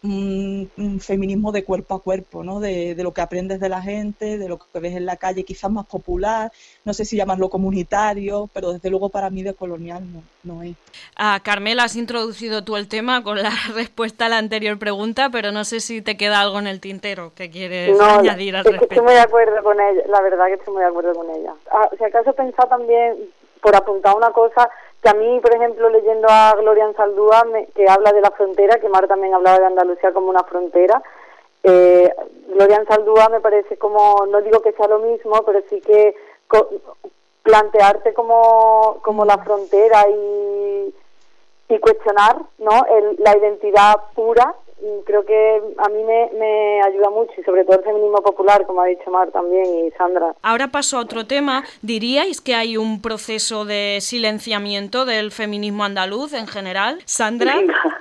un, 0.04 1.00
feminismo 1.00 1.50
de 1.50 1.64
cuerpo 1.64 1.94
a 1.94 2.02
cuerpo, 2.02 2.44
¿no? 2.44 2.60
De, 2.60 2.94
lo 2.98 3.12
que 3.12 3.20
aprendes 3.20 3.60
de 3.60 3.68
la 3.68 3.80
gente, 3.80 4.38
de 4.38 4.48
lo 4.48 4.58
que 4.58 4.80
ves 4.80 4.94
en 4.94 5.06
la 5.06 5.16
calle, 5.16 5.44
quizás 5.44 5.70
más 5.70 5.86
popular, 5.86 6.52
no 6.84 6.94
sé 6.94 7.04
si 7.04 7.16
llamarlo 7.16 7.48
comunitario, 7.48 8.48
pero 8.52 8.72
desde 8.72 8.90
luego 8.90 9.08
para 9.08 9.30
mí 9.30 9.42
de 9.42 9.54
colonial 9.54 10.02
no, 10.12 10.22
no 10.42 10.62
es. 10.62 10.76
Ah, 11.16 11.40
Carmela, 11.42 11.84
has 11.84 11.96
introducido 11.96 12.64
tú 12.64 12.76
el 12.76 12.88
tema 12.88 13.22
con 13.22 13.42
la 13.42 13.50
respuesta 13.74 14.26
a 14.26 14.28
la 14.28 14.38
anterior 14.38 14.78
pregunta, 14.78 15.30
pero 15.30 15.52
no 15.52 15.64
sé 15.64 15.80
si 15.80 16.02
te 16.02 16.16
queda 16.16 16.40
algo 16.40 16.58
en 16.58 16.66
el 16.66 16.80
tintero 16.80 17.32
que 17.34 17.50
quieres 17.50 17.98
añadir 17.98 18.56
al 18.56 18.64
respecto. 18.64 18.94
estoy 18.94 19.04
muy 19.04 19.14
de 19.14 19.20
acuerdo 19.20 19.62
con 19.62 19.80
ella, 19.80 20.02
la 20.08 20.20
verdad 20.20 20.46
que 20.46 20.54
estoy 20.54 20.74
muy 20.74 20.82
de 20.82 20.88
acuerdo 20.88 21.14
con 21.14 21.30
ella. 21.30 21.54
Ah, 21.72 21.88
si 21.96 22.04
acaso 22.04 22.32
pensar 22.34 22.68
también, 22.68 23.16
por 23.62 23.74
apuntar 23.74 24.14
una 24.14 24.30
cosa, 24.30 24.68
que 25.04 25.10
a 25.10 25.14
mí, 25.14 25.38
por 25.40 25.54
ejemplo, 25.54 25.90
leyendo 25.90 26.26
a 26.30 26.54
Gloria 26.54 26.90
Saldúa, 26.96 27.44
que 27.74 27.86
habla 27.86 28.10
de 28.10 28.22
la 28.22 28.30
frontera, 28.30 28.80
que 28.80 28.88
Mar 28.88 29.06
también 29.06 29.34
hablaba 29.34 29.58
de 29.58 29.66
Andalucía 29.66 30.14
como 30.14 30.30
una 30.30 30.44
frontera, 30.44 31.02
eh, 31.62 32.10
Gloria 32.48 32.82
Saldúa 32.88 33.28
me 33.28 33.40
parece 33.40 33.76
como, 33.76 34.24
no 34.26 34.40
digo 34.40 34.62
que 34.62 34.72
sea 34.72 34.88
lo 34.88 35.00
mismo, 35.00 35.42
pero 35.44 35.60
sí 35.68 35.82
que 35.82 36.14
plantearte 37.42 38.14
como, 38.14 39.00
como 39.02 39.26
la 39.26 39.36
frontera 39.44 40.08
y, 40.08 40.94
y 41.68 41.78
cuestionar 41.80 42.38
¿no? 42.56 42.86
la 43.18 43.36
identidad 43.36 43.96
pura 44.14 44.54
creo 45.04 45.24
que 45.24 45.62
a 45.78 45.88
mí 45.88 46.02
me, 46.04 46.80
ayuda 46.82 47.10
mucho 47.10 47.32
y 47.38 47.42
sobre 47.44 47.64
todo 47.64 47.78
el 47.78 47.84
feminismo 47.84 48.22
popular, 48.22 48.66
como 48.66 48.82
ha 48.82 48.86
dicho 48.86 49.10
Mar 49.10 49.30
también 49.30 49.86
y 49.86 49.90
Sandra. 49.92 50.34
Ahora 50.42 50.68
paso 50.68 50.96
a 50.96 51.00
otro 51.00 51.26
tema. 51.26 51.64
¿Diríais 51.82 52.40
que 52.40 52.54
hay 52.54 52.76
un 52.76 53.00
proceso 53.00 53.64
de 53.64 53.98
silenciamiento 54.00 55.04
del 55.04 55.30
feminismo 55.30 55.84
andaluz 55.84 56.32
en 56.34 56.46
general? 56.46 56.98
Sandra. 57.04 57.54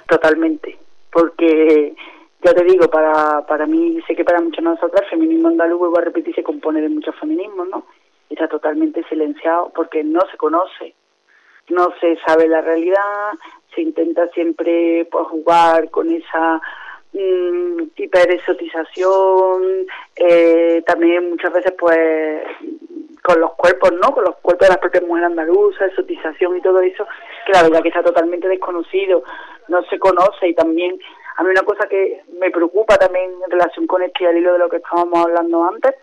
totalmente, 0.07 0.77
porque 1.11 1.95
ya 2.43 2.53
te 2.53 2.63
digo, 2.65 2.87
para, 2.89 3.45
para 3.45 3.65
mí, 3.65 4.01
sé 4.05 4.15
que 4.15 4.25
para 4.25 4.41
muchas 4.41 4.63
de 4.63 4.69
nosotras 4.71 5.03
el 5.03 5.09
feminismo 5.11 5.47
andaluz, 5.47 5.79
vuelvo 5.79 5.99
a 5.99 6.03
repetir, 6.03 6.35
se 6.35 6.43
compone 6.43 6.81
de 6.81 6.89
muchos 6.89 7.15
feminismos, 7.19 7.67
¿no? 7.69 7.85
Está 8.29 8.47
totalmente 8.47 9.03
silenciado 9.07 9.71
porque 9.73 10.03
no 10.03 10.19
se 10.31 10.37
conoce, 10.37 10.93
no 11.69 11.87
se 12.01 12.17
sabe 12.25 12.47
la 12.47 12.61
realidad, 12.61 13.31
se 13.73 13.81
intenta 13.81 14.27
siempre 14.29 15.07
pues, 15.11 15.27
jugar 15.27 15.89
con 15.89 16.09
esa 16.11 16.61
mmm, 17.13 17.83
hiperesotización, 17.95 19.87
eh, 20.15 20.83
también 20.85 21.29
muchas 21.31 21.53
veces 21.53 21.73
pues 21.77 22.41
con 23.23 23.39
los 23.39 23.53
cuerpos, 23.53 23.91
¿no? 23.93 24.13
Con 24.13 24.25
los 24.25 24.35
cuerpos 24.37 24.67
de 24.67 24.73
las 24.73 24.79
propias 24.79 25.03
mujeres 25.03 25.29
andaluzas, 25.29 25.89
exotización 25.89 26.57
y 26.57 26.61
todo 26.61 26.81
eso, 26.81 27.07
que 27.45 27.53
la 27.53 27.63
verdad 27.63 27.81
que 27.81 27.87
está 27.89 28.03
totalmente 28.03 28.47
desconocido, 28.47 29.23
no 29.69 29.81
se 29.83 29.97
conoce 29.97 30.49
y 30.49 30.53
también 30.53 30.99
a 31.37 31.43
mí 31.43 31.49
una 31.49 31.61
cosa 31.61 31.87
que 31.87 32.21
me 32.39 32.51
preocupa 32.51 32.97
también 32.97 33.31
en 33.43 33.51
relación 33.51 33.87
con 33.87 34.03
este 34.03 34.27
al 34.27 34.37
hilo 34.37 34.53
de 34.53 34.59
lo 34.59 34.69
que 34.69 34.77
estábamos 34.77 35.25
hablando 35.25 35.63
antes 35.63 35.95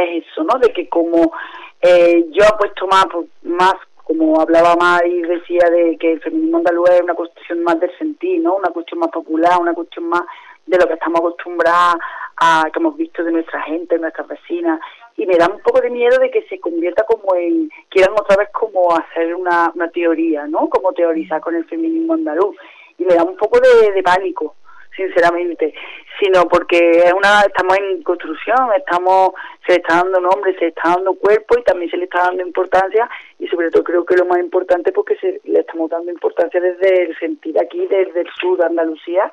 es 0.00 0.24
eso, 0.24 0.44
¿no? 0.44 0.58
De 0.58 0.72
que 0.72 0.88
como 0.88 1.32
eh, 1.80 2.24
yo 2.30 2.44
apuesto 2.44 2.86
más, 2.86 3.06
más 3.42 3.74
como 4.04 4.40
hablaba 4.40 5.00
y 5.06 5.22
decía 5.22 5.68
de 5.70 5.96
que 5.98 6.12
el 6.12 6.20
feminismo 6.20 6.58
andaluz 6.58 6.90
es 6.90 7.02
una 7.02 7.14
cuestión 7.14 7.62
más 7.62 7.78
del 7.80 7.96
sentir, 7.98 8.40
¿no? 8.40 8.56
Una 8.56 8.70
cuestión 8.70 9.00
más 9.00 9.10
popular, 9.10 9.60
una 9.60 9.74
cuestión 9.74 10.06
más 10.06 10.22
de 10.66 10.78
lo 10.78 10.86
que 10.86 10.94
estamos 10.94 11.20
acostumbrados 11.20 11.96
a, 12.36 12.64
que 12.72 12.78
hemos 12.78 12.96
visto 12.96 13.22
de 13.22 13.32
nuestra 13.32 13.62
gente, 13.62 13.94
de 13.94 14.00
nuestras 14.00 14.26
vecinas, 14.26 14.80
y 15.16 15.26
me 15.26 15.36
da 15.36 15.48
un 15.48 15.60
poco 15.60 15.80
de 15.80 15.90
miedo 15.90 16.18
de 16.18 16.30
que 16.30 16.42
se 16.48 16.58
convierta 16.58 17.04
como 17.04 17.34
en, 17.36 17.70
quieran 17.88 18.14
otra 18.18 18.36
vez 18.36 18.48
como 18.52 18.94
hacer 18.94 19.34
una, 19.34 19.70
una 19.74 19.88
teoría, 19.90 20.46
¿no? 20.46 20.68
Como 20.68 20.92
teorizar 20.92 21.40
con 21.40 21.54
el 21.54 21.64
feminismo 21.66 22.14
andaluz, 22.14 22.56
y 22.98 23.04
me 23.04 23.14
da 23.14 23.24
un 23.24 23.36
poco 23.36 23.58
de, 23.60 23.92
de 23.92 24.02
pánico, 24.02 24.54
sinceramente, 24.96 25.74
sino 26.22 26.46
porque 26.46 26.78
es 27.04 27.12
una 27.12 27.40
estamos 27.40 27.76
en 27.78 28.02
construcción, 28.02 28.68
estamos 28.76 29.32
se 29.66 29.72
le 29.72 29.78
está 29.78 29.96
dando 29.96 30.20
nombre, 30.20 30.54
se 30.54 30.60
le 30.60 30.68
está 30.68 30.90
dando 30.90 31.14
cuerpo 31.14 31.58
y 31.58 31.64
también 31.64 31.90
se 31.90 31.96
le 31.96 32.04
está 32.04 32.20
dando 32.20 32.46
importancia 32.46 33.10
y 33.40 33.48
sobre 33.48 33.70
todo 33.70 33.82
creo 33.82 34.04
que 34.04 34.16
lo 34.16 34.26
más 34.26 34.38
importante 34.38 34.92
porque 34.92 35.16
se 35.16 35.40
le 35.44 35.60
estamos 35.60 35.90
dando 35.90 36.12
importancia 36.12 36.60
desde 36.60 37.04
el 37.04 37.18
sentir 37.18 37.58
aquí, 37.58 37.86
desde 37.88 38.20
el 38.20 38.28
sur 38.40 38.58
de 38.58 38.66
Andalucía 38.66 39.32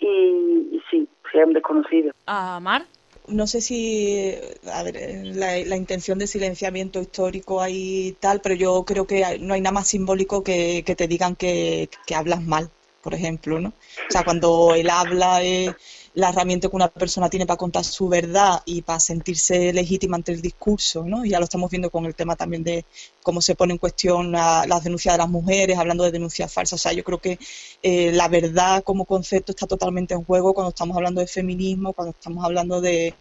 y, 0.00 0.82
sí, 0.90 1.06
sí 1.30 1.38
es 1.38 1.46
un 1.46 1.52
desconocido. 1.52 2.12
¿A 2.26 2.58
Mar? 2.60 2.82
no 3.26 3.46
sé 3.46 3.62
si, 3.62 4.34
a 4.70 4.82
ver, 4.82 4.96
la, 5.24 5.56
la, 5.64 5.76
intención 5.76 6.18
de 6.18 6.26
silenciamiento 6.26 7.00
histórico 7.00 7.62
hay 7.62 8.14
tal, 8.20 8.40
pero 8.42 8.54
yo 8.54 8.84
creo 8.84 9.06
que 9.06 9.38
no 9.40 9.54
hay 9.54 9.62
nada 9.62 9.72
más 9.72 9.88
simbólico 9.88 10.44
que, 10.44 10.82
que 10.84 10.94
te 10.94 11.08
digan 11.08 11.34
que, 11.34 11.88
que 12.06 12.14
hablas 12.14 12.42
mal 12.42 12.68
por 13.04 13.12
ejemplo, 13.12 13.60
¿no? 13.60 13.68
O 13.68 14.10
sea, 14.10 14.24
cuando 14.24 14.74
él 14.74 14.88
habla 14.88 15.42
es 15.42 15.74
la 16.14 16.28
herramienta 16.30 16.68
que 16.68 16.76
una 16.76 16.88
persona 16.88 17.28
tiene 17.28 17.46
para 17.46 17.56
contar 17.56 17.84
su 17.84 18.08
verdad 18.08 18.62
y 18.64 18.82
para 18.82 19.00
sentirse 19.00 19.72
legítima 19.72 20.16
ante 20.16 20.32
el 20.32 20.40
discurso, 20.40 21.04
¿no? 21.04 21.24
Ya 21.24 21.38
lo 21.38 21.44
estamos 21.44 21.70
viendo 21.70 21.90
con 21.90 22.06
el 22.06 22.14
tema 22.14 22.36
también 22.36 22.62
de 22.62 22.84
cómo 23.22 23.40
se 23.40 23.56
pone 23.56 23.72
en 23.72 23.78
cuestión 23.78 24.30
las 24.30 24.84
denuncias 24.84 25.14
de 25.14 25.18
las 25.18 25.28
mujeres, 25.28 25.76
hablando 25.76 26.04
de 26.04 26.12
denuncias 26.12 26.52
falsas. 26.52 26.80
O 26.80 26.82
sea, 26.82 26.92
yo 26.92 27.02
creo 27.02 27.18
que 27.18 27.38
eh, 27.82 28.12
la 28.12 28.28
verdad 28.28 28.84
como 28.84 29.04
concepto 29.04 29.52
está 29.52 29.66
totalmente 29.66 30.14
en 30.14 30.24
juego 30.24 30.54
cuando 30.54 30.70
estamos 30.70 30.96
hablando 30.96 31.20
de 31.20 31.26
feminismo, 31.26 31.92
cuando 31.92 32.12
estamos 32.12 32.44
hablando 32.44 32.80
de, 32.80 33.14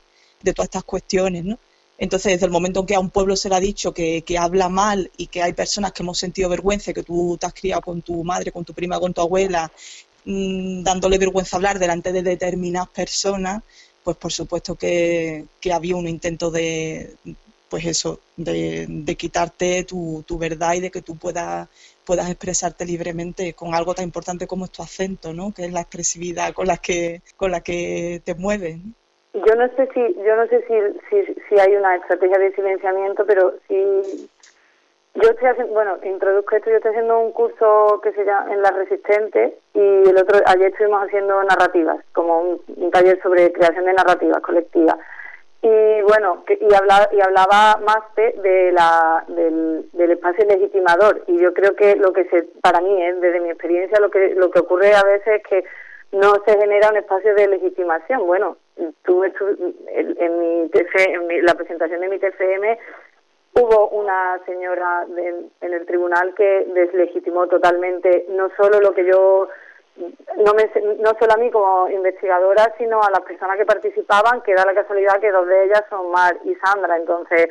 de 0.43 0.53
todas 0.53 0.67
estas 0.67 0.83
cuestiones, 0.83 1.43
¿no? 1.45 1.57
Entonces, 1.97 2.33
desde 2.33 2.45
el 2.47 2.51
momento 2.51 2.81
en 2.81 2.85
que 2.85 2.95
a 2.95 2.99
un 2.99 3.09
pueblo 3.09 3.35
se 3.35 3.49
le 3.49 3.55
ha 3.55 3.59
dicho 3.59 3.93
que, 3.93 4.23
habla 4.37 4.67
mal 4.67 5.11
y 5.15 5.27
que 5.27 5.41
hay 5.41 5.53
personas 5.53 5.93
que 5.93 6.03
hemos 6.03 6.17
sentido 6.17 6.49
vergüenza, 6.49 6.91
que 6.93 7.03
tú 7.03 7.37
te 7.39 7.45
has 7.45 7.53
criado 7.53 7.81
con 7.81 8.01
tu 8.01 8.23
madre, 8.23 8.51
con 8.51 8.65
tu 8.65 8.73
prima, 8.73 8.99
con 8.99 9.13
tu 9.13 9.21
abuela, 9.21 9.71
mm, 10.25 10.83
dándole 10.83 11.17
vergüenza 11.17 11.57
hablar 11.57 11.79
delante 11.79 12.11
de 12.11 12.23
determinadas 12.23 12.89
personas, 12.89 13.63
pues 14.03 14.17
por 14.17 14.31
supuesto 14.31 14.75
que, 14.75 15.45
había 15.71 15.95
un 15.95 16.07
intento 16.07 16.51
de, 16.51 17.15
pues 17.69 17.85
eso, 17.85 18.19
de, 18.35 19.15
quitarte 19.17 19.83
tu, 19.83 20.23
tu, 20.27 20.37
verdad 20.37 20.73
y 20.73 20.81
de 20.81 20.91
que 20.91 21.01
tú 21.01 21.17
puedas, 21.17 21.67
puedas 22.05 22.29
expresarte 22.29 22.85
libremente 22.85 23.53
con 23.53 23.73
algo 23.73 23.93
tan 23.93 24.05
importante 24.05 24.47
como 24.47 24.67
tu 24.67 24.83
acento, 24.83 25.33
¿no? 25.33 25.53
Que 25.53 25.65
es 25.65 25.73
la 25.73 25.81
expresividad 25.81 26.53
con 26.53 26.67
la 26.67 26.77
que, 26.77 27.21
con 27.37 27.51
la 27.51 27.61
que 27.61 28.21
te 28.23 28.35
mueves. 28.35 28.77
Yo 29.33 29.55
no 29.55 29.67
sé 29.75 29.89
si 29.95 29.99
yo 30.23 30.35
no 30.35 30.47
sé 30.47 30.63
si, 30.67 31.33
si, 31.49 31.59
hay 31.59 31.75
una 31.75 31.95
estrategia 31.95 32.37
de 32.37 32.53
silenciamiento, 32.53 33.25
pero 33.25 33.55
sí 33.67 34.29
yo 35.15 35.29
estoy 35.29 35.47
haciendo, 35.47 35.73
bueno, 35.73 35.97
introduzco 36.03 36.55
esto, 36.55 36.71
yo 36.71 36.77
estoy 36.77 36.91
haciendo 36.91 37.19
un 37.19 37.31
curso 37.33 38.01
que 38.01 38.11
se 38.13 38.25
llama 38.25 38.51
en 38.51 38.61
la 38.63 38.71
resistente 38.71 39.59
y 39.73 40.09
el 40.09 40.17
otro 40.17 40.39
ayer 40.47 40.71
estuvimos 40.71 41.03
haciendo 41.03 41.43
narrativas, 41.43 42.03
como 42.13 42.41
un, 42.41 42.91
taller 42.91 43.21
sobre 43.21 43.51
creación 43.53 43.85
de 43.85 43.93
narrativas 43.93 44.41
colectivas. 44.41 44.97
Y 45.61 46.01
bueno, 46.01 46.43
que, 46.45 46.57
y 46.59 46.73
hablaba 46.73 47.07
y 47.13 47.21
hablaba 47.21 47.77
más 47.85 47.99
de, 48.15 48.71
la 48.73 49.23
del, 49.27 49.87
del 49.93 50.11
espacio 50.11 50.45
legitimador 50.45 51.23
y 51.27 51.39
yo 51.39 51.53
creo 51.53 51.75
que 51.75 51.95
lo 51.95 52.11
que 52.11 52.25
se 52.25 52.43
para 52.61 52.81
mí, 52.81 53.01
¿eh? 53.01 53.13
desde 53.13 53.39
mi 53.39 53.49
experiencia 53.49 53.99
lo 54.01 54.09
que 54.09 54.33
lo 54.35 54.49
que 54.51 54.59
ocurre 54.59 54.93
a 54.93 55.03
veces 55.03 55.35
es 55.35 55.43
que 55.43 55.63
no 56.11 56.33
se 56.45 56.57
genera 56.59 56.89
un 56.89 56.97
espacio 56.97 57.33
de 57.33 57.47
legitimación. 57.47 58.25
Bueno, 58.27 58.57
tú 59.03 59.23
en, 59.23 60.39
mi 60.39 60.69
en 60.73 61.45
la 61.45 61.53
presentación 61.55 62.01
de 62.01 62.09
mi 62.09 62.19
TFM 62.19 62.77
hubo 63.55 63.89
una 63.89 64.39
señora 64.45 65.05
en 65.61 65.73
el 65.73 65.85
tribunal 65.85 66.33
que 66.35 66.65
deslegitimó 66.73 67.47
totalmente 67.47 68.25
no 68.29 68.49
solo 68.57 68.79
lo 68.79 68.93
que 68.93 69.05
yo 69.05 69.47
no 69.95 70.53
me, 70.55 70.71
no 70.99 71.11
solo 71.19 71.33
a 71.33 71.37
mí 71.37 71.51
como 71.51 71.87
investigadora 71.89 72.73
sino 72.77 73.01
a 73.01 73.11
las 73.11 73.21
personas 73.21 73.57
que 73.57 73.65
participaban 73.65 74.41
que 74.41 74.55
da 74.55 74.65
la 74.65 74.73
casualidad 74.73 75.19
que 75.19 75.31
dos 75.31 75.47
de 75.47 75.65
ellas 75.65 75.83
son 75.89 76.09
Mar 76.11 76.35
y 76.45 76.55
Sandra. 76.55 76.97
Entonces 76.97 77.49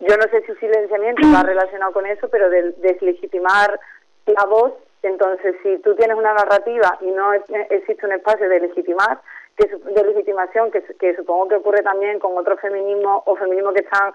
yo 0.00 0.14
no 0.16 0.24
sé 0.24 0.42
si 0.42 0.54
silenciamiento 0.56 1.22
va 1.34 1.42
relacionado 1.42 1.92
con 1.92 2.06
eso 2.06 2.28
pero 2.28 2.50
de 2.50 2.72
deslegitimar 2.72 3.80
la 4.26 4.44
voz 4.44 4.74
entonces 5.02 5.56
si 5.62 5.78
tú 5.78 5.94
tienes 5.94 6.18
una 6.18 6.34
narrativa 6.34 6.98
y 7.00 7.10
no 7.10 7.32
existe 7.32 8.04
un 8.04 8.12
espacio 8.12 8.46
de 8.46 8.60
legitimar 8.60 9.20
de 9.56 10.04
legitimación 10.04 10.70
que, 10.70 10.82
que 10.98 11.14
supongo 11.16 11.48
que 11.48 11.56
ocurre 11.56 11.82
también 11.82 12.18
con 12.18 12.36
otros 12.36 12.60
feminismos 12.60 13.22
o 13.26 13.36
feminismos 13.36 13.74
que 13.74 13.82
están 13.82 14.12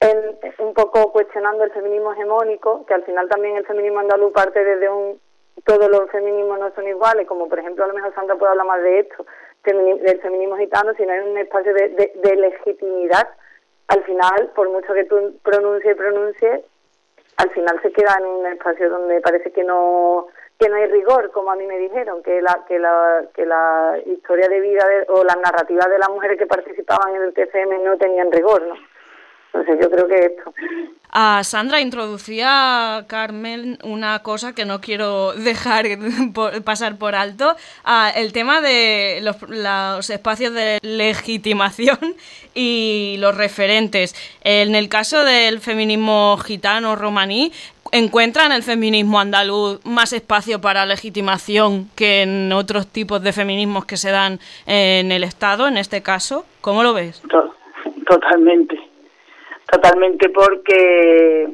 en, 0.00 0.38
un 0.58 0.74
poco 0.74 1.12
cuestionando 1.12 1.64
el 1.64 1.72
feminismo 1.72 2.12
hegemónico, 2.12 2.86
que 2.86 2.94
al 2.94 3.04
final 3.04 3.28
también 3.28 3.56
el 3.56 3.66
feminismo 3.66 4.00
andaluz 4.00 4.32
parte 4.32 4.64
desde 4.64 4.88
un 4.88 5.20
todos 5.64 5.90
los 5.90 6.08
feminismos 6.10 6.58
no 6.58 6.72
son 6.74 6.86
iguales, 6.86 7.26
como 7.26 7.48
por 7.48 7.58
ejemplo 7.58 7.84
a 7.84 7.88
lo 7.88 7.94
mejor 7.94 8.14
Sandra 8.14 8.36
puede 8.36 8.52
hablar 8.52 8.66
más 8.66 8.82
de 8.82 9.00
esto, 9.00 9.26
del 9.64 10.20
feminismo 10.20 10.56
gitano, 10.56 10.94
sino 10.94 11.12
en 11.12 11.28
un 11.30 11.38
espacio 11.38 11.74
de, 11.74 11.88
de, 11.90 12.12
de 12.14 12.36
legitimidad, 12.36 13.28
al 13.88 14.04
final, 14.04 14.52
por 14.54 14.68
mucho 14.70 14.94
que 14.94 15.04
tú 15.04 15.34
pronuncies 15.42 15.94
y 15.94 15.98
pronuncies, 15.98 16.60
al 17.38 17.50
final 17.50 17.80
se 17.82 17.92
queda 17.92 18.16
en 18.18 18.26
un 18.26 18.46
espacio 18.46 18.88
donde 18.88 19.20
parece 19.20 19.50
que 19.52 19.64
no 19.64 20.28
que 20.58 20.68
no 20.68 20.74
hay 20.74 20.86
rigor, 20.86 21.30
como 21.30 21.52
a 21.52 21.56
mí 21.56 21.64
me 21.66 21.78
dijeron, 21.78 22.20
que 22.24 22.42
la, 22.42 22.64
que 22.66 22.80
la, 22.80 23.24
que 23.32 23.46
la 23.46 23.96
historia 24.06 24.48
de 24.48 24.60
vida 24.60 24.84
o 25.08 25.22
las 25.22 25.36
narrativas 25.36 25.88
de 25.88 25.98
las 25.98 26.08
mujeres 26.08 26.36
que 26.36 26.46
participaban 26.46 27.14
en 27.14 27.22
el 27.22 27.32
TCM 27.32 27.84
no 27.84 27.96
tenían 27.96 28.32
rigor, 28.32 28.62
¿no? 28.62 28.74
No 29.54 29.64
sé, 29.64 29.78
yo 29.80 29.90
creo 29.90 30.06
que 30.06 30.26
esto. 30.26 30.52
A 31.10 31.42
Sandra 31.42 31.80
introducía 31.80 33.04
Carmen 33.06 33.78
una 33.82 34.18
cosa 34.22 34.54
que 34.54 34.66
no 34.66 34.80
quiero 34.80 35.32
dejar 35.36 35.86
pasar 36.64 36.98
por 36.98 37.14
alto, 37.14 37.56
el 38.14 38.32
tema 38.32 38.60
de 38.60 39.20
los, 39.22 39.40
los, 39.48 40.10
espacios 40.10 40.52
de 40.52 40.78
legitimación 40.82 41.98
y 42.54 43.16
los 43.20 43.36
referentes. 43.36 44.14
En 44.42 44.74
el 44.74 44.88
caso 44.88 45.24
del 45.24 45.60
feminismo 45.60 46.36
gitano 46.44 46.94
romaní, 46.94 47.52
¿encuentra 47.90 48.44
en 48.44 48.52
el 48.52 48.62
feminismo 48.62 49.18
andaluz 49.18 49.82
más 49.86 50.12
espacio 50.12 50.60
para 50.60 50.84
legitimación 50.84 51.88
que 51.96 52.22
en 52.22 52.52
otros 52.52 52.86
tipos 52.86 53.22
de 53.22 53.32
feminismos 53.32 53.86
que 53.86 53.96
se 53.96 54.10
dan 54.10 54.40
en 54.66 55.10
el 55.10 55.24
Estado, 55.24 55.68
en 55.68 55.78
este 55.78 56.02
caso? 56.02 56.44
¿Cómo 56.60 56.82
lo 56.82 56.92
ves? 56.92 57.22
Totalmente 58.06 58.87
totalmente 59.70 60.28
porque 60.30 61.48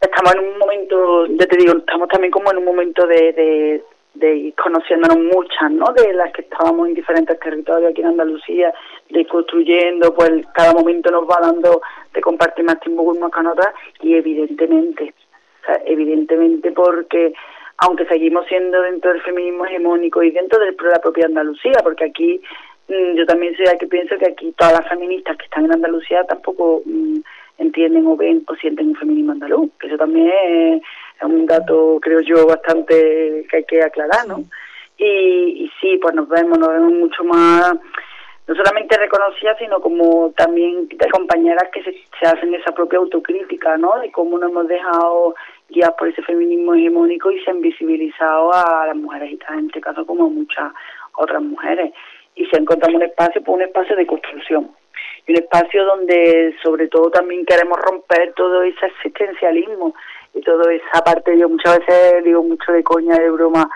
estamos 0.00 0.34
en 0.34 0.40
un 0.40 0.58
momento, 0.58 1.26
ya 1.26 1.46
te 1.46 1.56
digo, 1.56 1.78
estamos 1.78 2.08
también 2.08 2.30
como 2.30 2.50
en 2.50 2.58
un 2.58 2.64
momento 2.64 3.06
de, 3.06 3.32
de, 3.32 3.84
de 4.14 4.36
ir 4.36 4.54
conociéndonos 4.54 5.18
muchas, 5.18 5.70
¿no? 5.70 5.86
De 5.94 6.12
las 6.12 6.32
que 6.32 6.42
estábamos 6.42 6.88
en 6.88 6.94
diferentes 6.94 7.38
territorios 7.40 7.90
aquí 7.90 8.00
en 8.00 8.08
Andalucía, 8.08 8.72
de 9.10 9.26
construyendo, 9.26 10.14
pues 10.14 10.30
cada 10.54 10.72
momento 10.72 11.10
nos 11.10 11.24
va 11.24 11.38
dando 11.40 11.80
de 12.14 12.20
compartir 12.20 12.64
más 12.64 12.80
tiempo 12.80 13.04
con 13.04 13.46
otras 13.46 13.74
y 14.00 14.14
evidentemente, 14.14 15.14
o 15.62 15.66
sea, 15.66 15.82
evidentemente 15.84 16.72
porque 16.72 17.32
aunque 17.80 18.06
seguimos 18.06 18.44
siendo 18.46 18.82
dentro 18.82 19.12
del 19.12 19.22
feminismo 19.22 19.64
hegemónico 19.64 20.22
y 20.22 20.32
dentro 20.32 20.58
de 20.58 20.72
la 20.72 21.00
propia 21.00 21.26
Andalucía, 21.26 21.74
porque 21.84 22.06
aquí 22.06 22.40
yo 22.88 23.26
también 23.26 23.54
soy 23.56 23.66
la 23.66 23.76
que 23.76 23.86
pienso 23.86 24.16
que 24.16 24.26
aquí 24.26 24.52
todas 24.56 24.72
las 24.72 24.88
feministas 24.88 25.36
que 25.36 25.44
están 25.44 25.66
en 25.66 25.72
Andalucía 25.72 26.24
tampoco 26.24 26.82
mm, 26.86 27.18
entienden 27.58 28.06
o 28.06 28.16
ven 28.16 28.44
o 28.46 28.54
sienten 28.56 28.88
un 28.88 28.96
feminismo 28.96 29.32
andaluz, 29.32 29.70
que 29.78 29.88
eso 29.88 29.96
también 29.96 30.28
es, 30.28 30.82
un 31.20 31.46
dato, 31.46 31.98
creo 32.00 32.20
yo, 32.20 32.46
bastante 32.46 33.44
que 33.50 33.56
hay 33.56 33.64
que 33.64 33.82
aclarar, 33.82 34.26
¿no? 34.26 34.44
Y, 34.96 35.64
y 35.64 35.70
sí, 35.80 35.98
pues 36.00 36.14
nos 36.14 36.28
vemos, 36.28 36.58
nos 36.58 36.68
vemos 36.68 36.92
mucho 36.92 37.24
más, 37.24 37.74
no 38.46 38.54
solamente 38.54 38.96
reconocidas, 38.96 39.58
sino 39.58 39.80
como 39.80 40.32
también 40.36 40.88
de 40.88 41.10
compañeras 41.10 41.68
que 41.72 41.82
se, 41.82 41.92
se 41.92 42.26
hacen 42.26 42.54
esa 42.54 42.72
propia 42.72 43.00
autocrítica, 43.00 43.76
¿no? 43.76 43.98
De 43.98 44.10
cómo 44.12 44.38
nos 44.38 44.50
hemos 44.50 44.68
dejado 44.68 45.34
guiar 45.68 45.94
por 45.96 46.08
ese 46.08 46.22
feminismo 46.22 46.74
hegemónico 46.74 47.30
y 47.30 47.40
se 47.40 47.50
han 47.50 47.60
visibilizado 47.60 48.52
a 48.54 48.86
las 48.86 48.96
mujeres 48.96 49.38
en 49.50 49.66
este 49.66 49.80
caso 49.80 50.06
como 50.06 50.30
muchas 50.30 50.72
otras 51.14 51.42
mujeres 51.42 51.92
y 52.38 52.46
se 52.46 52.56
encontrado 52.56 52.96
un 52.96 53.02
espacio, 53.02 53.42
pues 53.42 53.56
un 53.56 53.62
espacio 53.62 53.96
de 53.96 54.06
construcción 54.06 54.70
y 55.26 55.32
un 55.32 55.38
espacio 55.38 55.84
donde 55.84 56.54
sobre 56.62 56.86
todo 56.88 57.10
también 57.10 57.44
queremos 57.44 57.78
romper 57.80 58.32
todo 58.34 58.62
ese 58.62 58.86
existencialismo 58.86 59.94
y 60.34 60.40
toda 60.42 60.72
esa 60.72 61.02
parte, 61.02 61.36
yo 61.36 61.48
muchas 61.48 61.80
veces 61.80 62.24
digo 62.24 62.42
mucho 62.42 62.72
de 62.72 62.84
coña, 62.84 63.18
de 63.18 63.30
broma, 63.30 63.68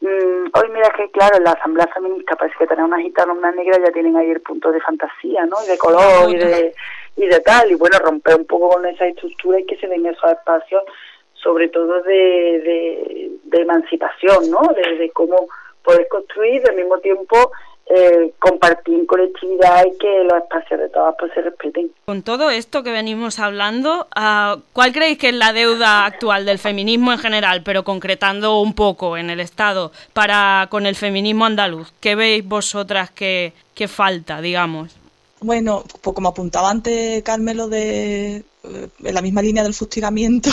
mm, 0.00 0.46
hoy 0.52 0.68
mira 0.72 0.90
que 0.96 1.10
claro, 1.10 1.38
en 1.38 1.44
la 1.44 1.52
asamblea 1.52 1.88
feminista 1.88 2.36
parece 2.36 2.56
que 2.56 2.66
tener 2.68 2.84
una 2.84 3.00
gitana, 3.00 3.32
una 3.32 3.50
negra, 3.50 3.78
ya 3.84 3.92
tienen 3.92 4.16
ahí 4.16 4.30
el 4.30 4.40
punto 4.40 4.70
de 4.70 4.80
fantasía, 4.80 5.44
¿no? 5.46 5.56
Y 5.66 5.70
de 5.70 5.78
color 5.78 6.30
y 6.30 6.36
de, 6.36 6.74
y 7.16 7.26
de 7.26 7.40
tal, 7.40 7.70
y 7.70 7.74
bueno, 7.74 7.98
romper 7.98 8.36
un 8.36 8.46
poco 8.46 8.68
con 8.70 8.86
esa 8.86 9.06
estructura 9.06 9.58
y 9.58 9.66
que 9.66 9.76
se 9.76 9.88
den 9.88 10.06
esos 10.06 10.30
espacios, 10.30 10.84
sobre 11.32 11.68
todo 11.68 12.00
de, 12.02 12.12
de, 12.14 13.30
de 13.42 13.62
emancipación, 13.62 14.50
¿no? 14.50 14.60
De, 14.74 14.96
de 14.98 15.10
cómo 15.10 15.48
poder 15.82 16.06
construir 16.08 16.62
al 16.68 16.76
mismo 16.76 16.98
tiempo 16.98 17.50
eh, 17.86 18.32
compartir 18.38 19.06
colectividad 19.06 19.84
y 19.84 19.98
que 19.98 20.24
los 20.24 20.42
espacios 20.42 20.80
de 20.80 20.88
todas 20.88 21.14
pues 21.18 21.32
se 21.34 21.42
respeten. 21.42 21.90
Con 22.06 22.22
todo 22.22 22.48
esto 22.48 22.82
que 22.82 22.90
venimos 22.90 23.38
hablando, 23.38 24.06
ah, 24.14 24.56
¿cuál 24.72 24.92
creéis 24.92 25.18
que 25.18 25.28
es 25.28 25.34
la 25.34 25.52
deuda 25.52 26.06
actual 26.06 26.46
del 26.46 26.58
feminismo 26.58 27.12
en 27.12 27.18
general, 27.18 27.62
pero 27.62 27.84
concretando 27.84 28.60
un 28.60 28.74
poco 28.74 29.18
en 29.18 29.28
el 29.28 29.38
Estado, 29.38 29.92
para 30.14 30.66
con 30.70 30.86
el 30.86 30.96
feminismo 30.96 31.44
andaluz? 31.44 31.92
¿Qué 32.00 32.14
veis 32.14 32.46
vosotras 32.46 33.10
que, 33.10 33.52
que 33.74 33.86
falta, 33.86 34.40
digamos? 34.40 34.96
Bueno, 35.40 35.84
pues 36.00 36.14
como 36.14 36.30
apuntaba 36.30 36.70
antes 36.70 37.22
Carmelo 37.22 37.68
de 37.68 38.36
eh, 38.36 38.88
en 39.02 39.14
la 39.14 39.20
misma 39.20 39.42
línea 39.42 39.62
del 39.62 39.74
fustigamiento, 39.74 40.48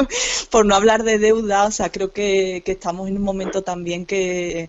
por 0.50 0.66
no 0.66 0.74
hablar 0.74 1.04
de 1.04 1.18
deuda, 1.18 1.66
o 1.66 1.70
sea, 1.70 1.92
creo 1.92 2.12
que, 2.12 2.62
que 2.64 2.72
estamos 2.72 3.08
en 3.08 3.18
un 3.18 3.22
momento 3.22 3.62
también 3.62 4.04
que, 4.04 4.68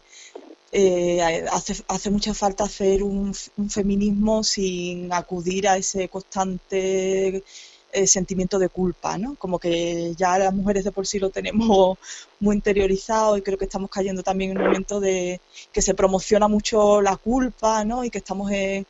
eh, 0.75 1.21
hace, 1.51 1.83
hace 1.87 2.09
mucha 2.09 2.33
falta 2.33 2.63
hacer 2.63 3.03
un, 3.03 3.31
feminismo 3.69 4.43
sin 4.43 5.13
acudir 5.13 5.67
a 5.67 5.77
ese 5.77 6.09
constante 6.09 7.43
eh, 7.91 8.07
sentimiento 8.07 8.57
de 8.57 8.69
culpa, 8.69 9.19
¿no? 9.19 9.35
Como 9.35 9.59
que 9.59 10.15
ya 10.17 10.39
las 10.39 10.51
mujeres 10.51 10.83
de 10.83 10.91
por 10.91 11.05
sí 11.05 11.19
lo 11.19 11.29
tenemos 11.29 11.99
muy 12.39 12.55
interiorizado 12.55 13.37
y 13.37 13.43
creo 13.43 13.59
que 13.59 13.65
estamos 13.65 13.91
cayendo 13.91 14.23
también 14.23 14.51
en 14.51 14.57
un 14.57 14.63
momento 14.65 14.99
de 14.99 15.39
que 15.71 15.83
se 15.83 15.93
promociona 15.93 16.47
mucho 16.47 17.01
la 17.03 17.17
culpa, 17.17 17.85
¿no? 17.85 18.03
Y 18.03 18.09
que 18.09 18.17
estamos 18.17 18.51
en, 18.51 18.87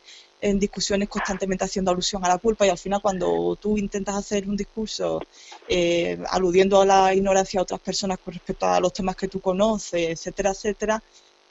discusiones 0.60 1.10
constantemente 1.10 1.66
haciendo 1.66 1.92
alusión 1.92 2.24
a 2.26 2.30
la 2.30 2.38
culpa 2.38 2.66
y 2.66 2.70
al 2.70 2.78
final 2.78 3.02
cuando 3.02 3.58
tú 3.58 3.78
intentas 3.78 4.16
hacer 4.16 4.48
un 4.48 4.58
discurso 4.58 5.22
eh, 5.70 6.18
aludiendo 6.30 6.82
a 6.82 6.86
la 6.86 7.14
ignorancia 7.14 7.60
de 7.60 7.64
otras 7.64 7.80
personas 7.80 8.20
con 8.20 8.34
respecto 8.34 8.66
a 8.66 8.80
los 8.82 8.92
temas 8.94 9.16
que 9.16 9.30
tú 9.30 9.40
conoces, 9.40 10.10
etcétera, 10.10 10.52
etcétera, 10.52 11.02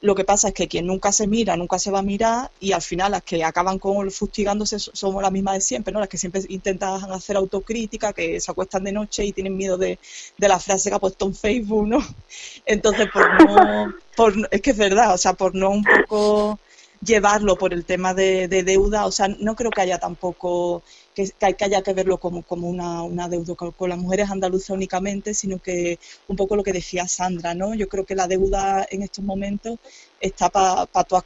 lo 0.03 0.15
que 0.15 0.25
pasa 0.25 0.49
es 0.49 0.53
que 0.53 0.67
quien 0.67 0.85
nunca 0.85 1.13
se 1.13 1.27
mira, 1.27 1.55
nunca 1.55 1.79
se 1.79 1.89
va 1.89 1.99
a 1.99 2.01
mirar 2.01 2.51
y 2.59 2.73
al 2.73 2.81
final 2.81 3.13
las 3.13 3.23
que 3.23 3.41
acaban 3.41 3.79
con 3.79 4.11
fustigándose 4.11 4.77
somos 4.77 5.23
las 5.23 5.31
mismas 5.31 5.53
de 5.55 5.61
siempre, 5.61 5.93
¿no? 5.93 6.01
Las 6.01 6.09
que 6.09 6.17
siempre 6.17 6.41
intentan 6.49 7.09
hacer 7.09 7.37
autocrítica, 7.37 8.11
que 8.11 8.41
se 8.41 8.51
acuestan 8.51 8.83
de 8.83 8.91
noche 8.91 9.23
y 9.23 9.31
tienen 9.31 9.55
miedo 9.55 9.77
de, 9.77 9.97
la 10.39 10.59
frase 10.59 10.89
que 10.89 10.95
ha 10.95 10.99
puesto 10.99 11.25
en 11.25 11.33
Facebook, 11.33 11.87
¿no? 11.87 11.99
Entonces, 12.65 13.07
por 13.13 13.45
no, 13.45 13.93
por, 14.17 14.33
es 14.51 14.61
que 14.61 14.71
es 14.71 14.77
verdad, 14.77 15.13
o 15.13 15.17
sea, 15.17 15.35
por 15.35 15.55
no 15.55 15.69
un 15.69 15.85
poco 15.85 16.59
llevarlo 17.01 17.57
por 17.57 17.73
el 17.73 17.85
tema 17.85 18.13
de, 18.13 18.49
deuda, 18.49 19.05
o 19.05 19.11
sea, 19.11 19.29
no 19.29 19.55
creo 19.55 19.71
que 19.71 19.81
haya 19.81 19.99
tampoco 19.99 20.83
que, 21.13 21.29
que 21.29 21.65
haya 21.65 21.81
que 21.81 21.93
verlo 21.93 22.19
como, 22.19 22.41
como 22.43 22.69
una, 22.69 23.03
una 23.03 23.29
deuda 23.29 23.55
con, 23.55 23.89
las 23.89 23.97
mujeres 23.97 24.29
andaluzas 24.29 24.71
únicamente, 24.71 25.33
sino 25.33 25.59
que 25.59 25.99
un 26.27 26.35
poco 26.35 26.55
lo 26.55 26.63
que 26.63 26.73
decía 26.73 27.07
Sandra, 27.07 27.53
¿no? 27.53 27.73
Yo 27.73 27.87
creo 27.87 28.05
que 28.05 28.15
la 28.15 28.27
deuda 28.27 28.85
en 28.89 29.03
estos 29.03 29.23
momentos 29.23 29.79
está 30.19 30.49
para 30.49 30.85
todas, 31.03 31.23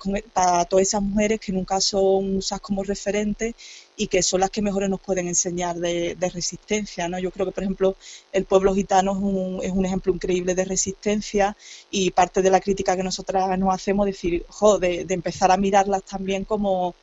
todas 0.70 0.82
esas 0.88 1.02
mujeres 1.02 1.40
que 1.40 1.52
nunca 1.52 1.80
son 1.82 2.38
usadas 2.38 2.62
como 2.62 2.84
referentes 2.84 3.54
y 3.96 4.08
que 4.08 4.22
son 4.22 4.42
las 4.42 4.52
que 4.52 4.62
mejores 4.62 4.90
nos 4.90 5.02
pueden 5.02 5.28
enseñar 5.28 5.76
de, 5.76 6.16
resistencia. 6.34 7.08
¿no? 7.08 7.20
Yo 7.20 7.32
creo 7.32 7.48
que, 7.48 7.52
por 7.52 7.64
ejemplo, 7.64 7.96
el 8.32 8.46
pueblo 8.46 8.74
gitano 8.74 9.12
es 9.12 9.18
un, 9.18 9.60
es 9.64 9.72
un, 9.72 9.86
ejemplo 9.86 10.14
increíble 10.14 10.56
de 10.56 10.66
resistencia 10.66 11.58
y 11.90 12.12
parte 12.12 12.42
de 12.42 12.52
la 12.52 12.60
crítica 12.60 12.96
que 12.96 13.04
nosotras 13.04 13.58
nos 13.58 13.74
hacemos 13.74 14.08
es 14.08 14.16
decir, 14.16 14.46
jo, 14.50 14.78
de, 14.78 15.06
empezar 15.10 15.52
a 15.52 15.58
mirarlas 15.58 16.04
también 16.04 16.46
como, 16.46 16.96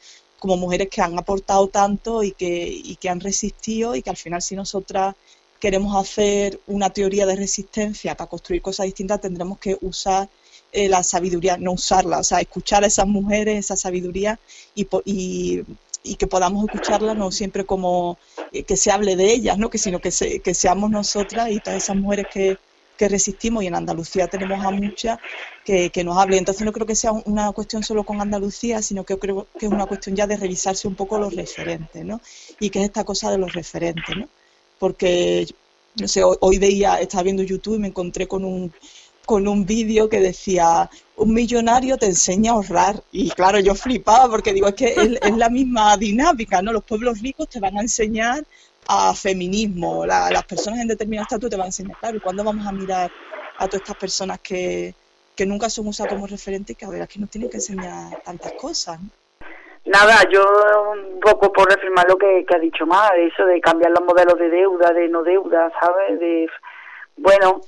como 0.44 0.58
mujeres 0.58 0.90
que 0.90 1.00
han 1.00 1.18
aportado 1.18 1.68
tanto 1.68 2.22
y 2.22 2.32
que, 2.32 2.68
y 2.68 2.96
que 2.96 3.08
han 3.08 3.18
resistido 3.18 3.96
y 3.96 4.02
que 4.02 4.10
al 4.10 4.18
final 4.18 4.42
si 4.42 4.54
nosotras 4.54 5.14
queremos 5.58 5.96
hacer 5.96 6.60
una 6.66 6.90
teoría 6.90 7.24
de 7.24 7.34
resistencia 7.34 8.14
para 8.14 8.28
construir 8.28 8.60
cosas 8.60 8.84
distintas 8.84 9.22
tendremos 9.22 9.58
que 9.58 9.78
usar 9.80 10.28
eh, 10.70 10.90
la 10.90 11.02
sabiduría, 11.02 11.56
no 11.56 11.72
usarla, 11.72 12.18
o 12.18 12.22
sea, 12.22 12.40
escuchar 12.42 12.84
a 12.84 12.88
esas 12.88 13.06
mujeres, 13.06 13.56
esa 13.56 13.74
sabiduría 13.74 14.38
y, 14.74 14.86
y, 15.06 15.62
y 16.02 16.16
que 16.16 16.26
podamos 16.26 16.66
escucharla 16.66 17.14
no 17.14 17.32
siempre 17.32 17.64
como 17.64 18.18
eh, 18.52 18.64
que 18.64 18.76
se 18.76 18.90
hable 18.90 19.16
de 19.16 19.32
ellas, 19.32 19.56
¿no? 19.56 19.70
que 19.70 19.78
sino 19.78 19.98
que, 19.98 20.10
que 20.44 20.54
seamos 20.54 20.90
nosotras 20.90 21.50
y 21.50 21.58
todas 21.58 21.82
esas 21.82 21.96
mujeres 21.96 22.26
que, 22.30 22.58
que 22.96 23.08
resistimos 23.08 23.62
y 23.62 23.66
en 23.66 23.74
Andalucía 23.74 24.28
tenemos 24.28 24.64
a 24.64 24.70
muchas 24.70 25.18
que, 25.64 25.90
que, 25.90 26.04
nos 26.04 26.16
hablen. 26.16 26.40
Entonces 26.40 26.64
no 26.64 26.72
creo 26.72 26.86
que 26.86 26.94
sea 26.94 27.12
una 27.12 27.50
cuestión 27.52 27.82
solo 27.82 28.04
con 28.04 28.20
Andalucía, 28.20 28.82
sino 28.82 29.04
que 29.04 29.18
creo 29.18 29.46
que 29.58 29.66
es 29.66 29.72
una 29.72 29.86
cuestión 29.86 30.16
ya 30.16 30.26
de 30.26 30.36
revisarse 30.36 30.86
un 30.86 30.94
poco 30.94 31.18
los 31.18 31.34
referentes, 31.34 32.04
¿no? 32.04 32.20
Y 32.60 32.70
que 32.70 32.80
es 32.80 32.86
esta 32.86 33.04
cosa 33.04 33.30
de 33.30 33.38
los 33.38 33.52
referentes, 33.52 34.16
¿no? 34.16 34.28
Porque, 34.78 35.46
no 35.96 36.08
sé, 36.08 36.22
hoy, 36.24 36.58
veía, 36.58 37.00
estaba 37.00 37.24
viendo 37.24 37.42
YouTube 37.42 37.76
y 37.76 37.80
me 37.80 37.88
encontré 37.88 38.28
con 38.28 38.44
un, 38.44 38.72
con 39.24 39.48
un 39.48 39.64
vídeo 39.64 40.08
que 40.08 40.20
decía, 40.20 40.90
un 41.16 41.32
millonario 41.32 41.96
te 41.96 42.06
enseña 42.06 42.52
a 42.52 42.54
ahorrar. 42.54 43.02
Y 43.12 43.30
claro, 43.30 43.58
yo 43.60 43.74
flipaba 43.74 44.28
porque 44.28 44.52
digo, 44.52 44.68
es 44.68 44.74
que 44.74 44.94
es, 44.94 45.36
la 45.36 45.48
misma 45.48 45.96
dinámica, 45.96 46.62
¿no? 46.62 46.72
Los 46.72 46.84
pueblos 46.84 47.20
ricos 47.20 47.48
te 47.48 47.60
van 47.60 47.76
a 47.78 47.82
enseñar 47.82 48.44
a 48.88 49.14
feminismo, 49.14 50.06
las 50.06 50.44
personas 50.44 50.80
en 50.80 50.88
determinado 50.88 51.24
estatus 51.24 51.50
te 51.50 51.56
van 51.56 51.64
a 51.64 51.68
enseñar, 51.68 51.96
claro, 51.98 52.16
¿y 52.16 52.20
cuándo 52.20 52.44
vamos 52.44 52.66
a 52.66 52.72
mirar 52.72 53.10
a 53.56 53.66
todas 53.66 53.82
estas 53.82 53.96
personas 53.96 54.40
que, 54.40 54.94
que 55.34 55.46
nunca 55.46 55.70
son 55.70 55.88
usadas 55.88 56.12
como 56.12 56.26
referentes 56.26 56.74
y 56.74 56.78
que 56.78 56.84
a 56.84 56.90
ver, 56.90 57.02
aquí 57.02 57.18
nos 57.18 57.30
tienen 57.30 57.50
que 57.50 57.58
enseñar 57.58 58.22
tantas 58.24 58.52
cosas? 58.52 58.98
Nada, 59.86 60.28
yo 60.30 60.42
un 60.92 61.20
poco 61.20 61.52
por 61.52 61.68
reafirmar 61.68 62.06
lo 62.08 62.16
que, 62.16 62.46
ha 62.54 62.58
dicho 62.58 62.86
más, 62.86 63.10
eso 63.16 63.44
de 63.44 63.60
cambiar 63.60 63.90
los 63.90 64.02
modelos 64.02 64.38
de 64.38 64.48
deuda, 64.48 64.92
de 64.92 65.08
no 65.08 65.22
deuda, 65.22 65.70
¿sabes? 65.78 66.18
De, 66.18 66.48
bueno, 67.16 67.60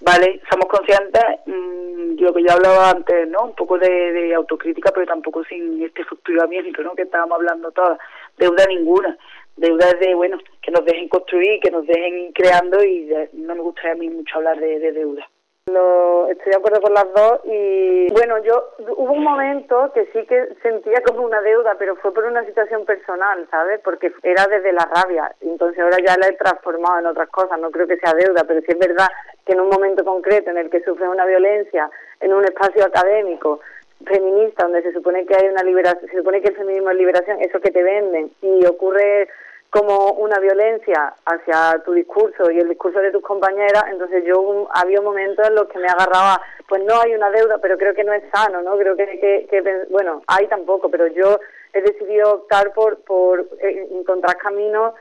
Vale, 0.00 0.42
somos 0.50 0.66
conscientes, 0.66 1.24
mmm, 1.46 2.20
lo 2.20 2.34
que 2.34 2.42
ya 2.42 2.52
hablaba 2.52 2.90
antes, 2.90 3.28
¿no? 3.28 3.44
Un 3.44 3.54
poco 3.54 3.78
de, 3.78 4.34
autocrítica, 4.34 4.90
pero 4.92 5.06
tampoco 5.06 5.42
sin 5.44 5.82
este 5.82 6.04
fluctuamiento, 6.04 6.82
¿no? 6.82 6.94
Que 6.94 7.02
estábamos 7.02 7.36
hablando 7.36 7.70
todas, 7.70 7.98
deuda 8.36 8.66
ninguna. 8.66 9.16
Deuda 9.56 9.92
de, 9.94 10.14
bueno, 10.14 10.38
que 10.62 10.70
nos 10.70 10.84
dejen 10.84 11.08
construir, 11.08 11.60
que 11.60 11.70
nos 11.70 11.86
dejen 11.86 12.18
ir 12.18 12.32
creando 12.34 12.82
y 12.84 13.10
no 13.32 13.54
me 13.54 13.62
gustaría 13.62 13.92
a 13.92 13.96
mí 13.96 14.10
mucho 14.10 14.36
hablar 14.36 14.60
de, 14.60 14.78
de 14.78 14.92
deuda. 14.92 15.26
Lo, 15.68 16.28
estoy 16.28 16.52
de 16.52 16.58
acuerdo 16.58 16.80
con 16.80 16.94
las 16.94 17.12
dos 17.12 17.40
y 17.44 18.06
bueno, 18.12 18.38
yo 18.44 18.70
hubo 18.98 19.12
un 19.12 19.24
momento 19.24 19.90
que 19.92 20.06
sí 20.12 20.24
que 20.24 20.54
sentía 20.62 21.02
como 21.04 21.22
una 21.22 21.40
deuda, 21.40 21.74
pero 21.76 21.96
fue 21.96 22.14
por 22.14 22.24
una 22.24 22.44
situación 22.44 22.84
personal, 22.84 23.48
¿sabes? 23.50 23.80
Porque 23.82 24.12
era 24.22 24.46
desde 24.46 24.72
la 24.72 24.88
rabia, 24.94 25.34
entonces 25.40 25.80
ahora 25.80 25.96
ya 26.06 26.16
la 26.18 26.28
he 26.28 26.36
transformado 26.36 27.00
en 27.00 27.06
otras 27.06 27.28
cosas, 27.30 27.58
no 27.58 27.72
creo 27.72 27.88
que 27.88 27.96
sea 27.96 28.14
deuda, 28.14 28.44
pero 28.44 28.60
sí 28.60 28.66
es 28.68 28.78
verdad 28.78 29.08
que 29.44 29.54
en 29.54 29.60
un 29.60 29.68
momento 29.68 30.04
concreto 30.04 30.50
en 30.50 30.58
el 30.58 30.70
que 30.70 30.84
sufres 30.84 31.08
una 31.08 31.26
violencia 31.26 31.90
en 32.20 32.32
un 32.32 32.44
espacio 32.44 32.84
académico 32.84 33.58
feminista 34.04 34.64
donde 34.64 34.82
se 34.82 34.92
supone 34.92 35.26
que 35.26 35.34
hay 35.34 35.48
una 35.48 35.64
liberación, 35.64 36.08
se 36.08 36.18
supone 36.18 36.42
que 36.42 36.50
el 36.50 36.56
feminismo 36.56 36.90
es 36.90 36.96
liberación, 36.96 37.40
eso 37.40 37.58
que 37.58 37.72
te 37.72 37.82
venden 37.82 38.30
y 38.40 38.64
ocurre 38.66 39.28
como 39.70 40.12
una 40.12 40.38
violencia 40.38 41.14
hacia 41.24 41.82
tu 41.84 41.92
discurso 41.92 42.50
y 42.50 42.58
el 42.58 42.68
discurso 42.68 43.00
de 43.00 43.10
tus 43.10 43.22
compañeras, 43.22 43.84
entonces 43.90 44.24
yo 44.24 44.68
había 44.72 45.00
momentos 45.00 45.46
en 45.46 45.54
los 45.54 45.68
que 45.68 45.78
me 45.78 45.88
agarraba, 45.88 46.40
pues 46.68 46.82
no 46.84 47.00
hay 47.00 47.14
una 47.14 47.30
deuda, 47.30 47.58
pero 47.58 47.76
creo 47.76 47.94
que 47.94 48.04
no 48.04 48.12
es 48.12 48.22
sano, 48.32 48.62
¿no? 48.62 48.76
Creo 48.78 48.96
que, 48.96 49.06
que, 49.18 49.46
que 49.50 49.86
bueno, 49.90 50.22
hay 50.26 50.46
tampoco, 50.46 50.90
pero 50.90 51.06
yo 51.08 51.38
he 51.72 51.82
decidido 51.82 52.34
optar 52.34 52.72
por, 52.72 53.02
por 53.02 53.40
eh, 53.60 53.88
encontrar 53.90 54.36
caminos 54.38 54.94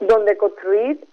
donde 0.00 0.36
construir 0.36 1.06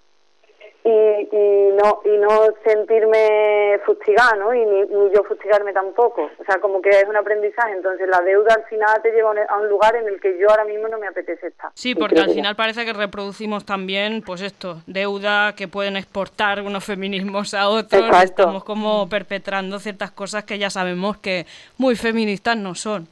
y, 0.86 0.89
y 0.89 1.71
no 1.77 2.01
y 2.03 2.17
no 2.17 2.53
sentirme 2.65 3.79
fustigada, 3.86 4.36
¿no? 4.36 4.53
Y 4.53 4.65
ni, 4.65 4.81
yo 5.13 5.23
fustigarme 5.23 5.71
tampoco. 5.71 6.29
O 6.38 6.43
sea, 6.45 6.59
como 6.59 6.81
que 6.81 6.89
es 6.89 7.05
un 7.07 7.15
aprendizaje. 7.15 7.71
Entonces, 7.73 8.07
la 8.09 8.19
deuda 8.21 8.55
al 8.55 8.65
final 8.65 9.01
te 9.01 9.11
lleva 9.11 9.34
a 9.47 9.57
un 9.57 9.69
lugar 9.69 9.95
en 9.95 10.07
el 10.07 10.19
que 10.19 10.38
yo 10.38 10.49
ahora 10.49 10.65
mismo 10.65 10.88
no 10.89 10.97
me 10.97 11.07
apetece 11.07 11.47
estar. 11.47 11.71
Sí, 11.73 11.95
porque 11.95 12.19
al 12.19 12.31
final 12.31 12.55
parece 12.55 12.86
que 12.86 12.93
reproducimos 12.93 13.65
también, 13.65 14.21
pues 14.25 14.41
esto, 14.41 14.81
deuda 14.86 15.55
que 15.55 15.67
pueden 15.67 15.95
exportar 15.95 16.61
unos 16.61 16.84
feminismos 16.84 17.53
a 17.53 17.69
otros. 17.69 18.03
Estamos 18.23 18.63
como 18.63 19.07
perpetrando 19.07 19.79
ciertas 19.79 20.11
cosas 20.11 20.43
que 20.43 20.57
ya 20.57 20.69
sabemos 20.69 21.17
que 21.17 21.45
muy 21.77 21.95
feministas 21.95 22.57
no 22.57 22.75
son. 22.75 23.07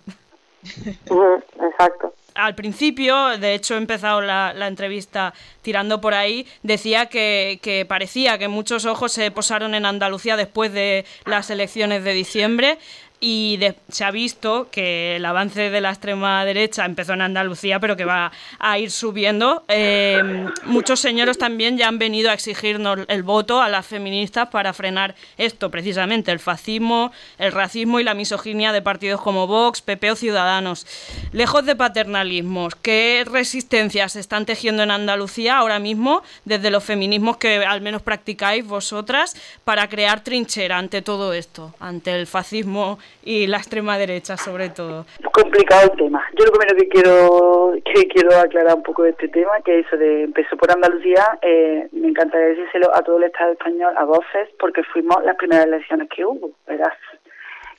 Exacto 1.05 2.13
al 2.41 2.55
principio, 2.55 3.37
de 3.37 3.53
hecho 3.53 3.75
he 3.75 3.77
empezado 3.77 4.21
la, 4.21 4.67
entrevista 4.67 5.33
tirando 5.61 6.01
por 6.01 6.13
ahí, 6.13 6.47
decía 6.63 7.05
que, 7.05 7.59
que, 7.61 7.85
parecía 7.85 8.37
que 8.37 8.47
muchos 8.47 8.85
ojos 8.85 9.11
se 9.11 9.29
posaron 9.31 9.75
en 9.75 9.85
Andalucía 9.85 10.35
después 10.35 10.73
de 10.73 11.05
las 11.25 11.49
elecciones 11.49 12.03
de 12.03 12.13
diciembre 12.13 12.77
y 13.23 13.59
se 13.87 14.03
ha 14.03 14.09
visto 14.09 14.69
que 14.71 15.15
el 15.17 15.25
avance 15.25 15.69
de 15.69 15.79
la 15.79 15.91
extrema 15.91 16.43
derecha 16.43 16.85
empezó 16.85 17.13
en 17.13 17.21
Andalucía, 17.21 17.79
pero 17.79 17.95
que 17.95 18.03
va 18.03 18.31
a 18.57 18.79
ir 18.79 18.89
subiendo. 18.89 19.63
Eh, 19.67 20.47
muchos 20.65 20.99
señores 20.99 21.37
también 21.37 21.77
ya 21.77 21.87
han 21.87 21.99
venido 21.99 22.31
a 22.31 22.33
exigirnos 22.33 22.99
el 23.07 23.21
voto 23.21 23.61
a 23.61 23.69
las 23.69 23.85
feministas 23.85 24.49
para 24.49 24.73
frenar 24.73 25.13
esto, 25.37 25.69
precisamente, 25.69 26.31
el 26.31 26.39
fascismo, 26.39 27.11
el 27.37 27.51
racismo 27.51 27.99
y 27.99 28.03
la 28.03 28.15
misoginia 28.15 28.71
de 28.71 28.81
partidos 28.81 29.21
como 29.21 29.45
Vox, 29.45 29.83
PP 29.83 30.11
o 30.11 30.15
Ciudadanos. 30.15 30.87
Lejos 31.31 31.63
de 31.63 31.75
paternalismos, 31.75 32.75
¿qué 32.75 33.23
resistencias 33.31 34.13
se 34.13 34.19
están 34.19 34.47
tejiendo 34.47 34.81
en 34.81 34.89
Andalucía 34.89 35.59
ahora 35.59 35.77
mismo 35.77 36.23
desde 36.45 36.71
los 36.71 36.83
feminismos 36.83 37.37
que 37.37 37.63
al 37.63 37.81
menos 37.81 38.01
practicáis 38.01 38.65
vosotras 38.65 39.35
para 39.63 39.87
crear 39.89 40.23
trinchera 40.23 40.79
ante 40.79 41.03
todo 41.03 41.33
esto, 41.33 41.75
ante 41.79 42.19
el 42.19 42.25
fascismo 42.25 42.97
y 43.23 43.47
la 43.47 43.57
extrema 43.57 43.97
derecha 43.97 44.37
sobre 44.37 44.69
todo. 44.69 45.05
Complicado 45.31 45.91
el 45.91 45.97
tema. 45.97 46.23
Yo 46.37 46.45
lo 46.45 46.51
primero 46.51 46.75
que 46.77 46.89
quiero 46.89 47.73
que 47.85 48.07
quiero 48.07 48.35
aclarar 48.37 48.75
un 48.75 48.83
poco 48.83 49.03
de 49.03 49.11
este 49.11 49.27
tema, 49.27 49.61
que 49.63 49.79
eso 49.79 49.97
de 49.97 50.23
empezó 50.23 50.57
por 50.57 50.71
Andalucía, 50.71 51.37
eh, 51.41 51.87
me 51.91 52.09
encantaría 52.09 52.47
decírselo 52.47 52.93
a 52.95 53.01
todo 53.01 53.17
el 53.17 53.23
Estado 53.23 53.53
español, 53.53 53.93
a 53.97 54.05
voces, 54.05 54.49
porque 54.59 54.83
fuimos 54.83 55.23
las 55.23 55.35
primeras 55.35 55.65
elecciones 55.65 56.09
que 56.09 56.25
hubo, 56.25 56.51
¿verdad? 56.67 56.91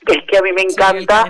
Es 0.07 0.23
que 0.25 0.37
a 0.37 0.41
mí 0.41 0.51
me 0.51 0.63
encanta 0.63 1.23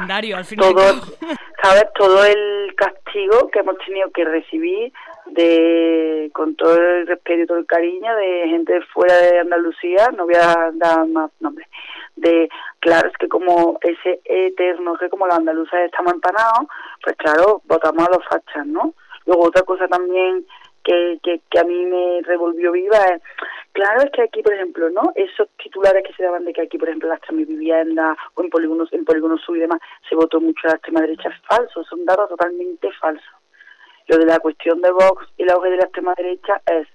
todo, 0.58 0.82
¿sabes? 1.64 1.86
Todo 1.96 2.26
el 2.26 2.74
castigo 2.76 3.50
que 3.52 3.60
hemos 3.60 3.78
tenido 3.86 4.10
que 4.12 4.26
recibir 4.26 4.92
de 5.28 6.30
con 6.34 6.56
todo 6.56 6.76
el 6.76 7.08
respeto 7.08 7.44
y 7.44 7.48
todo 7.48 7.58
el 7.60 7.66
cariño 7.66 8.16
de 8.16 8.48
gente 8.48 8.82
fuera 8.94 9.16
de 9.18 9.40
Andalucía, 9.40 10.10
no 10.16 10.26
voy 10.26 10.36
a 10.36 10.72
dar 10.74 11.08
más 11.08 11.32
nombres, 11.40 11.68
de 12.16 12.50
claro, 12.80 13.10
es 13.10 13.18
que 13.18 13.28
como 13.28 13.80
ese 13.82 14.22
eterno, 14.26 14.96
que 14.98 15.10
como 15.10 15.28
los 15.28 15.38
andaluces 15.38 15.80
estamos 15.86 16.14
empanados, 16.14 16.68
pues 17.02 17.16
claro, 17.18 17.62
votamos 17.66 18.08
a 18.08 18.12
los 18.12 18.26
fachas, 18.26 18.66
¿no? 18.66 18.94
Luego 19.26 19.46
otra 19.46 19.64
cosa 19.64 19.88
también 19.88 20.46
que, 20.84 21.20
que, 21.24 21.42
que 21.50 21.60
a 21.60 21.64
mí 21.64 21.86
me 21.86 22.22
revolvió 22.24 22.72
viva 22.74 22.98
es, 23.06 23.22
claro, 23.72 24.02
es 24.02 24.12
que 24.12 24.24
aquí, 24.24 24.44
por 24.44 24.54
ejemplo, 24.54 24.90
¿no? 24.90 25.14
Esos 25.16 25.48
titulares 25.58 26.04
que 26.06 26.14
se 26.14 26.24
daban 26.24 26.46
de 26.46 26.54
que 26.54 26.62
aquí, 26.62 26.78
por 26.78 26.90
ejemplo, 26.90 27.10
la 27.10 27.16
extrema 27.16 27.46
vivienda 27.46 28.18
o 28.36 28.42
en 28.42 28.50
polígonos, 28.50 28.92
en 28.92 29.06
polígonos 29.06 29.42
sur 29.42 29.56
y 29.58 29.62
demás, 29.62 29.80
se 30.08 30.16
votó 30.16 30.42
mucho 30.42 30.68
la 30.68 30.74
extrema 30.74 31.02
derecha, 31.02 31.30
es 31.30 31.42
falso, 31.48 31.84
son 31.86 32.06
datos 32.06 32.30
totalmente 32.30 32.92
falsos. 33.00 33.34
Lo 34.08 34.18
de 34.18 34.26
la 34.26 34.40
cuestión 34.40 34.82
de 34.82 34.92
Vox 34.92 35.26
y 35.38 35.46
la 35.46 35.56
hoja 35.56 35.70
de 35.70 35.78
la 35.78 35.84
extrema 35.84 36.14
derecha 36.18 36.62
es 36.66 36.88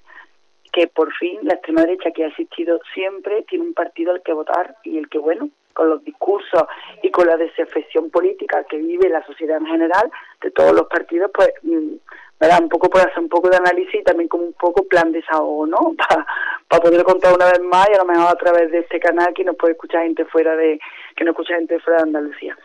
que 0.78 0.86
por 0.86 1.12
fin 1.14 1.40
la 1.42 1.54
extrema 1.54 1.80
derecha 1.80 2.12
que 2.12 2.22
ha 2.22 2.28
existido 2.28 2.78
siempre 2.94 3.42
tiene 3.48 3.64
un 3.64 3.74
partido 3.74 4.12
al 4.12 4.22
que 4.22 4.32
votar 4.32 4.76
y 4.84 4.96
el 4.96 5.08
que, 5.08 5.18
bueno, 5.18 5.50
con 5.72 5.90
los 5.90 6.04
discursos 6.04 6.62
y 7.02 7.10
con 7.10 7.26
la 7.26 7.36
desafección 7.36 8.10
política 8.10 8.64
que 8.70 8.76
vive 8.76 9.08
la 9.08 9.24
sociedad 9.26 9.58
en 9.58 9.66
general 9.66 10.08
de 10.40 10.52
todos 10.52 10.72
los 10.72 10.86
partidos, 10.86 11.32
pues 11.34 11.50
mm, 11.62 11.96
¿verdad? 12.38 12.62
un 12.62 12.68
poco 12.68 12.88
por 12.88 13.00
hacer 13.00 13.18
un 13.18 13.28
poco 13.28 13.48
de 13.48 13.56
análisis 13.56 13.96
y 13.96 14.04
también 14.04 14.28
como 14.28 14.44
un 14.44 14.52
poco 14.52 14.84
plan 14.84 15.10
de 15.10 15.18
desahogo, 15.18 15.66
¿no? 15.66 15.96
Para 16.68 16.82
poder 16.82 17.02
contar 17.02 17.34
una 17.34 17.46
vez 17.46 17.60
más 17.62 17.88
y 17.90 17.94
a 17.94 17.98
lo 17.98 18.04
mejor 18.04 18.28
a 18.28 18.38
través 18.38 18.70
de 18.70 18.78
este 18.78 19.00
canal 19.00 19.34
que 19.34 19.42
nos 19.42 19.56
puede 19.56 19.72
escuchar 19.72 20.04
gente 20.04 20.24
fuera 20.26 20.54
de 20.54 20.78
que 21.16 21.24
no 21.24 21.32
escucha 21.32 21.56
gente 21.56 21.80
fuera 21.80 22.02
de 22.02 22.02
Andalucía. 22.04 22.56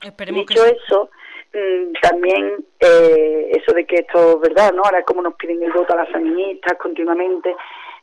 Dicho 0.00 0.64
eso, 0.64 1.10
también 2.00 2.64
eh, 2.78 3.50
eso 3.52 3.72
de 3.74 3.84
que 3.84 3.96
esto 3.96 4.34
es 4.34 4.40
verdad, 4.40 4.72
¿no? 4.72 4.82
Ahora 4.84 5.02
como 5.02 5.22
nos 5.22 5.34
piden 5.34 5.62
el 5.62 5.72
voto 5.72 5.94
a 5.94 5.96
las 5.96 6.08
feministas 6.10 6.78
continuamente, 6.78 7.54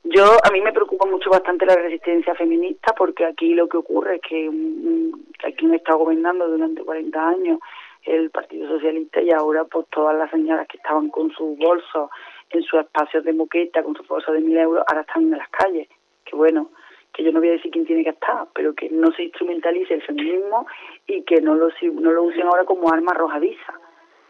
yo, 0.04 0.24
a 0.43 0.52
mí 0.52 0.62
me 0.62 0.72
preocupa 0.72 1.06
mucho 1.06 1.30
bastante 1.30 1.66
la 1.66 1.76
resistencia 1.76 2.36
feminista 2.36 2.93
porque 2.93 3.26
aquí 3.26 3.54
lo 3.54 3.68
que 3.68 3.78
ocurre 3.78 4.16
es 4.16 4.22
que, 4.22 4.50
mm, 4.50 5.12
aquí 5.45 5.66
me 5.66 5.78
está 5.78 5.93
gobernando 5.93 6.48
durante 6.48 6.84
40 6.84 7.28
años 7.28 7.60
el 8.04 8.30
Partido 8.30 8.70
Socialista 8.70 9.22
y 9.22 9.32
ahora 9.32 9.66
pues 9.66 9.88
todas 9.89 10.16
las 10.18 10.32
señoras 10.32 10.68
que 10.68 10.78
estaban 10.78 11.10
con 11.10 11.32
sus 11.32 11.58
bolsos 11.58 12.10
en 12.52 12.64
sus 12.64 12.80
espacios 12.80 13.24
de 13.26 13.34
moqueta, 13.34 13.84
con 13.84 13.95
sus 13.95 14.08
bolsos 14.08 14.34
de 14.34 14.39
mil 14.39 14.58
euros, 14.58 14.84
ahora 14.88 15.02
están 15.02 15.24
en 15.24 15.32
las 15.32 15.50
calles. 15.50 15.89
Que 16.24 16.36
bueno, 16.36 16.70
que 17.18 17.24
yo 17.24 17.32
no 17.32 17.39
voy 17.39 17.49
a 17.49 17.53
decir 17.53 17.72
quién 17.72 17.86
tiene 17.86 18.03
que 18.03 18.11
estar, 18.11 18.47
pero 18.53 18.76
que 18.76 18.89
no 18.91 19.11
se 19.11 19.24
instrumentalice 19.24 19.95
el 19.95 20.03
feminismo 20.03 20.68
y 21.07 21.24
que 21.24 21.41
no 21.41 21.55
lo, 21.55 21.70
no 21.93 22.11
lo 22.11 22.24
usen 22.24 22.43
ahora 22.43 22.63
como 22.63 22.93
arma 22.93 23.11
arrojadiza 23.11 23.74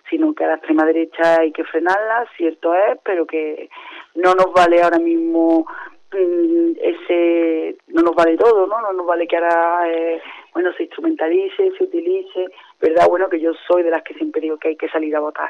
sino 0.09 0.33
que 0.33 0.45
a 0.45 0.47
la 0.47 0.55
extrema 0.55 0.85
derecha 0.85 1.41
hay 1.41 1.51
que 1.51 1.65
frenarla, 1.65 2.25
cierto 2.37 2.73
es, 2.73 2.97
pero 3.03 3.25
que 3.25 3.69
no 4.15 4.33
nos 4.35 4.53
vale 4.53 4.81
ahora 4.81 4.99
mismo 4.99 5.65
mm, 6.13 6.71
ese 6.81 7.77
no 7.87 8.03
nos 8.03 8.15
vale 8.15 8.37
todo, 8.37 8.67
¿no? 8.67 8.79
No 8.81 8.93
nos 8.93 9.05
vale 9.05 9.27
que 9.27 9.35
ahora, 9.35 9.81
eh, 9.91 10.21
bueno, 10.53 10.71
se 10.77 10.83
instrumentalice, 10.83 11.71
se 11.77 11.83
utilice, 11.83 12.45
¿verdad? 12.81 13.07
Bueno, 13.09 13.29
que 13.29 13.41
yo 13.41 13.51
soy 13.67 13.83
de 13.83 13.91
las 13.91 14.03
que 14.03 14.13
siempre 14.13 14.41
digo 14.41 14.57
que 14.57 14.69
hay 14.69 14.75
que 14.77 14.89
salir 14.89 15.13
a 15.15 15.19
votar. 15.19 15.49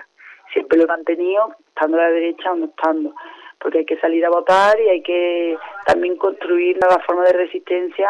Siempre 0.54 0.78
lo 0.78 0.86
he 0.86 0.88
mantenido, 0.88 1.54
estando 1.68 1.98
a 1.98 2.04
la 2.04 2.10
derecha 2.10 2.52
o 2.52 2.56
no 2.56 2.66
estando, 2.66 3.14
porque 3.60 3.80
hay 3.80 3.86
que 3.86 4.00
salir 4.00 4.26
a 4.26 4.30
votar 4.30 4.80
y 4.80 4.90
hay 4.90 5.02
que 5.02 5.58
también 5.86 6.18
construir 6.18 6.78
nuevas 6.80 7.06
formas 7.06 7.32
de 7.32 7.38
resistencia, 7.38 8.10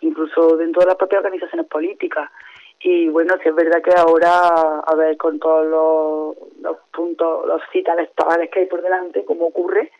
incluso 0.00 0.56
dentro 0.56 0.80
de 0.80 0.86
las 0.86 0.96
propias 0.96 1.24
organizaciones 1.24 1.66
políticas. 1.66 2.30
Y 2.80 3.08
bueno, 3.08 3.34
sí 3.42 3.48
es 3.48 3.54
verdad 3.54 3.80
que 3.82 3.94
ahora, 3.96 4.80
a 4.80 4.94
ver, 4.96 5.16
con 5.16 5.38
todos 5.38 6.36
los, 6.60 6.76
puntos, 6.92 7.46
los 7.46 7.62
electorales 7.72 8.50
que 8.50 8.60
hay 8.60 8.66
por 8.66 8.82
delante, 8.82 9.24
como 9.24 9.46
ocurre, 9.46 9.92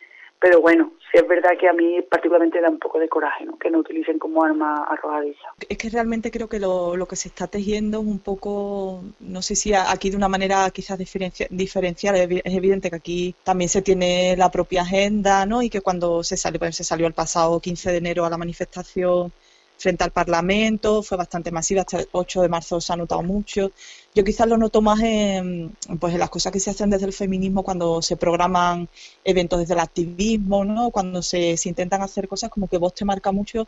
pero 0.43 0.59
bueno, 0.59 0.91
sí 1.09 1.17
es 1.17 1.25
verdad 1.25 1.51
que 1.57 1.69
a 1.69 1.71
mí 1.71 2.01
particularmente 2.01 2.59
da 2.59 2.69
un 2.69 2.77
poco 2.77 2.99
de 2.99 3.07
coraje. 3.07 3.45
Que 3.61 3.71
no 3.71 3.79
utilicen 3.79 4.19
como 4.19 4.43
arma 4.43 4.83
arrojadiza. 4.89 5.53
Es 5.69 5.77
que 5.77 5.89
realmente 5.89 6.31
creo 6.31 6.49
que 6.49 6.59
lo, 6.59 6.97
lo 6.97 7.05
que 7.05 7.15
se 7.15 7.29
está 7.29 7.47
tejiendo 7.47 8.01
es 8.01 8.05
un 8.05 8.19
poco, 8.19 9.01
no 9.21 9.41
sé 9.41 9.55
si 9.55 9.73
aquí 9.73 10.09
de 10.09 10.17
una 10.17 10.27
manera 10.27 10.69
quizás 10.71 10.99
diferencial, 10.99 12.15
es 12.17 12.53
evidente 12.53 12.89
que 12.89 12.95
aquí 12.97 13.35
también 13.45 13.69
se 13.69 13.81
tiene 13.81 14.35
la 14.35 14.51
propia 14.51 14.81
agenda, 14.81 15.45
¿no? 15.45 15.61
Y 15.61 15.69
que 15.69 15.79
cuando 15.79 16.23
se 16.23 16.35
sale, 16.35 16.59
pues 16.59 16.75
se 16.75 16.83
salió 16.83 17.07
el 17.07 17.13
pasado 17.13 17.61
15 17.61 17.93
de 17.93 17.97
enero 17.99 18.25
a 18.25 18.29
la 18.29 18.37
manifestación 18.37 19.31
frente 19.77 20.03
al 20.03 20.11
Parlamento, 20.11 21.03
fue 21.03 21.17
bastante 21.17 21.51
masiva, 21.51 21.81
hasta 21.81 21.99
el 21.99 22.07
8 22.11 22.41
de 22.41 22.49
marzo 22.49 22.79
se 22.79 22.93
ha 22.93 22.95
notado 22.95 23.21
mucho. 23.21 23.71
Yo 24.15 24.23
quizás 24.23 24.47
lo 24.47 24.57
noto 24.57 24.81
más 24.81 25.01
en, 25.01 25.75
pues 25.99 26.13
en 26.13 26.19
las 26.19 26.29
cosas 26.29 26.51
que 26.51 26.59
se 26.59 26.69
hacen 26.69 26.89
desde 26.89 27.05
el 27.05 27.13
feminismo 27.13 27.63
cuando 27.63 28.01
se 28.01 28.15
programan 28.15 28.87
eventos 29.23 29.59
desde 29.59 29.73
el 29.73 29.79
activismo, 29.79 30.63
¿no? 30.63 30.91
cuando 30.91 31.21
se, 31.21 31.55
intentan 31.65 32.01
hacer 32.01 32.27
cosas 32.27 32.49
como 32.49 32.67
que 32.67 32.77
vos 32.77 32.93
te 32.93 33.05
marca 33.05 33.31
mucho 33.31 33.67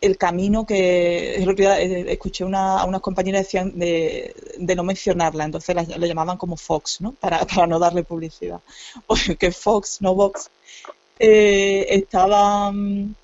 el 0.00 0.16
camino 0.16 0.64
que 0.64 1.42
eh, 1.42 2.12
escuché 2.12 2.44
una, 2.44 2.78
a 2.78 2.84
unas 2.84 3.00
compañeras 3.00 3.42
decían 3.42 3.76
de, 3.78 4.32
de 4.56 4.76
no 4.76 4.84
mencionarla, 4.84 5.44
entonces 5.44 5.74
la, 5.74 5.82
llamaban 5.82 6.36
como 6.36 6.56
Fox, 6.56 7.00
¿no? 7.00 7.12
Para, 7.12 7.44
para 7.46 7.66
no 7.66 7.80
darle 7.80 8.04
publicidad. 8.04 8.60
que 9.38 9.50
Fox, 9.50 10.00
no 10.00 10.14
Vox, 10.14 10.50
eh, 11.18 11.86
estaba 11.90 12.70
mm, 12.70 13.14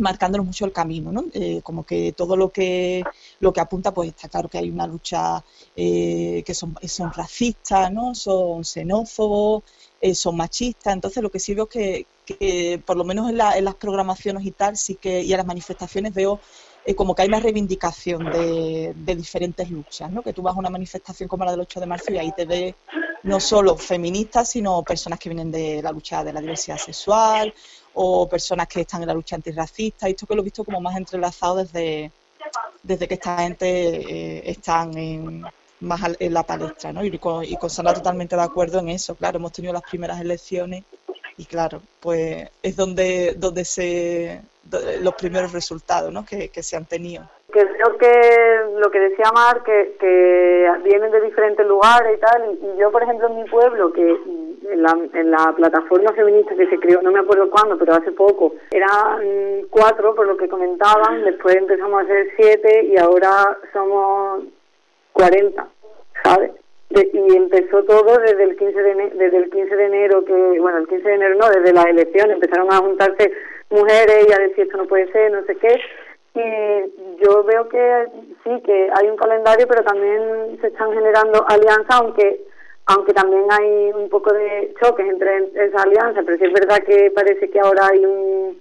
marcándonos 0.00 0.46
mucho 0.46 0.64
el 0.64 0.72
camino, 0.72 1.12
¿no? 1.12 1.24
Eh, 1.32 1.60
como 1.62 1.84
que 1.84 2.12
todo 2.12 2.36
lo 2.36 2.50
que 2.50 3.02
lo 3.40 3.52
que 3.52 3.60
apunta, 3.60 3.92
pues 3.92 4.08
está 4.10 4.28
claro 4.28 4.48
que 4.48 4.58
hay 4.58 4.70
una 4.70 4.86
lucha 4.86 5.44
eh, 5.76 6.42
que 6.44 6.54
son, 6.54 6.76
son 6.86 7.12
racistas, 7.12 7.92
¿no? 7.92 8.14
Son 8.14 8.64
xenófobos, 8.64 9.62
eh, 10.00 10.14
son 10.14 10.36
machistas. 10.36 10.92
Entonces 10.94 11.22
lo 11.22 11.30
que 11.30 11.40
sí 11.40 11.54
veo 11.54 11.68
es 11.72 12.06
que, 12.26 12.82
por 12.84 12.96
lo 12.96 13.04
menos 13.04 13.30
en, 13.30 13.36
las 13.36 13.74
programaciones 13.74 14.44
y 14.44 14.50
tal, 14.50 14.76
sí 14.76 14.96
que, 14.96 15.22
y 15.22 15.32
en 15.32 15.38
las 15.38 15.46
manifestaciones 15.46 16.14
veo 16.14 16.40
como 16.96 17.14
que 17.14 17.22
hay 17.22 17.28
una 17.28 17.40
reivindicación 17.40 18.30
de, 18.30 18.92
de, 18.94 19.16
diferentes 19.16 19.70
luchas, 19.70 20.10
¿no? 20.12 20.22
Que 20.22 20.34
tú 20.34 20.42
vas 20.42 20.54
a 20.54 20.58
una 20.58 20.68
manifestación 20.68 21.28
como 21.28 21.44
la 21.44 21.52
del 21.52 21.60
8 21.60 21.80
de 21.80 21.86
marzo 21.86 22.12
y 22.12 22.18
ahí 22.18 22.32
te 22.32 22.44
ves 22.44 22.74
no 23.22 23.40
solo 23.40 23.76
feministas, 23.76 24.50
sino 24.50 24.82
personas 24.82 25.18
que 25.18 25.30
vienen 25.30 25.50
de 25.50 25.82
la 25.82 25.92
lucha 25.92 26.22
de 26.22 26.32
la 26.32 26.40
diversidad 26.40 26.76
sexual 26.76 27.54
o 27.94 28.28
personas 28.28 28.68
que 28.68 28.82
están 28.82 29.02
en 29.02 29.08
la 29.08 29.14
lucha 29.14 29.36
antirracista. 29.36 30.08
Esto 30.08 30.26
que 30.26 30.34
lo 30.34 30.42
he 30.42 30.44
visto 30.44 30.64
como 30.64 30.80
más 30.80 30.96
entrelazado 30.96 31.56
desde, 31.56 32.10
desde 32.82 33.08
que 33.08 33.14
esta 33.14 33.38
gente 33.38 33.66
eh, 33.66 34.42
están 34.50 34.96
en, 34.96 35.44
más 35.80 36.00
en 36.18 36.34
la 36.34 36.42
palestra, 36.42 36.92
¿no? 36.92 37.04
Y 37.04 37.18
con, 37.18 37.44
y 37.44 37.56
Sandra 37.68 37.94
totalmente 37.94 38.36
de 38.36 38.42
acuerdo 38.42 38.78
en 38.80 38.90
eso. 38.90 39.14
Claro, 39.14 39.38
hemos 39.38 39.52
tenido 39.52 39.72
las 39.72 39.82
primeras 39.82 40.20
elecciones 40.20 40.84
y 41.36 41.46
claro, 41.46 41.82
pues 42.00 42.48
es 42.62 42.76
donde, 42.76 43.34
donde 43.36 43.64
se 43.64 44.40
los 45.00 45.14
primeros 45.14 45.52
resultados 45.52 46.12
¿no? 46.12 46.24
que, 46.24 46.48
que 46.48 46.62
se 46.62 46.76
han 46.76 46.86
tenido. 46.86 47.24
Creo 47.50 47.96
que 47.98 48.60
lo 48.78 48.90
que 48.90 48.98
decía 48.98 49.30
Mar, 49.32 49.62
que, 49.62 49.96
que 50.00 50.68
vienen 50.82 51.12
de 51.12 51.20
diferentes 51.20 51.64
lugares 51.64 52.16
y 52.16 52.20
tal, 52.20 52.58
y, 52.60 52.80
yo, 52.80 52.90
por 52.90 53.02
ejemplo, 53.02 53.28
en 53.28 53.36
mi 53.36 53.48
pueblo, 53.48 53.92
que 53.92 54.18
en 54.70 54.82
la, 54.82 54.96
en 55.12 55.30
la 55.30 55.52
plataforma 55.56 56.12
feminista 56.12 56.54
que 56.54 56.68
se 56.68 56.78
creó, 56.78 57.02
no 57.02 57.12
me 57.12 57.20
acuerdo 57.20 57.50
cuándo, 57.50 57.78
pero 57.78 57.94
hace 57.94 58.12
poco, 58.12 58.54
eran 58.70 59.62
cuatro, 59.70 60.14
por 60.14 60.26
lo 60.26 60.36
que 60.36 60.48
comentaban, 60.48 61.24
después 61.24 61.56
empezamos 61.56 62.02
a 62.02 62.06
ser 62.06 62.28
siete 62.36 62.84
y 62.84 62.96
ahora 62.96 63.58
somos 63.72 64.44
cuarenta, 65.12 65.68
¿sabes? 66.22 66.50
y 66.90 67.36
empezó 67.36 67.82
todo 67.84 68.18
desde 68.18 68.44
el 68.44 68.56
15 68.56 68.82
de 68.82 68.90
enero, 68.92 69.16
desde 69.16 69.36
el 69.38 69.50
15 69.50 69.76
de 69.76 69.84
enero 69.84 70.24
que 70.24 70.32
bueno 70.60 70.78
el 70.78 70.86
15 70.86 71.08
de 71.08 71.14
enero 71.14 71.34
no 71.36 71.48
desde 71.48 71.72
las 71.72 71.86
elecciones 71.86 72.34
empezaron 72.34 72.72
a 72.72 72.76
juntarse 72.76 73.32
mujeres 73.70 74.26
y 74.28 74.32
a 74.32 74.38
decir 74.38 74.64
esto 74.66 74.76
no 74.76 74.86
puede 74.86 75.10
ser 75.10 75.32
no 75.32 75.44
sé 75.44 75.56
qué 75.56 75.80
y 76.34 77.24
yo 77.24 77.42
veo 77.44 77.68
que 77.68 78.06
sí 78.44 78.62
que 78.64 78.90
hay 78.94 79.08
un 79.08 79.16
calendario 79.16 79.66
pero 79.66 79.82
también 79.82 80.58
se 80.60 80.68
están 80.68 80.92
generando 80.92 81.44
alianzas 81.48 82.00
aunque 82.00 82.44
aunque 82.86 83.12
también 83.12 83.44
hay 83.50 83.92
un 83.94 84.08
poco 84.08 84.32
de 84.32 84.74
choques 84.80 85.06
entre 85.06 85.50
esa 85.54 85.82
alianza 85.82 86.22
pero 86.24 86.36
sí 86.38 86.44
es 86.44 86.52
verdad 86.52 86.82
que 86.84 87.10
parece 87.10 87.48
que 87.50 87.60
ahora 87.60 87.88
hay 87.90 88.04
un 88.04 88.58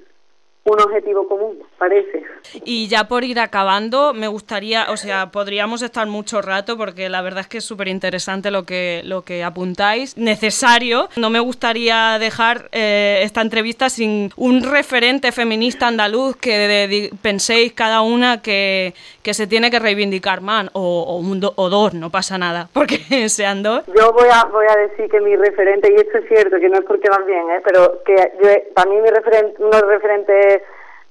un 0.66 0.80
objetivo 0.80 1.28
común, 1.28 1.60
parece. 1.78 2.24
Y 2.64 2.88
ya 2.88 3.08
por 3.08 3.24
ir 3.24 3.40
acabando, 3.40 4.14
me 4.14 4.28
gustaría, 4.28 4.88
o 4.92 4.98
sea, 4.98 5.30
podríamos 5.32 5.82
estar 5.82 6.08
mucho 6.08 6.42
rato 6.42 6.78
porque 6.78 7.10
la 7.10 7.22
verdad 7.22 7.42
es 7.42 7.48
que 7.48 7.58
es 7.58 7.66
súper 7.66 7.90
interesante 7.90 8.50
lo 8.50 8.64
que, 8.64 9.02
lo 9.04 9.24
que 9.24 9.44
apuntáis. 9.44 10.18
Necesario, 10.18 11.10
no 11.18 11.30
me 11.30 11.42
gustaría 11.42 12.18
dejar 12.18 12.70
eh, 12.72 13.20
esta 13.24 13.42
entrevista 13.42 13.90
sin 13.90 14.32
un 14.38 14.64
referente 14.64 15.32
feminista 15.34 15.88
andaluz 15.88 16.38
que 16.38 17.10
penséis 17.22 17.74
cada 17.74 18.02
una 18.02 18.42
que, 18.42 18.94
que, 19.22 19.34
se 19.34 19.48
tiene 19.48 19.70
que 19.70 19.80
reivindicar 19.80 20.40
más, 20.40 20.70
o, 20.74 21.22
o, 21.56 21.70
dos, 21.70 21.94
no 21.94 22.10
pasa 22.10 22.38
nada, 22.38 22.70
porque 22.74 22.98
sean 23.28 23.64
dos. 23.64 23.84
Yo 23.88 24.14
voy 24.14 24.30
a, 24.32 24.46
voy 24.46 24.66
a 24.70 24.78
decir 24.78 25.10
que 25.10 25.20
mi 25.20 25.36
referente, 25.36 25.92
y 25.92 25.96
esto 25.96 26.20
es 26.20 26.28
cierto, 26.30 26.58
que 26.58 26.70
no 26.70 26.80
es 26.80 26.86
porque 26.86 27.10
van 27.10 27.26
bien, 27.26 27.50
¿eh? 27.52 27.62
pero 27.66 28.02
que 28.06 28.16
yo, 28.42 28.50
para 28.74 28.90
mí 28.90 28.98
mi 29.02 29.10
referente, 29.10 29.62
unos 29.62 29.82
referentes 29.82 30.53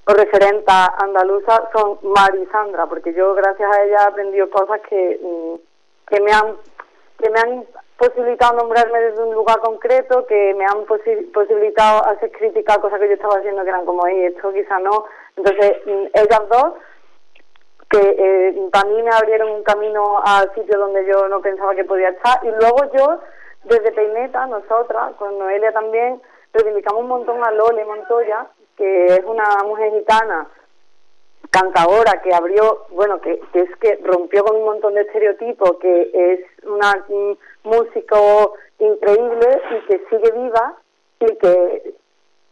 o 0.05 0.13
referenta 0.13 0.93
andaluza 0.97 1.69
son 1.73 1.99
Mari 2.03 2.43
y 2.43 2.45
Sandra, 2.47 2.87
porque 2.87 3.13
yo 3.13 3.33
gracias 3.35 3.69
a 3.71 3.83
ella 3.83 3.97
he 4.01 4.11
aprendido 4.11 4.49
cosas 4.49 4.81
que, 4.89 5.19
mm, 5.21 5.55
que 6.07 6.21
me 6.21 6.31
han 6.31 6.57
que 7.19 7.29
me 7.29 7.39
han 7.39 7.65
posibilitado 7.97 8.57
nombrarme 8.57 8.99
desde 8.99 9.23
un 9.23 9.33
lugar 9.33 9.59
concreto, 9.59 10.25
que 10.25 10.53
me 10.55 10.65
han 10.65 10.83
posibilitado 10.85 12.05
hacer 12.05 12.31
crítica 12.31 12.73
a 12.73 12.81
cosas 12.81 12.99
que 12.99 13.07
yo 13.07 13.13
estaba 13.13 13.37
haciendo 13.37 13.63
que 13.63 13.69
eran 13.69 13.85
como, 13.85 14.03
ahí 14.03 14.25
esto 14.25 14.51
quizá 14.51 14.79
no. 14.79 15.05
Entonces, 15.37 15.77
mm, 15.85 16.05
ellas 16.13 16.41
dos, 16.49 16.73
que 17.89 17.99
eh, 17.99 18.69
para 18.71 18.89
mí 18.89 19.01
me 19.03 19.11
abrieron 19.15 19.51
un 19.51 19.63
camino 19.63 20.21
al 20.25 20.53
sitio 20.55 20.79
donde 20.79 21.05
yo 21.05 21.29
no 21.29 21.41
pensaba 21.41 21.75
que 21.75 21.85
podía 21.85 22.09
estar. 22.09 22.43
Y 22.43 22.49
luego 22.49 22.91
yo, 22.93 23.19
desde 23.65 23.91
Peineta, 23.91 24.47
nosotras, 24.47 25.13
con 25.17 25.37
Noelia 25.37 25.71
también, 25.71 26.21
reivindicamos 26.53 27.03
un 27.03 27.07
montón 27.07 27.43
a 27.43 27.51
Lole 27.51 27.85
Montoya, 27.85 28.47
que 28.83 29.05
es 29.05 29.23
una 29.25 29.63
mujer 29.65 29.93
gitana 29.93 30.45
cantadora 31.49 32.21
que 32.21 32.33
abrió, 32.33 32.85
bueno, 32.89 33.21
que, 33.21 33.39
es 33.53 33.75
que 33.77 33.97
rompió 34.03 34.43
con 34.43 34.57
un 34.57 34.65
montón 34.65 34.95
de 34.95 35.01
estereotipos, 35.01 35.77
que 35.79 36.09
es 36.13 36.39
una 36.65 37.05
músico 37.63 38.55
increíble 38.79 39.61
y 39.71 39.87
que 39.87 40.05
sigue 40.09 40.31
viva 40.31 40.75
y 41.19 41.35
que 41.37 41.93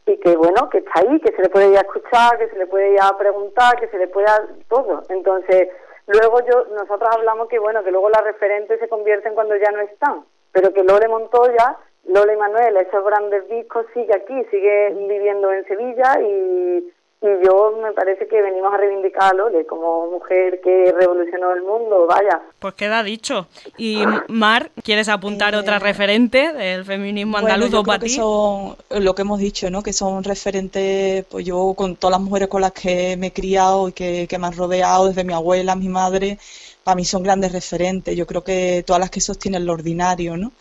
y 0.06 0.18
que 0.18 0.36
bueno, 0.36 0.70
que 0.70 0.80
está 0.80 0.92
ahí, 0.96 1.20
que 1.20 1.36
se 1.36 1.42
le 1.42 1.50
puede 1.50 1.70
ir 1.70 1.78
a 1.78 1.82
escuchar, 1.82 2.38
que 2.38 2.48
se 2.50 2.58
le 2.58 2.66
puede 2.66 2.94
ir 2.94 3.02
a 3.02 3.18
preguntar, 3.18 3.80
que 3.80 3.88
se 3.90 3.98
le 3.98 4.08
puede 4.08 4.28
todo. 4.68 5.04
Entonces, 5.10 5.70
luego 6.08 6.40
yo 6.50 6.66
nosotros 6.74 7.10
hablamos 7.12 7.50
que 7.50 7.60
bueno, 7.60 7.84
que 7.84 7.92
luego 7.92 8.10
las 8.10 8.24
referentes 8.24 8.80
se 8.80 8.88
convierten 8.88 9.36
cuando 9.36 9.56
ya 9.58 9.72
no 9.72 9.82
están, 9.82 10.26
pero 10.52 10.74
que 10.74 10.84
Lore 10.84 11.08
Montoya 11.08 11.78
Lola 12.08 12.34
y 12.34 12.38
Manuel, 12.38 12.78
esos 12.78 13.06
grandes 13.06 13.48
discos, 13.50 13.86
sigue 13.94 14.14
aquí, 14.16 14.34
sigue 14.50 14.90
viviendo 15.08 15.52
en 15.52 15.66
Sevilla 15.66 16.20
y, 16.20 16.84
y 17.24 17.46
yo 17.46 17.78
me 17.82 17.94
parece 17.94 18.28
que 18.28 18.42
venimos 18.42 18.74
a 18.74 18.78
reivindicar 18.78 19.32
a 19.32 19.36
Lole 19.36 19.66
como 19.68 20.08
mujer 20.08 20.60
que 20.62 20.92
revolucionó 21.00 21.54
el 21.54 21.62
mundo, 21.62 22.08
vaya. 22.08 22.42
Pues 22.58 22.74
queda 22.74 23.04
dicho. 23.04 23.48
Y 23.78 24.04
Mar, 24.28 24.72
¿quieres 24.84 25.08
apuntar 25.08 25.54
otra 25.54 25.76
eh, 25.76 25.80
referente 25.80 26.52
del 26.52 26.84
feminismo 26.84 27.38
andaluz 27.38 27.72
o 27.76 27.84
para 27.84 28.00
ti? 28.00 28.10
Son 28.10 28.76
lo 28.90 29.14
que 29.14 29.22
hemos 29.22 29.40
dicho, 29.40 29.70
¿no? 29.70 29.84
Que 29.84 29.94
son 29.94 30.24
referentes, 30.24 31.24
pues 31.26 31.46
yo 31.46 31.76
con 31.78 31.96
todas 31.96 32.18
las 32.18 32.22
mujeres 32.22 32.50
con 32.50 32.62
las 32.62 32.72
que 32.72 33.16
me 33.18 33.28
he 33.28 33.34
criado 33.34 33.90
y 33.90 33.94
que, 33.94 34.26
que 34.28 34.40
me 34.40 34.48
han 34.48 34.58
rodeado, 34.58 35.08
desde 35.08 35.24
mi 35.24 35.34
abuela, 35.34 35.76
mi 35.76 35.90
madre, 35.90 36.40
para 36.84 36.96
mí 36.96 37.06
son 37.06 37.22
grandes 37.22 37.52
referentes. 37.52 38.18
Yo 38.18 38.26
creo 38.26 38.44
que 38.44 38.84
todas 38.86 39.00
las 39.00 39.12
que 39.12 39.22
sostienen 39.22 39.68
lo 39.68 39.74
ordinario, 39.74 40.36
¿no? 40.38 40.52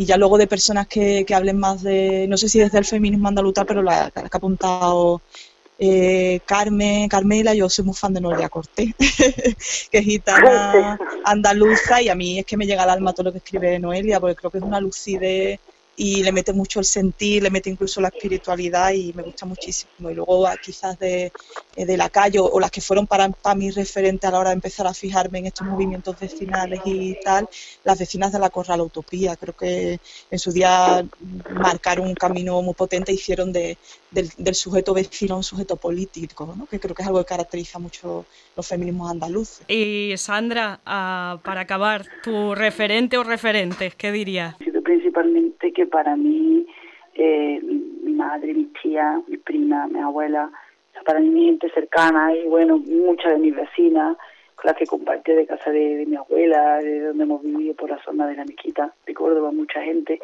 Y 0.00 0.06
ya 0.06 0.16
luego 0.16 0.38
de 0.38 0.46
personas 0.46 0.86
que, 0.86 1.26
que 1.26 1.34
hablen 1.34 1.58
más 1.58 1.82
de, 1.82 2.26
no 2.26 2.38
sé 2.38 2.48
si 2.48 2.58
desde 2.58 2.78
el 2.78 2.86
feminismo 2.86 3.28
andaluza, 3.28 3.66
pero 3.66 3.82
la, 3.82 4.10
que 4.10 4.20
ha 4.20 4.24
apuntado 4.32 5.20
eh, 5.78 6.40
Carmen, 6.46 7.06
Carmela, 7.06 7.52
yo 7.52 7.68
soy 7.68 7.84
muy 7.84 7.92
fan 7.92 8.14
de 8.14 8.22
Noelia 8.22 8.48
Cortés, 8.48 8.94
que 9.90 9.98
es 9.98 10.04
gitana 10.06 10.98
andaluza 11.22 12.00
y 12.00 12.08
a 12.08 12.14
mí 12.14 12.38
es 12.38 12.46
que 12.46 12.56
me 12.56 12.64
llega 12.64 12.84
al 12.84 12.88
alma 12.88 13.12
todo 13.12 13.24
lo 13.24 13.32
que 13.32 13.38
escribe 13.38 13.78
Noelia, 13.78 14.20
porque 14.20 14.36
creo 14.36 14.50
que 14.50 14.56
es 14.56 14.64
una 14.64 14.80
lucidez 14.80 15.60
y 16.02 16.22
le 16.22 16.32
mete 16.32 16.54
mucho 16.54 16.78
el 16.78 16.86
sentir, 16.86 17.42
le 17.42 17.50
mete 17.50 17.68
incluso 17.68 18.00
la 18.00 18.08
espiritualidad 18.08 18.90
y 18.92 19.12
me 19.12 19.22
gusta 19.22 19.44
muchísimo. 19.44 20.08
Y 20.08 20.14
luego 20.14 20.46
ah, 20.46 20.56
quizás 20.56 20.98
de, 20.98 21.30
eh, 21.76 21.84
de 21.84 21.96
la 21.98 22.08
calle 22.08 22.38
o, 22.40 22.58
las 22.58 22.70
que 22.70 22.80
fueron 22.80 23.06
para, 23.06 23.28
para 23.28 23.54
mí 23.54 23.70
referentes 23.70 24.26
a 24.26 24.32
la 24.32 24.38
hora 24.38 24.48
de 24.48 24.54
empezar 24.54 24.86
a 24.86 24.94
fijarme 24.94 25.40
en 25.40 25.46
estos 25.48 25.66
movimientos 25.66 26.18
vecinales 26.18 26.80
y 26.86 27.18
tal, 27.22 27.50
las 27.84 27.98
vecinas 27.98 28.32
de 28.32 28.38
la 28.38 28.48
Corral 28.48 28.80
Utopía. 28.80 29.36
Creo 29.36 29.54
que 29.54 30.00
en 30.30 30.38
su 30.38 30.52
día 30.52 31.04
marcaron 31.50 32.06
un 32.06 32.14
camino 32.14 32.62
muy 32.62 32.72
potente, 32.72 33.12
hicieron 33.12 33.52
de, 33.52 33.76
del, 34.10 34.54
sujeto 34.54 34.94
vecino 34.94 35.36
un 35.36 35.44
sujeto 35.44 35.76
político, 35.76 36.54
¿no? 36.56 36.64
que 36.64 36.80
creo 36.80 36.94
que 36.94 37.02
es 37.02 37.08
algo 37.08 37.20
que 37.20 37.26
caracteriza 37.26 37.78
mucho 37.78 38.24
los 38.56 38.66
feminismos 38.66 39.10
andaluces. 39.10 39.66
Y 39.68 40.14
Sandra, 40.16 40.80
ah, 40.86 41.40
para 41.44 41.60
acabar, 41.60 42.06
¿tu 42.22 42.54
referente 42.54 43.18
o 43.18 43.22
referentes, 43.22 43.94
qué 43.94 44.10
dirías? 44.12 44.56
Principalmente 44.90 45.72
que 45.72 45.86
para 45.86 46.16
mí, 46.16 46.66
eh, 47.14 47.60
mi 47.62 48.12
madre, 48.12 48.52
mi 48.52 48.64
tía, 48.82 49.22
mi 49.28 49.36
prima, 49.36 49.86
mi 49.86 50.00
abuela, 50.00 50.50
para 51.06 51.20
mí 51.20 51.30
mi 51.30 51.44
gente 51.44 51.70
cercana 51.70 52.34
y 52.34 52.48
bueno, 52.48 52.78
muchas 52.78 53.34
de 53.34 53.38
mis 53.38 53.54
vecinas 53.54 54.16
con 54.56 54.64
las 54.66 54.76
que 54.76 54.86
compartí 54.86 55.30
de 55.32 55.46
casa 55.46 55.70
de, 55.70 56.04
mi 56.08 56.16
abuela, 56.16 56.78
de 56.78 57.02
donde 57.02 57.22
hemos 57.22 57.40
vivido 57.40 57.74
por 57.74 57.88
la 57.88 58.02
zona 58.02 58.26
de 58.26 58.34
la 58.34 58.44
Mequita, 58.44 58.92
de 59.06 59.14
Córdoba, 59.14 59.52
mucha 59.52 59.80
gente. 59.80 60.20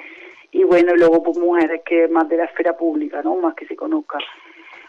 Y 0.50 0.64
bueno, 0.64 0.96
luego 0.96 1.22
pues 1.22 1.38
mujeres 1.38 1.82
que 1.86 2.08
más 2.08 2.28
de 2.28 2.38
la 2.38 2.46
esfera 2.46 2.76
pública, 2.76 3.22
¿no? 3.22 3.36
Más 3.36 3.54
que 3.54 3.66
se 3.66 3.76
conozca. 3.76 4.18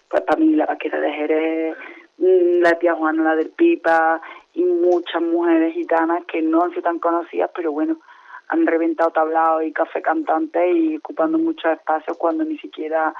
Pues 0.10 0.24
para 0.24 0.40
mí 0.40 0.56
la 0.56 0.66
vaquera 0.66 1.00
de 1.00 1.12
Jerez, 1.12 1.78
mm, 2.18 2.62
la 2.62 2.80
tía 2.80 2.96
Juana, 2.96 3.24
la 3.24 3.36
del 3.36 3.52
Pipa 3.52 4.20
y 4.56 4.64
muchas 4.64 5.22
mujeres 5.22 5.76
gitanas 5.76 6.26
que 6.26 6.42
no 6.42 6.64
han 6.64 6.72
sido 6.72 6.82
tan 6.82 6.98
conocidas, 6.98 7.52
pero 7.56 7.72
bueno, 7.72 8.00
han 8.50 8.66
reventado 8.66 9.12
tablados 9.12 9.64
y 9.64 9.74
café 9.74 10.02
cantante 10.02 10.72
y 10.72 10.98
ocupando 10.98 11.38
muchos 11.38 11.72
espacios 11.74 12.18
cuando 12.18 12.44
ni 12.44 12.58
siquiera 12.58 13.14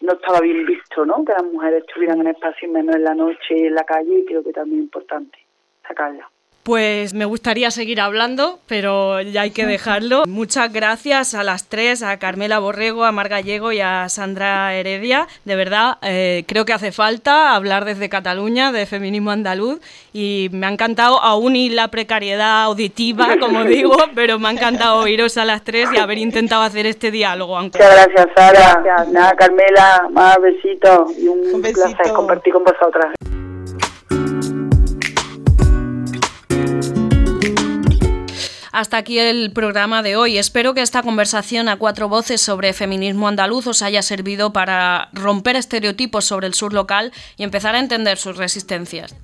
no 0.00 0.12
estaba 0.12 0.40
bien 0.40 0.66
visto, 0.66 1.04
¿no? 1.04 1.24
Que 1.24 1.32
las 1.32 1.44
mujeres 1.44 1.84
estuvieran 1.86 2.20
en 2.20 2.28
espacios 2.28 2.70
menos 2.70 2.96
en 2.96 3.04
la 3.04 3.14
noche 3.14 3.56
y 3.56 3.66
en 3.66 3.74
la 3.74 3.84
calle 3.84 4.20
y 4.20 4.24
creo 4.24 4.42
que 4.42 4.52
también 4.52 4.80
es 4.80 4.84
importante 4.84 5.38
sacarla. 5.86 6.28
Pues 6.62 7.14
me 7.14 7.24
gustaría 7.24 7.70
seguir 7.70 8.02
hablando, 8.02 8.58
pero 8.66 9.22
ya 9.22 9.42
hay 9.42 9.50
que 9.50 9.64
dejarlo. 9.64 10.24
Muchas 10.26 10.70
gracias 10.70 11.34
a 11.34 11.42
las 11.42 11.68
tres, 11.68 12.02
a 12.02 12.18
Carmela 12.18 12.58
Borrego, 12.58 13.06
a 13.06 13.12
Mar 13.12 13.30
Gallego 13.30 13.72
y 13.72 13.80
a 13.80 14.10
Sandra 14.10 14.74
Heredia. 14.74 15.26
De 15.46 15.56
verdad, 15.56 15.96
eh, 16.02 16.44
creo 16.46 16.66
que 16.66 16.74
hace 16.74 16.92
falta 16.92 17.54
hablar 17.54 17.86
desde 17.86 18.10
Cataluña 18.10 18.72
de 18.72 18.84
feminismo 18.84 19.30
andaluz 19.30 19.80
y 20.12 20.50
me 20.52 20.66
ha 20.66 20.70
encantado, 20.70 21.22
aún 21.22 21.56
y 21.56 21.70
la 21.70 21.88
precariedad 21.88 22.64
auditiva, 22.64 23.38
como 23.40 23.64
digo, 23.64 23.96
pero 24.14 24.38
me 24.38 24.48
ha 24.48 24.52
encantado 24.52 24.98
oíros 24.98 25.38
a 25.38 25.46
las 25.46 25.64
tres 25.64 25.88
y 25.94 25.96
haber 25.96 26.18
intentado 26.18 26.62
hacer 26.62 26.84
este 26.84 27.10
diálogo. 27.10 27.58
Muchas 27.58 27.90
gracias, 27.90 28.26
Sara. 28.36 28.82
Nada, 29.10 29.32
Carmela, 29.34 30.08
más 30.10 30.38
besitos 30.42 31.16
y 31.18 31.26
un, 31.26 31.62
placer 31.62 32.12
compartir 32.12 32.52
con 32.52 32.64
vosotras. 32.64 33.14
Hasta 38.80 38.96
aquí 38.96 39.18
el 39.18 39.52
programa 39.52 40.02
de 40.02 40.16
hoy. 40.16 40.38
Espero 40.38 40.72
que 40.72 40.80
esta 40.80 41.02
conversación 41.02 41.68
a 41.68 41.76
cuatro 41.76 42.08
voces 42.08 42.40
sobre 42.40 42.72
feminismo 42.72 43.28
andaluz 43.28 43.66
os 43.66 43.82
haya 43.82 44.00
servido 44.00 44.54
para 44.54 45.10
romper 45.12 45.56
estereotipos 45.56 46.24
sobre 46.24 46.46
el 46.46 46.54
sur 46.54 46.72
local 46.72 47.12
y 47.36 47.42
empezar 47.42 47.74
a 47.74 47.78
entender 47.78 48.16
sus 48.16 48.38
resistencias. 48.38 49.14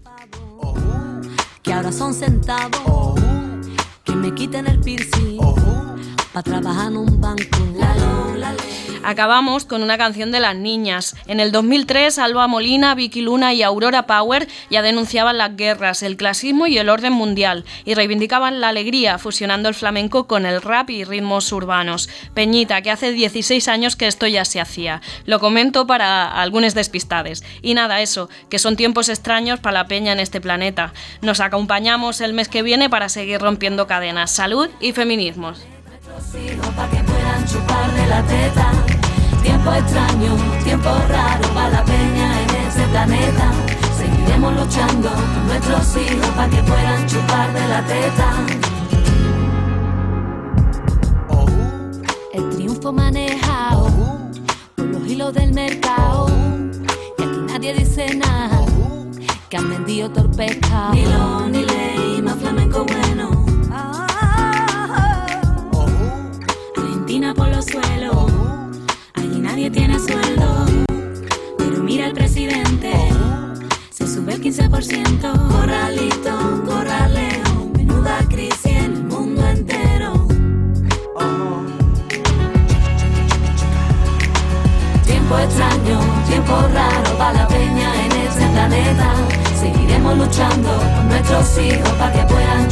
Acabamos 9.03 9.64
con 9.64 9.82
una 9.82 9.99
canción 9.99 10.32
de 10.32 10.40
las 10.40 10.57
niñas. 10.57 11.14
En 11.26 11.40
el 11.40 11.53
2003, 11.53 12.18
Alba 12.18 12.47
Molina, 12.47 12.94
Vicky 12.94 13.20
Luna 13.20 13.55
y 13.55 13.62
Aurora 13.62 14.07
Power 14.07 14.49
ya 14.70 14.82
denunciaban 14.82 15.38
las 15.38 15.57
guerras, 15.57 16.03
el 16.03 16.16
clasismo 16.16 16.66
y 16.66 16.78
el 16.78 16.88
orden 16.88 17.12
mundial 17.12 17.64
y 17.84 17.94
reivindicaban 17.94 18.61
la 18.61 18.68
alegría 18.68 19.18
fusionando 19.18 19.68
el 19.68 19.74
flamenco 19.74 20.26
con 20.26 20.47
el 20.47 20.62
rap 20.62 20.90
y 20.90 21.05
ritmos 21.05 21.53
urbanos. 21.53 22.09
Peñita, 22.34 22.82
que 22.82 22.90
hace 22.90 23.12
16 23.12 23.68
años 23.68 23.97
que 23.97 24.07
esto 24.07 24.26
ya 24.26 24.44
se 24.44 24.61
hacía. 24.61 25.01
Lo 25.24 25.40
comento 25.40 25.86
para 25.86 26.28
algunos 26.40 26.74
despistades. 26.74 27.44
Y 27.62 27.74
nada, 27.74 28.01
eso, 28.01 28.28
que 28.51 28.59
son 28.59 28.76
tiempos 28.76 29.09
extraños 29.09 29.61
para 29.61 29.74
la 29.74 29.88
peña 29.88 30.12
en 30.12 30.20
este 30.20 30.40
planeta. 30.40 30.92
Nos 31.22 31.40
acompañamos 31.40 32.20
el 32.20 32.32
mes 32.32 32.49
que 32.49 32.62
viene 32.62 32.90
para 32.90 33.09
seguir 33.09 33.40
rompiendo 33.40 33.86
cadenas. 33.86 34.30
Salud 34.30 34.68
y 34.80 34.92
feminismos. 34.92 35.61
Tiempo 39.43 39.72
extraño, 39.72 40.37
tiempo 40.64 40.91
raro 41.09 41.49
para 41.55 41.70
la 41.70 41.85
peña 41.85 42.43
en 42.43 42.51
ese 42.66 42.83
planeta. 42.89 43.53
Seguiremos 43.97 44.55
luchando 44.57 45.09
con 45.09 45.47
nuestros 45.47 45.97
hijos 45.97 46.27
para 46.37 46.49
que 46.49 46.62
puedan 46.62 47.07
chupar 47.07 47.53
de 47.53 47.68
la 47.68 47.83
teta. 47.85 48.33
El 52.33 52.51
triunfo 52.51 52.93
manejado 52.93 53.89
por 54.77 54.87
los 54.87 55.07
hilos 55.07 55.35
del 55.35 55.53
mercado. 55.53 56.27
Que 57.16 57.24
aquí 57.24 57.41
nadie 57.49 57.74
dice 57.74 58.14
nada. 58.14 58.64
Que 59.49 59.57
han 59.57 59.68
vendido 59.68 60.11
torpezca. 60.11 60.91
Ni 60.93 61.05
lo, 61.05 61.47
ni 61.49 61.64
ley, 61.64 62.22
más 62.22 62.37
flamenco 62.37 62.85
bueno. 62.85 63.36
Por 67.35 67.49
los 67.49 67.64
suelos 67.64 68.27
nadie 69.57 69.70
tiene 69.70 69.99
sueldo. 69.99 70.66
Pero 71.59 71.83
mira 71.83 72.07
el 72.07 72.12
presidente, 72.12 72.93
se 73.91 74.07
sube 74.07 74.35
el 74.35 74.43
15%. 74.43 75.49
Corralito, 75.49 76.62
corraleo, 76.66 77.70
menuda 77.74 78.18
crisis 78.29 78.66
en 78.66 78.93
el 78.93 79.05
mundo 79.05 79.47
entero. 79.47 80.12
Tiempo 85.05 85.39
extraño, 85.39 86.01
tiempo 86.29 86.55
raro 86.74 87.18
para 87.18 87.33
la 87.33 87.49
peña 87.49 88.05
en 88.05 88.12
este 88.12 88.47
planeta. 88.49 89.14
Seguiremos 89.59 90.18
luchando 90.18 90.70
con 90.95 91.09
nuestros 91.09 91.59
hijos 91.59 91.91
para 91.99 92.12
que 92.12 92.33
puedan 92.33 92.66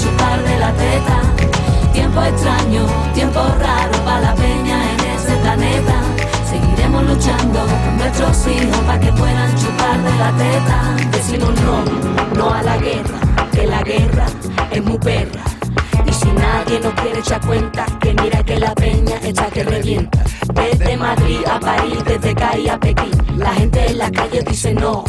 París, 21.65 22.05
desde 22.05 22.35
Cali 22.35 22.69
a 22.69 22.79
Pekín, 22.79 23.39
la 23.39 23.53
gente 23.55 23.87
en 23.87 23.99
la 23.99 24.11
calle 24.11 24.43
dice 24.43 24.75
no, 24.75 25.05